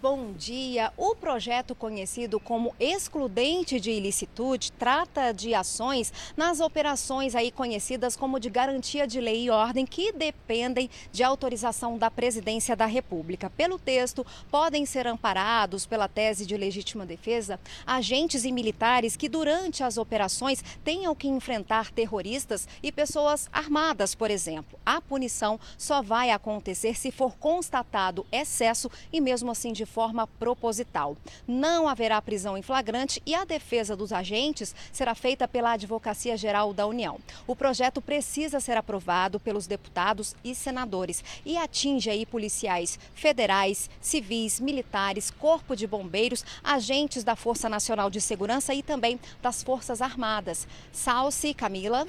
Bom 0.05 0.33
dia. 0.33 0.93
O 0.95 1.15
projeto 1.15 1.73
conhecido 1.73 2.39
como 2.39 2.75
excludente 2.79 3.79
de 3.79 3.89
ilicitude 3.89 4.71
trata 4.71 5.31
de 5.31 5.55
ações 5.55 6.13
nas 6.37 6.59
operações 6.59 7.33
aí 7.33 7.49
conhecidas 7.49 8.15
como 8.15 8.39
de 8.39 8.47
garantia 8.47 9.07
de 9.07 9.19
lei 9.19 9.45
e 9.45 9.49
ordem 9.49 9.83
que 9.83 10.11
dependem 10.11 10.91
de 11.11 11.23
autorização 11.23 11.97
da 11.97 12.11
Presidência 12.11 12.75
da 12.75 12.85
República. 12.85 13.49
Pelo 13.49 13.79
texto, 13.79 14.23
podem 14.51 14.85
ser 14.85 15.07
amparados 15.07 15.87
pela 15.87 16.07
tese 16.07 16.45
de 16.45 16.55
legítima 16.55 17.03
defesa 17.03 17.59
agentes 17.83 18.45
e 18.45 18.51
militares 18.51 19.15
que 19.15 19.27
durante 19.27 19.83
as 19.83 19.97
operações 19.97 20.63
tenham 20.83 21.15
que 21.15 21.27
enfrentar 21.27 21.91
terroristas 21.91 22.67
e 22.83 22.91
pessoas 22.91 23.49
armadas, 23.51 24.13
por 24.13 24.29
exemplo. 24.29 24.77
A 24.85 25.01
punição 25.01 25.59
só 25.79 26.03
vai 26.03 26.29
acontecer 26.29 26.95
se 26.95 27.09
for 27.09 27.35
constatado 27.37 28.23
excesso 28.31 28.87
e 29.11 29.19
mesmo 29.19 29.49
assim 29.49 29.73
de 29.73 29.94
forma 29.95 30.27
proposital. 30.27 31.15
Não 31.47 31.87
haverá 31.87 32.21
prisão 32.21 32.57
em 32.57 32.61
flagrante 32.61 33.21
e 33.25 33.33
a 33.33 33.45
defesa 33.45 33.95
dos 33.95 34.11
agentes 34.11 34.75
será 34.91 35.15
feita 35.15 35.47
pela 35.47 35.71
Advocacia 35.71 36.35
Geral 36.35 36.73
da 36.73 36.85
União. 36.85 37.17
O 37.47 37.55
projeto 37.55 38.01
precisa 38.01 38.59
ser 38.59 38.75
aprovado 38.75 39.39
pelos 39.39 39.67
deputados 39.67 40.35
e 40.43 40.53
senadores 40.53 41.23
e 41.45 41.55
atinge 41.55 42.09
aí 42.09 42.25
policiais 42.25 42.99
federais, 43.13 43.89
civis, 44.01 44.59
militares, 44.59 45.31
corpo 45.31 45.77
de 45.77 45.87
bombeiros, 45.87 46.43
agentes 46.61 47.23
da 47.23 47.37
Força 47.37 47.69
Nacional 47.69 48.09
de 48.09 48.19
Segurança 48.19 48.73
e 48.73 48.83
também 48.83 49.17
das 49.41 49.63
Forças 49.63 50.01
Armadas. 50.01 50.67
Salce, 50.91 51.53
Camila. 51.53 52.05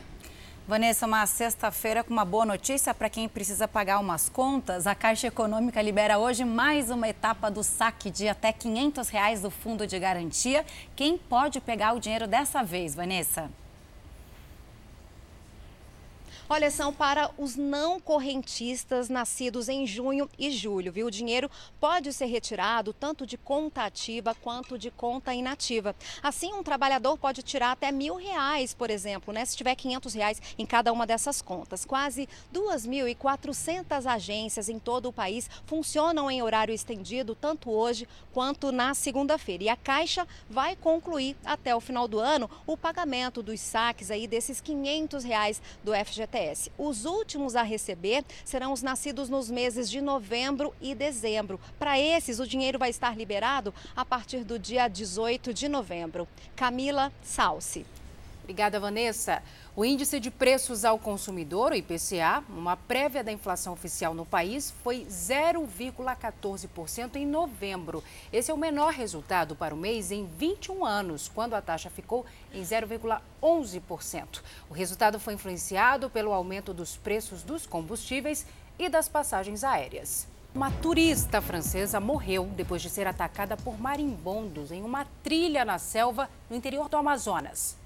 Vanessa, 0.69 1.07
uma 1.07 1.25
sexta-feira 1.27 2.03
com 2.03 2.13
uma 2.13 2.25
boa 2.25 2.45
notícia 2.45 2.93
para 2.93 3.09
quem 3.09 3.29
precisa 3.29 3.69
pagar 3.69 4.01
umas 4.01 4.29
contas. 4.29 4.85
A 4.89 4.97
Caixa 4.97 5.29
Econômica 5.29 5.81
libera 5.81 6.19
hoje 6.19 6.45
mais 6.45 6.91
uma 6.91 7.09
etapa 7.09 7.49
do 7.49 7.63
saque 7.63 8.11
de 8.11 8.29
até 8.29 8.53
500 8.53 9.09
reais 9.09 9.41
do 9.41 9.49
Fundo 9.49 9.87
de 9.87 9.97
Garantia. 9.97 10.67
Quem 10.97 11.17
pode 11.17 11.61
pegar 11.61 11.93
o 11.93 12.01
dinheiro 12.01 12.27
dessa 12.27 12.65
vez, 12.65 12.97
Vanessa? 12.97 13.49
Olha, 16.49 16.71
são 16.71 16.95
para 16.95 17.29
os 17.37 17.57
não 17.57 17.99
correntistas 17.99 19.09
nascidos 19.09 19.69
em 19.69 19.85
junho 19.85 20.31
e 20.39 20.53
julho, 20.53 20.93
viu? 20.93 21.09
O 21.09 21.11
dinheiro 21.11 21.51
pode 21.81 22.13
ser 22.13 22.27
retirado 22.27 22.93
tanto 22.93 23.27
de 23.27 23.37
conta 23.37 23.83
ativa 23.83 24.33
quanto 24.33 24.79
de 24.79 24.89
conta 24.89 25.35
inativa. 25.35 25.97
Assim, 26.23 26.55
um 26.55 26.63
trabalhador 26.63 27.19
pode 27.19 27.43
tirar 27.43 27.73
até 27.73 27.91
mil 27.91 28.15
reais, 28.15 28.73
por 28.73 28.91
exemplo, 28.91 29.35
né? 29.35 29.45
Se 29.45 29.57
tiver 29.57 29.75
500 29.75 30.15
reais 30.15 30.41
em 30.57 30.65
cada 30.65 30.93
uma 30.93 31.05
dessas 31.05 31.43
contas. 31.43 31.85
Quase 31.85 32.29
2.400 32.55 34.07
agências 34.07 34.69
em 34.69 34.79
todo 34.79 35.09
o 35.09 35.13
país 35.13 35.51
funcionam 35.67 36.31
em 36.31 36.43
horário 36.43 36.73
estendido, 36.73 37.35
tanto 37.35 37.73
hoje 37.73 38.07
quanto 38.33 38.71
na 38.71 38.95
segunda-feira. 38.95 39.65
E 39.65 39.69
a 39.69 39.75
Caixa 39.75 40.25
vai 40.49 40.77
concluir 40.77 41.37
até 41.45 41.75
o 41.75 41.81
final 41.81 42.07
do 42.07 42.21
ano 42.21 42.49
o 42.65 42.77
pagamento 42.77 43.43
dos 43.43 43.59
saques 43.61 44.13
aí 44.13 44.29
desses 44.29 44.61
500 44.61 45.25
reais 45.25 45.61
do 45.83 45.93
FGTS. 45.93 46.36
Os 46.77 47.07
últimos 47.07 47.57
a 47.57 47.63
receber 47.63 48.23
serão 48.45 48.73
os 48.73 48.83
nascidos 48.83 49.31
nos 49.31 49.51
meses 49.51 49.91
de 49.91 50.03
novembro 50.03 50.75
e 50.83 50.95
dezembro. 50.95 51.59
Para 51.79 51.99
esses, 51.99 52.39
o 52.39 52.47
dinheiro 52.47 52.79
vai 52.79 52.91
estar 52.91 53.17
liberado 53.17 53.73
a 53.97 54.05
partir 54.05 54.45
do 54.45 54.59
dia 54.59 54.87
18 54.87 55.55
de 55.55 55.67
novembro. 55.67 56.29
Camila 56.55 57.11
Salsi. 57.23 57.87
Obrigada, 58.47 58.79
Vanessa. 58.79 59.43
O 59.75 59.85
índice 59.85 60.21
de 60.21 60.31
preços 60.31 60.85
ao 60.85 61.01
consumidor, 61.01 61.73
o 61.73 61.75
IPCA, 61.75 62.45
uma 62.49 62.77
prévia 62.77 63.25
da 63.25 63.33
inflação 63.33 63.73
oficial 63.73 64.15
no 64.15 64.25
país, 64.25 64.73
foi 64.85 65.05
0,14% 65.11 67.17
em 67.17 67.27
novembro. 67.27 68.05
Esse 68.33 68.53
é 68.53 68.55
o 68.55 68.57
menor 68.57 68.93
resultado 68.93 69.57
para 69.57 69.75
o 69.75 69.77
mês 69.77 70.13
em 70.13 70.29
21 70.39 70.85
anos, 70.85 71.29
quando 71.29 71.55
a 71.55 71.61
taxa 71.61 71.91
ficou 71.91 72.25
em 72.55 72.63
0,11%. 72.63 74.41
O 74.71 74.75
resultado 74.75 75.19
foi 75.19 75.35
influenciado 75.35 76.09
pelo 76.09 76.33
aumento 76.33 76.73
dos 76.73 76.97
preços 76.97 77.43
dos 77.43 77.67
combustíveis 77.67 78.47
e 78.79 78.89
das 78.89 79.09
passagens 79.09 79.65
aéreas. 79.65 80.29
Uma 80.55 80.71
turista 80.71 81.43
francesa 81.43 81.99
morreu 81.99 82.45
depois 82.57 82.81
de 82.81 82.91
ser 82.91 83.09
atacada 83.09 83.57
por 83.57 83.77
marimbondos 83.77 84.71
em 84.71 84.85
uma 84.85 85.05
trilha 85.25 85.65
na 85.65 85.81
selva 85.81 86.31
no 86.49 86.55
interior 86.55 86.89
do 86.89 86.97
Amazonas. 86.97 87.85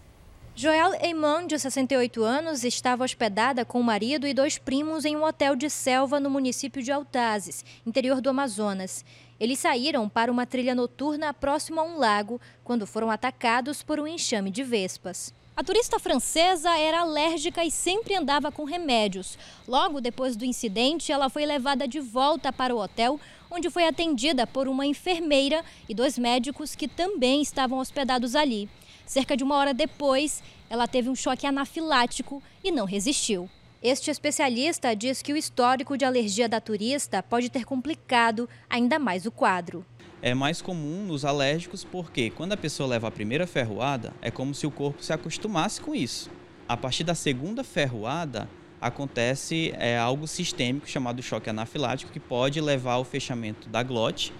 Joel 0.62 0.92
Eimon, 1.00 1.46
de 1.46 1.58
68 1.58 2.22
anos, 2.22 2.64
estava 2.64 3.02
hospedada 3.02 3.64
com 3.64 3.80
o 3.80 3.82
marido 3.82 4.26
e 4.26 4.34
dois 4.34 4.58
primos 4.58 5.06
em 5.06 5.16
um 5.16 5.24
hotel 5.24 5.56
de 5.56 5.70
selva 5.70 6.20
no 6.20 6.28
município 6.28 6.82
de 6.82 6.92
Altazes, 6.92 7.64
interior 7.86 8.20
do 8.20 8.28
Amazonas. 8.28 9.02
Eles 9.40 9.58
saíram 9.58 10.06
para 10.06 10.30
uma 10.30 10.44
trilha 10.44 10.74
noturna 10.74 11.32
próximo 11.32 11.80
a 11.80 11.82
um 11.82 11.96
lago 11.96 12.38
quando 12.62 12.86
foram 12.86 13.10
atacados 13.10 13.82
por 13.82 13.98
um 13.98 14.06
enxame 14.06 14.50
de 14.50 14.62
vespas. 14.62 15.32
A 15.56 15.64
turista 15.64 15.98
francesa 15.98 16.76
era 16.78 17.00
alérgica 17.00 17.64
e 17.64 17.70
sempre 17.70 18.14
andava 18.14 18.52
com 18.52 18.64
remédios. 18.64 19.38
Logo 19.66 19.98
depois 19.98 20.36
do 20.36 20.44
incidente, 20.44 21.10
ela 21.10 21.30
foi 21.30 21.46
levada 21.46 21.88
de 21.88 22.00
volta 22.00 22.52
para 22.52 22.74
o 22.74 22.78
hotel, 22.78 23.18
onde 23.50 23.70
foi 23.70 23.88
atendida 23.88 24.46
por 24.46 24.68
uma 24.68 24.84
enfermeira 24.84 25.64
e 25.88 25.94
dois 25.94 26.18
médicos 26.18 26.74
que 26.74 26.86
também 26.86 27.40
estavam 27.40 27.78
hospedados 27.78 28.36
ali. 28.36 28.68
Cerca 29.10 29.36
de 29.36 29.42
uma 29.42 29.56
hora 29.56 29.74
depois, 29.74 30.40
ela 30.70 30.86
teve 30.86 31.08
um 31.08 31.16
choque 31.16 31.44
anafilático 31.44 32.40
e 32.62 32.70
não 32.70 32.84
resistiu. 32.84 33.50
Este 33.82 34.08
especialista 34.08 34.94
diz 34.94 35.20
que 35.20 35.32
o 35.32 35.36
histórico 35.36 35.98
de 35.98 36.04
alergia 36.04 36.48
da 36.48 36.60
turista 36.60 37.20
pode 37.20 37.50
ter 37.50 37.64
complicado 37.64 38.48
ainda 38.68 39.00
mais 39.00 39.26
o 39.26 39.32
quadro. 39.32 39.84
É 40.22 40.32
mais 40.32 40.62
comum 40.62 41.02
nos 41.02 41.24
alérgicos 41.24 41.82
porque 41.82 42.30
quando 42.30 42.52
a 42.52 42.56
pessoa 42.56 42.88
leva 42.88 43.08
a 43.08 43.10
primeira 43.10 43.48
ferroada, 43.48 44.14
é 44.22 44.30
como 44.30 44.54
se 44.54 44.64
o 44.64 44.70
corpo 44.70 45.02
se 45.02 45.12
acostumasse 45.12 45.80
com 45.80 45.92
isso. 45.92 46.30
A 46.68 46.76
partir 46.76 47.02
da 47.02 47.16
segunda 47.16 47.64
ferroada, 47.64 48.48
acontece 48.80 49.74
é, 49.76 49.98
algo 49.98 50.28
sistêmico 50.28 50.88
chamado 50.88 51.20
choque 51.20 51.50
anafilático 51.50 52.12
que 52.12 52.20
pode 52.20 52.60
levar 52.60 52.92
ao 52.92 53.04
fechamento 53.04 53.68
da 53.68 53.82
glote 53.82 54.32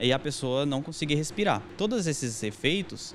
e 0.00 0.10
a 0.10 0.18
pessoa 0.18 0.64
não 0.64 0.80
conseguir 0.80 1.16
respirar. 1.16 1.62
Todos 1.76 2.06
esses 2.06 2.42
efeitos 2.42 3.14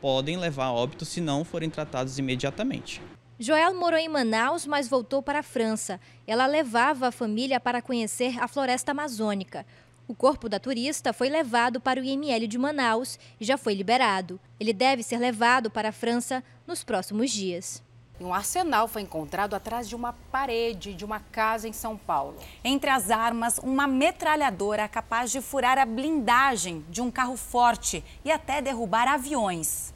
podem 0.00 0.36
levar 0.36 0.66
a 0.66 0.72
óbito 0.72 1.04
se 1.04 1.20
não 1.20 1.44
forem 1.44 1.70
tratados 1.70 2.18
imediatamente. 2.18 3.00
Joel 3.38 3.74
morou 3.74 3.98
em 3.98 4.08
Manaus, 4.08 4.66
mas 4.66 4.88
voltou 4.88 5.22
para 5.22 5.38
a 5.38 5.42
França. 5.42 5.98
Ela 6.26 6.46
levava 6.46 7.08
a 7.08 7.12
família 7.12 7.58
para 7.58 7.80
conhecer 7.80 8.38
a 8.38 8.46
floresta 8.46 8.90
amazônica. 8.90 9.64
O 10.06 10.14
corpo 10.14 10.48
da 10.48 10.58
turista 10.58 11.12
foi 11.12 11.28
levado 11.28 11.80
para 11.80 12.00
o 12.00 12.04
IML 12.04 12.46
de 12.46 12.58
Manaus 12.58 13.18
e 13.40 13.44
já 13.44 13.56
foi 13.56 13.74
liberado. 13.74 14.40
Ele 14.58 14.72
deve 14.72 15.02
ser 15.02 15.18
levado 15.18 15.70
para 15.70 15.90
a 15.90 15.92
França 15.92 16.42
nos 16.66 16.82
próximos 16.82 17.30
dias. 17.30 17.82
Um 18.20 18.34
arsenal 18.34 18.86
foi 18.86 19.00
encontrado 19.00 19.54
atrás 19.54 19.88
de 19.88 19.96
uma 19.96 20.12
parede 20.12 20.92
de 20.92 21.06
uma 21.06 21.20
casa 21.20 21.66
em 21.66 21.72
São 21.72 21.96
Paulo. 21.96 22.36
Entre 22.62 22.90
as 22.90 23.10
armas, 23.10 23.58
uma 23.58 23.86
metralhadora 23.86 24.86
capaz 24.86 25.32
de 25.32 25.40
furar 25.40 25.78
a 25.78 25.86
blindagem 25.86 26.84
de 26.90 27.00
um 27.00 27.10
carro 27.10 27.34
forte 27.34 28.04
e 28.22 28.30
até 28.30 28.60
derrubar 28.60 29.08
aviões. 29.08 29.94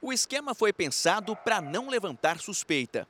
O 0.00 0.10
esquema 0.10 0.54
foi 0.54 0.72
pensado 0.72 1.36
para 1.36 1.60
não 1.60 1.90
levantar 1.90 2.38
suspeita. 2.38 3.06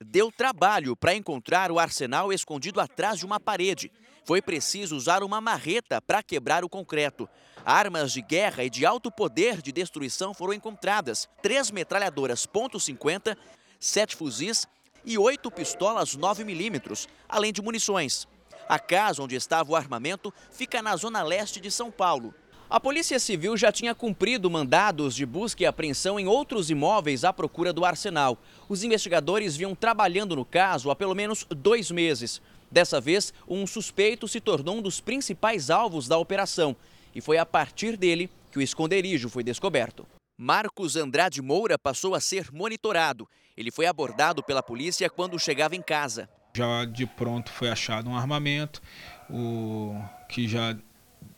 Deu 0.00 0.30
trabalho 0.30 0.94
para 0.94 1.16
encontrar 1.16 1.72
o 1.72 1.78
arsenal 1.78 2.32
escondido 2.32 2.80
atrás 2.80 3.18
de 3.18 3.26
uma 3.26 3.40
parede. 3.40 3.90
Foi 4.24 4.40
preciso 4.40 4.94
usar 4.94 5.24
uma 5.24 5.40
marreta 5.40 6.00
para 6.00 6.22
quebrar 6.22 6.64
o 6.64 6.68
concreto. 6.68 7.28
Armas 7.64 8.12
de 8.12 8.22
guerra 8.22 8.64
e 8.64 8.70
de 8.70 8.86
alto 8.86 9.10
poder 9.10 9.60
de 9.60 9.70
destruição 9.70 10.32
foram 10.32 10.54
encontradas. 10.54 11.28
Três 11.42 11.70
metralhadoras 11.70 12.46
.50, 12.46 13.36
sete 13.78 14.16
fuzis 14.16 14.66
e 15.04 15.18
oito 15.18 15.50
pistolas 15.50 16.16
9mm, 16.16 17.08
além 17.28 17.52
de 17.52 17.62
munições. 17.62 18.26
A 18.68 18.78
casa 18.78 19.22
onde 19.22 19.34
estava 19.34 19.72
o 19.72 19.76
armamento 19.76 20.32
fica 20.50 20.80
na 20.80 20.96
zona 20.96 21.22
leste 21.22 21.60
de 21.60 21.70
São 21.70 21.90
Paulo. 21.90 22.34
A 22.68 22.78
Polícia 22.78 23.18
Civil 23.18 23.56
já 23.56 23.72
tinha 23.72 23.96
cumprido 23.96 24.48
mandados 24.48 25.16
de 25.16 25.26
busca 25.26 25.64
e 25.64 25.66
apreensão 25.66 26.20
em 26.20 26.28
outros 26.28 26.70
imóveis 26.70 27.24
à 27.24 27.32
procura 27.32 27.72
do 27.72 27.84
arsenal. 27.84 28.38
Os 28.68 28.84
investigadores 28.84 29.56
vinham 29.56 29.74
trabalhando 29.74 30.36
no 30.36 30.44
caso 30.44 30.88
há 30.88 30.94
pelo 30.94 31.14
menos 31.14 31.44
dois 31.50 31.90
meses. 31.90 32.40
Dessa 32.70 33.00
vez, 33.00 33.34
um 33.48 33.66
suspeito 33.66 34.28
se 34.28 34.40
tornou 34.40 34.76
um 34.76 34.82
dos 34.82 35.00
principais 35.00 35.68
alvos 35.68 36.06
da 36.06 36.16
operação 36.16 36.76
e 37.14 37.20
foi 37.20 37.38
a 37.38 37.46
partir 37.46 37.96
dele 37.96 38.30
que 38.50 38.58
o 38.58 38.62
esconderijo 38.62 39.28
foi 39.28 39.42
descoberto. 39.42 40.06
Marcos 40.36 40.96
Andrade 40.96 41.42
Moura 41.42 41.78
passou 41.78 42.14
a 42.14 42.20
ser 42.20 42.50
monitorado. 42.50 43.28
Ele 43.56 43.70
foi 43.70 43.86
abordado 43.86 44.42
pela 44.42 44.62
polícia 44.62 45.10
quando 45.10 45.38
chegava 45.38 45.76
em 45.76 45.82
casa. 45.82 46.28
Já 46.54 46.84
de 46.84 47.06
pronto 47.06 47.50
foi 47.50 47.68
achado 47.68 48.08
um 48.08 48.16
armamento, 48.16 48.80
o 49.28 49.94
que 50.28 50.48
já 50.48 50.76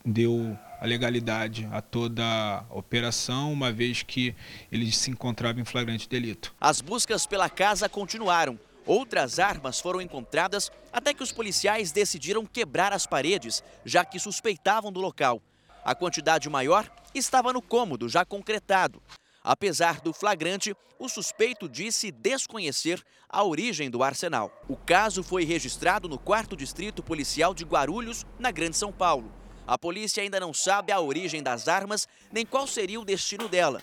deu 0.05 0.57
a 0.81 0.87
legalidade 0.87 1.69
a 1.71 1.81
toda 1.81 2.25
a 2.25 2.65
operação, 2.71 3.53
uma 3.53 3.71
vez 3.71 4.03
que 4.03 4.35
ele 4.71 4.91
se 4.91 5.11
encontrava 5.11 5.61
em 5.61 5.65
flagrante 5.65 6.09
delito. 6.09 6.55
As 6.61 6.81
buscas 6.81 7.27
pela 7.27 7.49
casa 7.49 7.89
continuaram. 7.89 8.59
Outras 8.85 9.39
armas 9.39 9.81
foram 9.81 10.01
encontradas 10.01 10.73
até 10.93 11.15
que 11.15 11.23
os 11.23 11.31
policiais 11.31 11.93
decidiram 11.93 12.45
quebrar 12.45 12.93
as 12.93 13.07
paredes, 13.07 13.63
já 13.85 14.05
que 14.05 14.19
suspeitavam 14.19 14.91
do 14.91 15.01
local. 15.01 15.41
A 15.85 15.95
quantidade 15.95 16.49
maior 16.49 16.89
estava 17.15 17.53
no 17.53 17.61
cômodo, 17.61 18.09
já 18.09 18.25
concretado. 18.25 19.03
Apesar 19.43 20.01
do 20.01 20.13
flagrante, 20.13 20.77
o 20.99 21.09
suspeito 21.09 21.69
disse 21.69 22.13
desconhecer 22.13 23.03
a 23.29 23.43
origem 23.43 23.91
do 23.91 24.03
arsenal. 24.03 24.53
O 24.69 24.77
caso 24.77 25.23
foi 25.23 25.45
registrado 25.45 26.09
no 26.09 26.19
4 26.19 26.57
Distrito 26.57 27.03
Policial 27.03 27.53
de 27.53 27.65
Guarulhos, 27.65 28.25
na 28.39 28.53
Grande 28.53 28.77
São 28.77 28.93
Paulo. 28.93 29.33
A 29.67 29.77
polícia 29.77 30.23
ainda 30.23 30.39
não 30.39 30.55
sabe 30.55 30.93
a 30.93 31.01
origem 31.01 31.43
das 31.43 31.67
armas 31.67 32.07
nem 32.31 32.47
qual 32.47 32.67
seria 32.67 33.01
o 33.01 33.05
destino 33.05 33.49
dela. 33.49 33.83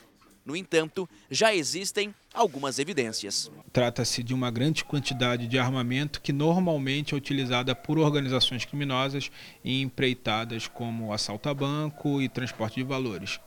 No 0.49 0.55
entanto, 0.55 1.07
já 1.29 1.53
existem 1.53 2.11
algumas 2.33 2.79
evidências. 2.79 3.51
Trata-se 3.71 4.23
de 4.23 4.33
uma 4.33 4.49
grande 4.49 4.83
quantidade 4.83 5.47
de 5.47 5.59
armamento 5.59 6.19
que 6.19 6.33
normalmente 6.33 7.13
é 7.13 7.17
utilizada 7.17 7.75
por 7.75 7.99
organizações 7.99 8.65
criminosas 8.65 9.29
em 9.63 9.83
empreitadas 9.83 10.67
como 10.67 11.13
assalto 11.13 11.49
a 11.49 11.53
banco 11.53 12.19
e 12.19 12.27
transporte 12.27 12.77
de 12.77 12.83
valores. 12.83 13.39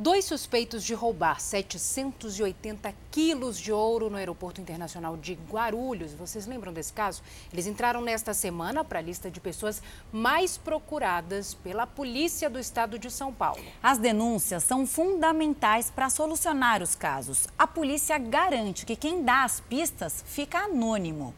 Dois 0.00 0.26
suspeitos 0.26 0.84
de 0.84 0.94
roubar 0.94 1.40
780 1.40 2.94
quilos 3.10 3.58
de 3.58 3.72
ouro 3.72 4.08
no 4.08 4.16
Aeroporto 4.16 4.60
Internacional 4.60 5.16
de 5.16 5.34
Guarulhos. 5.50 6.14
Vocês 6.14 6.46
lembram 6.46 6.72
desse 6.72 6.92
caso? 6.92 7.20
Eles 7.52 7.66
entraram 7.66 8.00
nesta 8.00 8.32
semana 8.32 8.84
para 8.84 9.00
a 9.00 9.02
lista 9.02 9.28
de 9.28 9.40
pessoas 9.40 9.82
mais 10.12 10.56
procuradas 10.56 11.52
pela 11.52 11.84
Polícia 11.84 12.48
do 12.48 12.60
Estado 12.60 12.96
de 12.96 13.10
São 13.10 13.34
Paulo. 13.34 13.60
As 13.82 13.98
denúncias 13.98 14.62
são 14.62 14.86
fundamentais 14.86 15.90
para 15.90 16.08
solucionar 16.08 16.80
os 16.80 16.94
casos. 16.94 17.48
A 17.58 17.66
polícia 17.66 18.16
garante 18.18 18.86
que 18.86 18.94
quem 18.94 19.24
dá 19.24 19.42
as 19.42 19.58
pistas 19.58 20.22
fica 20.24 20.60
anônimo. 20.60 21.34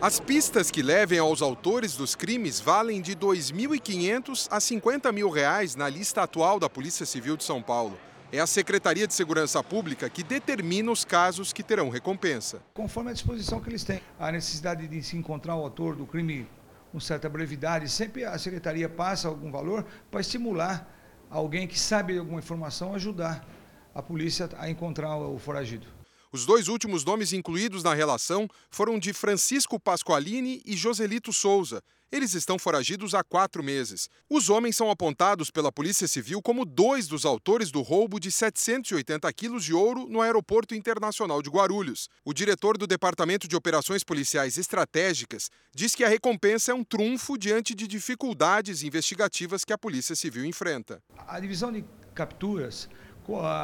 As 0.00 0.18
pistas 0.18 0.70
que 0.70 0.82
levem 0.82 1.18
aos 1.18 1.40
autores 1.40 1.96
dos 1.96 2.14
crimes 2.14 2.58
valem 2.60 3.00
de 3.00 3.12
R$ 3.12 3.18
2.500 3.18 4.48
a 4.50 4.58
50 4.58 5.12
mil 5.12 5.30
reais 5.30 5.76
na 5.76 5.88
lista 5.88 6.22
atual 6.22 6.58
da 6.58 6.68
Polícia 6.68 7.06
Civil 7.06 7.36
de 7.36 7.44
São 7.44 7.62
Paulo. 7.62 7.96
É 8.32 8.40
a 8.40 8.46
Secretaria 8.46 9.06
de 9.06 9.14
Segurança 9.14 9.62
Pública 9.62 10.08
que 10.08 10.22
determina 10.22 10.90
os 10.90 11.04
casos 11.04 11.52
que 11.52 11.62
terão 11.62 11.88
recompensa. 11.88 12.62
Conforme 12.74 13.10
a 13.10 13.12
disposição 13.12 13.60
que 13.60 13.68
eles 13.68 13.84
têm, 13.84 14.00
a 14.18 14.32
necessidade 14.32 14.88
de 14.88 15.02
se 15.02 15.16
encontrar 15.16 15.54
o 15.54 15.62
autor 15.62 15.94
do 15.94 16.06
crime 16.06 16.48
com 16.90 16.98
certa 16.98 17.28
brevidade, 17.28 17.88
sempre 17.88 18.24
a 18.24 18.36
Secretaria 18.38 18.88
passa 18.88 19.28
algum 19.28 19.50
valor 19.50 19.86
para 20.10 20.20
estimular 20.20 20.86
alguém 21.30 21.66
que 21.66 21.78
sabe 21.78 22.18
alguma 22.18 22.38
informação 22.38 22.94
ajudar 22.94 23.46
a 23.94 24.02
polícia 24.02 24.48
a 24.58 24.68
encontrar 24.68 25.16
o 25.16 25.38
foragido. 25.38 25.86
Os 26.32 26.46
dois 26.46 26.66
últimos 26.66 27.04
nomes 27.04 27.34
incluídos 27.34 27.82
na 27.82 27.92
relação 27.92 28.48
foram 28.70 28.98
de 28.98 29.12
Francisco 29.12 29.78
Pasqualini 29.78 30.62
e 30.64 30.74
Joselito 30.74 31.30
Souza. 31.30 31.82
Eles 32.10 32.32
estão 32.32 32.58
foragidos 32.58 33.14
há 33.14 33.22
quatro 33.22 33.62
meses. 33.62 34.08
Os 34.30 34.48
homens 34.48 34.74
são 34.74 34.90
apontados 34.90 35.50
pela 35.50 35.70
Polícia 35.70 36.08
Civil 36.08 36.40
como 36.40 36.64
dois 36.64 37.06
dos 37.06 37.26
autores 37.26 37.70
do 37.70 37.82
roubo 37.82 38.18
de 38.18 38.32
780 38.32 39.30
quilos 39.34 39.62
de 39.62 39.74
ouro 39.74 40.06
no 40.08 40.22
Aeroporto 40.22 40.74
Internacional 40.74 41.42
de 41.42 41.50
Guarulhos. 41.50 42.08
O 42.24 42.32
diretor 42.32 42.78
do 42.78 42.86
Departamento 42.86 43.46
de 43.46 43.54
Operações 43.54 44.02
Policiais 44.02 44.56
Estratégicas 44.56 45.50
diz 45.74 45.94
que 45.94 46.02
a 46.02 46.08
recompensa 46.08 46.72
é 46.72 46.74
um 46.74 46.82
trunfo 46.82 47.36
diante 47.36 47.74
de 47.74 47.86
dificuldades 47.86 48.82
investigativas 48.82 49.66
que 49.66 49.72
a 49.74 49.78
Polícia 49.78 50.16
Civil 50.16 50.46
enfrenta. 50.46 51.02
A 51.28 51.38
divisão 51.38 51.70
de 51.70 51.84
capturas, 52.14 52.88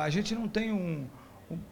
a 0.03 0.11
gente 0.11 0.35
não 0.35 0.47
tem 0.47 0.71
um 0.71 1.09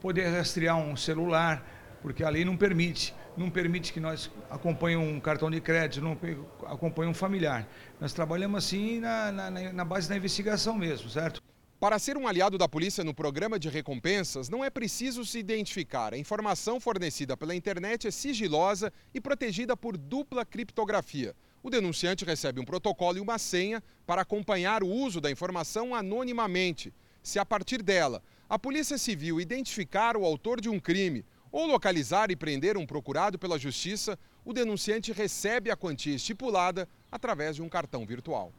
poder 0.00 0.28
rastrear 0.28 0.76
um 0.76 0.96
celular, 0.96 1.64
porque 2.02 2.24
a 2.24 2.28
lei 2.28 2.44
não 2.44 2.56
permite. 2.56 3.14
Não 3.36 3.50
permite 3.50 3.92
que 3.92 4.00
nós 4.00 4.30
acompanhemos 4.48 5.06
um 5.06 5.20
cartão 5.20 5.50
de 5.50 5.60
crédito, 5.60 6.02
não 6.02 6.18
acompanhe 6.66 7.10
um 7.10 7.14
familiar. 7.14 7.68
Nós 8.00 8.12
trabalhamos 8.12 8.64
assim 8.64 8.98
na, 9.00 9.30
na, 9.30 9.50
na 9.50 9.84
base 9.84 10.08
da 10.08 10.16
investigação 10.16 10.74
mesmo, 10.74 11.10
certo? 11.10 11.42
Para 11.78 11.98
ser 11.98 12.16
um 12.16 12.26
aliado 12.26 12.56
da 12.56 12.66
polícia 12.66 13.04
no 13.04 13.12
programa 13.12 13.58
de 13.58 13.68
recompensas, 13.68 14.48
não 14.48 14.64
é 14.64 14.70
preciso 14.70 15.26
se 15.26 15.38
identificar. 15.38 16.14
A 16.14 16.18
informação 16.18 16.80
fornecida 16.80 17.36
pela 17.36 17.54
internet 17.54 18.08
é 18.08 18.10
sigilosa 18.10 18.90
e 19.12 19.20
protegida 19.20 19.76
por 19.76 19.94
dupla 19.98 20.42
criptografia. 20.46 21.34
O 21.62 21.68
denunciante 21.68 22.24
recebe 22.24 22.60
um 22.60 22.64
protocolo 22.64 23.18
e 23.18 23.20
uma 23.20 23.38
senha 23.38 23.82
para 24.06 24.22
acompanhar 24.22 24.82
o 24.82 24.88
uso 24.88 25.20
da 25.20 25.30
informação 25.30 25.94
anonimamente. 25.94 26.94
Se 27.22 27.38
a 27.38 27.44
partir 27.44 27.82
dela 27.82 28.22
a 28.48 28.58
Polícia 28.58 28.96
Civil 28.96 29.40
identificar 29.40 30.16
o 30.16 30.24
autor 30.24 30.60
de 30.60 30.68
um 30.68 30.78
crime 30.78 31.24
ou 31.50 31.66
localizar 31.66 32.30
e 32.30 32.36
prender 32.36 32.76
um 32.76 32.86
procurado 32.86 33.38
pela 33.38 33.58
Justiça, 33.58 34.18
o 34.44 34.52
denunciante 34.52 35.12
recebe 35.12 35.70
a 35.70 35.76
quantia 35.76 36.14
estipulada 36.14 36.88
através 37.10 37.56
de 37.56 37.62
um 37.62 37.68
cartão 37.68 38.06
virtual. 38.06 38.52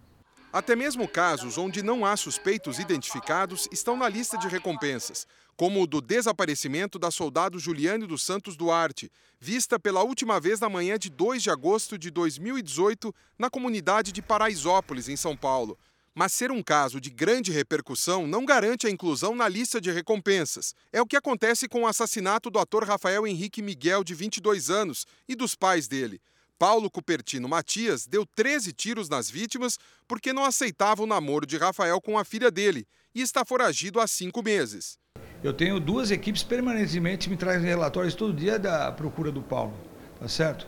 Até 0.52 0.76
mesmo 0.76 1.08
casos 1.08 1.58
onde 1.58 1.84
não 1.84 2.06
há 2.06 2.18
suspeitos 2.18 2.80
identificados 2.80 3.68
estão 3.72 3.96
na 3.96 4.10
lista 4.10 4.38
de 4.38 4.48
recompensas, 4.48 5.28
como 5.56 5.82
o 5.82 5.88
do 5.88 6.02
desaparecimento 6.02 6.98
da 6.98 7.12
soldado 7.12 7.60
Juliane 7.60 8.08
dos 8.08 8.24
Santos 8.24 8.56
Duarte, 8.56 9.12
vista 9.40 9.80
pela 9.80 10.04
última 10.04 10.40
vez 10.40 10.60
na 10.60 10.70
manhã 10.70 10.98
de 10.98 11.10
2 11.10 11.44
de 11.44 11.50
agosto 11.50 11.98
de 11.98 12.10
2018 12.10 13.14
na 13.38 13.50
comunidade 13.50 14.12
de 14.12 14.22
Paraisópolis, 14.22 15.10
em 15.10 15.16
São 15.16 15.36
Paulo. 15.36 15.78
Mas 16.18 16.34
ser 16.34 16.52
um 16.52 16.64
caso 16.64 17.00
de 17.00 17.12
grande 17.12 17.52
repercussão 17.52 18.26
não 18.26 18.44
garante 18.44 18.88
a 18.88 18.90
inclusão 18.90 19.36
na 19.36 19.48
lista 19.48 19.80
de 19.80 19.92
recompensas. 19.92 20.74
É 20.92 21.00
o 21.00 21.06
que 21.06 21.16
acontece 21.16 21.68
com 21.68 21.84
o 21.84 21.86
assassinato 21.86 22.50
do 22.50 22.58
ator 22.58 22.84
Rafael 22.84 23.28
Henrique 23.28 23.62
Miguel, 23.62 24.04
de 24.04 24.16
22 24.16 24.72
anos, 24.72 25.06
e 25.30 25.36
dos 25.36 25.54
pais 25.54 25.88
dele. 25.88 26.20
Paulo 26.58 26.90
Cupertino 26.90 27.48
Matias 27.48 28.08
deu 28.08 28.26
13 28.26 28.74
tiros 28.74 29.08
nas 29.08 29.30
vítimas 29.30 29.78
porque 30.08 30.34
não 30.34 30.44
aceitava 30.44 31.04
o 31.04 31.06
namoro 31.06 31.46
de 31.46 31.56
Rafael 31.56 32.02
com 32.02 32.18
a 32.18 32.26
filha 32.26 32.50
dele 32.50 32.88
e 33.14 33.22
está 33.22 33.46
foragido 33.46 34.00
há 34.00 34.08
cinco 34.08 34.42
meses. 34.42 34.98
Eu 35.44 35.54
tenho 35.54 35.80
duas 35.80 36.10
equipes 36.10 36.42
permanentemente 36.42 37.30
me 37.30 37.38
trazem 37.38 37.70
relatórios 37.70 38.16
todo 38.16 38.34
dia 38.34 38.58
da 38.58 38.92
procura 38.92 39.32
do 39.32 39.44
Paulo, 39.44 39.78
tá 40.20 40.28
certo? 40.28 40.68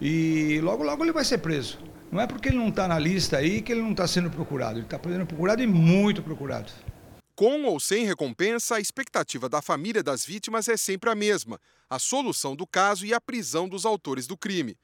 E 0.00 0.60
logo, 0.60 0.82
logo 0.82 1.04
ele 1.04 1.12
vai 1.12 1.24
ser 1.24 1.38
preso. 1.38 1.78
Não 2.10 2.20
é 2.20 2.26
porque 2.26 2.48
ele 2.48 2.58
não 2.58 2.70
está 2.70 2.88
na 2.88 2.98
lista 2.98 3.36
aí 3.36 3.62
que 3.62 3.70
ele 3.70 3.82
não 3.82 3.92
está 3.92 4.06
sendo 4.06 4.30
procurado. 4.30 4.78
Ele 4.78 4.86
está 4.86 4.98
sendo 5.00 5.26
procurado 5.26 5.62
e 5.62 5.66
muito 5.66 6.22
procurado. 6.22 6.72
Com 7.36 7.64
ou 7.64 7.78
sem 7.78 8.04
recompensa, 8.04 8.74
a 8.74 8.80
expectativa 8.80 9.48
da 9.48 9.62
família 9.62 10.02
das 10.02 10.24
vítimas 10.24 10.68
é 10.68 10.76
sempre 10.76 11.08
a 11.08 11.14
mesma: 11.14 11.60
a 11.88 11.98
solução 11.98 12.56
do 12.56 12.66
caso 12.66 13.06
e 13.06 13.14
a 13.14 13.20
prisão 13.20 13.68
dos 13.68 13.86
autores 13.86 14.26
do 14.26 14.36
crime. 14.36 14.76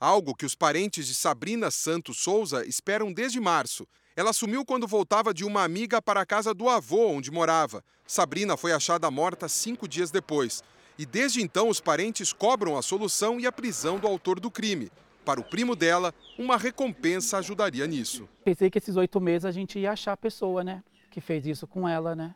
Algo 0.00 0.34
que 0.34 0.46
os 0.46 0.54
parentes 0.54 1.06
de 1.06 1.14
Sabrina 1.14 1.70
Santos 1.70 2.18
Souza 2.18 2.64
esperam 2.64 3.12
desde 3.12 3.38
março. 3.38 3.86
Ela 4.16 4.32
sumiu 4.32 4.64
quando 4.64 4.86
voltava 4.86 5.34
de 5.34 5.44
uma 5.44 5.62
amiga 5.62 6.00
para 6.00 6.22
a 6.22 6.26
casa 6.26 6.54
do 6.54 6.68
avô 6.68 7.08
onde 7.08 7.30
morava. 7.30 7.84
Sabrina 8.06 8.56
foi 8.56 8.72
achada 8.72 9.10
morta 9.10 9.46
cinco 9.48 9.86
dias 9.86 10.10
depois. 10.10 10.64
E 10.98 11.04
desde 11.04 11.42
então, 11.42 11.68
os 11.68 11.80
parentes 11.80 12.32
cobram 12.32 12.76
a 12.76 12.82
solução 12.82 13.38
e 13.38 13.46
a 13.46 13.52
prisão 13.52 13.98
do 13.98 14.06
autor 14.06 14.40
do 14.40 14.50
crime. 14.50 14.90
Para 15.24 15.40
o 15.40 15.44
primo 15.44 15.76
dela, 15.76 16.14
uma 16.38 16.56
recompensa 16.56 17.38
ajudaria 17.38 17.86
nisso. 17.86 18.28
Pensei 18.44 18.70
que 18.70 18.78
esses 18.78 18.96
oito 18.96 19.20
meses 19.20 19.44
a 19.44 19.52
gente 19.52 19.78
ia 19.78 19.92
achar 19.92 20.12
a 20.12 20.16
pessoa, 20.16 20.64
né? 20.64 20.82
Que 21.10 21.20
fez 21.20 21.46
isso 21.46 21.66
com 21.66 21.88
ela, 21.88 22.14
né? 22.14 22.34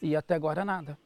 E 0.00 0.14
até 0.14 0.34
agora 0.34 0.64
nada. 0.64 0.98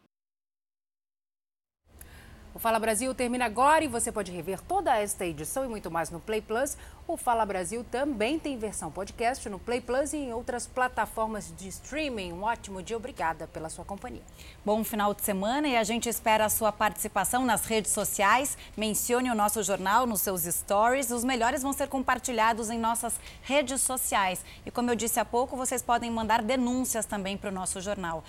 O 2.56 2.58
Fala 2.58 2.80
Brasil 2.80 3.14
termina 3.14 3.44
agora 3.44 3.84
e 3.84 3.86
você 3.86 4.10
pode 4.10 4.32
rever 4.32 4.58
toda 4.62 4.96
esta 4.98 5.26
edição 5.26 5.66
e 5.66 5.68
muito 5.68 5.90
mais 5.90 6.08
no 6.08 6.18
Play 6.18 6.40
Plus. 6.40 6.74
O 7.06 7.14
Fala 7.14 7.44
Brasil 7.44 7.84
também 7.84 8.38
tem 8.38 8.56
versão 8.56 8.90
podcast 8.90 9.46
no 9.50 9.58
Play 9.58 9.82
Plus 9.82 10.14
e 10.14 10.16
em 10.16 10.32
outras 10.32 10.66
plataformas 10.66 11.52
de 11.54 11.68
streaming. 11.68 12.32
Um 12.32 12.44
ótimo 12.44 12.82
dia, 12.82 12.96
obrigada 12.96 13.46
pela 13.46 13.68
sua 13.68 13.84
companhia. 13.84 14.22
Bom 14.64 14.82
final 14.82 15.12
de 15.12 15.20
semana 15.20 15.68
e 15.68 15.76
a 15.76 15.84
gente 15.84 16.08
espera 16.08 16.46
a 16.46 16.48
sua 16.48 16.72
participação 16.72 17.44
nas 17.44 17.66
redes 17.66 17.92
sociais. 17.92 18.56
Mencione 18.74 19.30
o 19.30 19.34
nosso 19.34 19.62
jornal 19.62 20.06
nos 20.06 20.22
seus 20.22 20.44
stories. 20.44 21.10
Os 21.10 21.24
melhores 21.24 21.62
vão 21.62 21.74
ser 21.74 21.88
compartilhados 21.88 22.70
em 22.70 22.78
nossas 22.78 23.20
redes 23.42 23.82
sociais. 23.82 24.42
E 24.64 24.70
como 24.70 24.90
eu 24.90 24.96
disse 24.96 25.20
há 25.20 25.26
pouco, 25.26 25.58
vocês 25.58 25.82
podem 25.82 26.10
mandar 26.10 26.40
denúncias 26.40 27.04
também 27.04 27.36
para 27.36 27.50
o 27.50 27.52
nosso 27.52 27.82
jornal. 27.82 28.24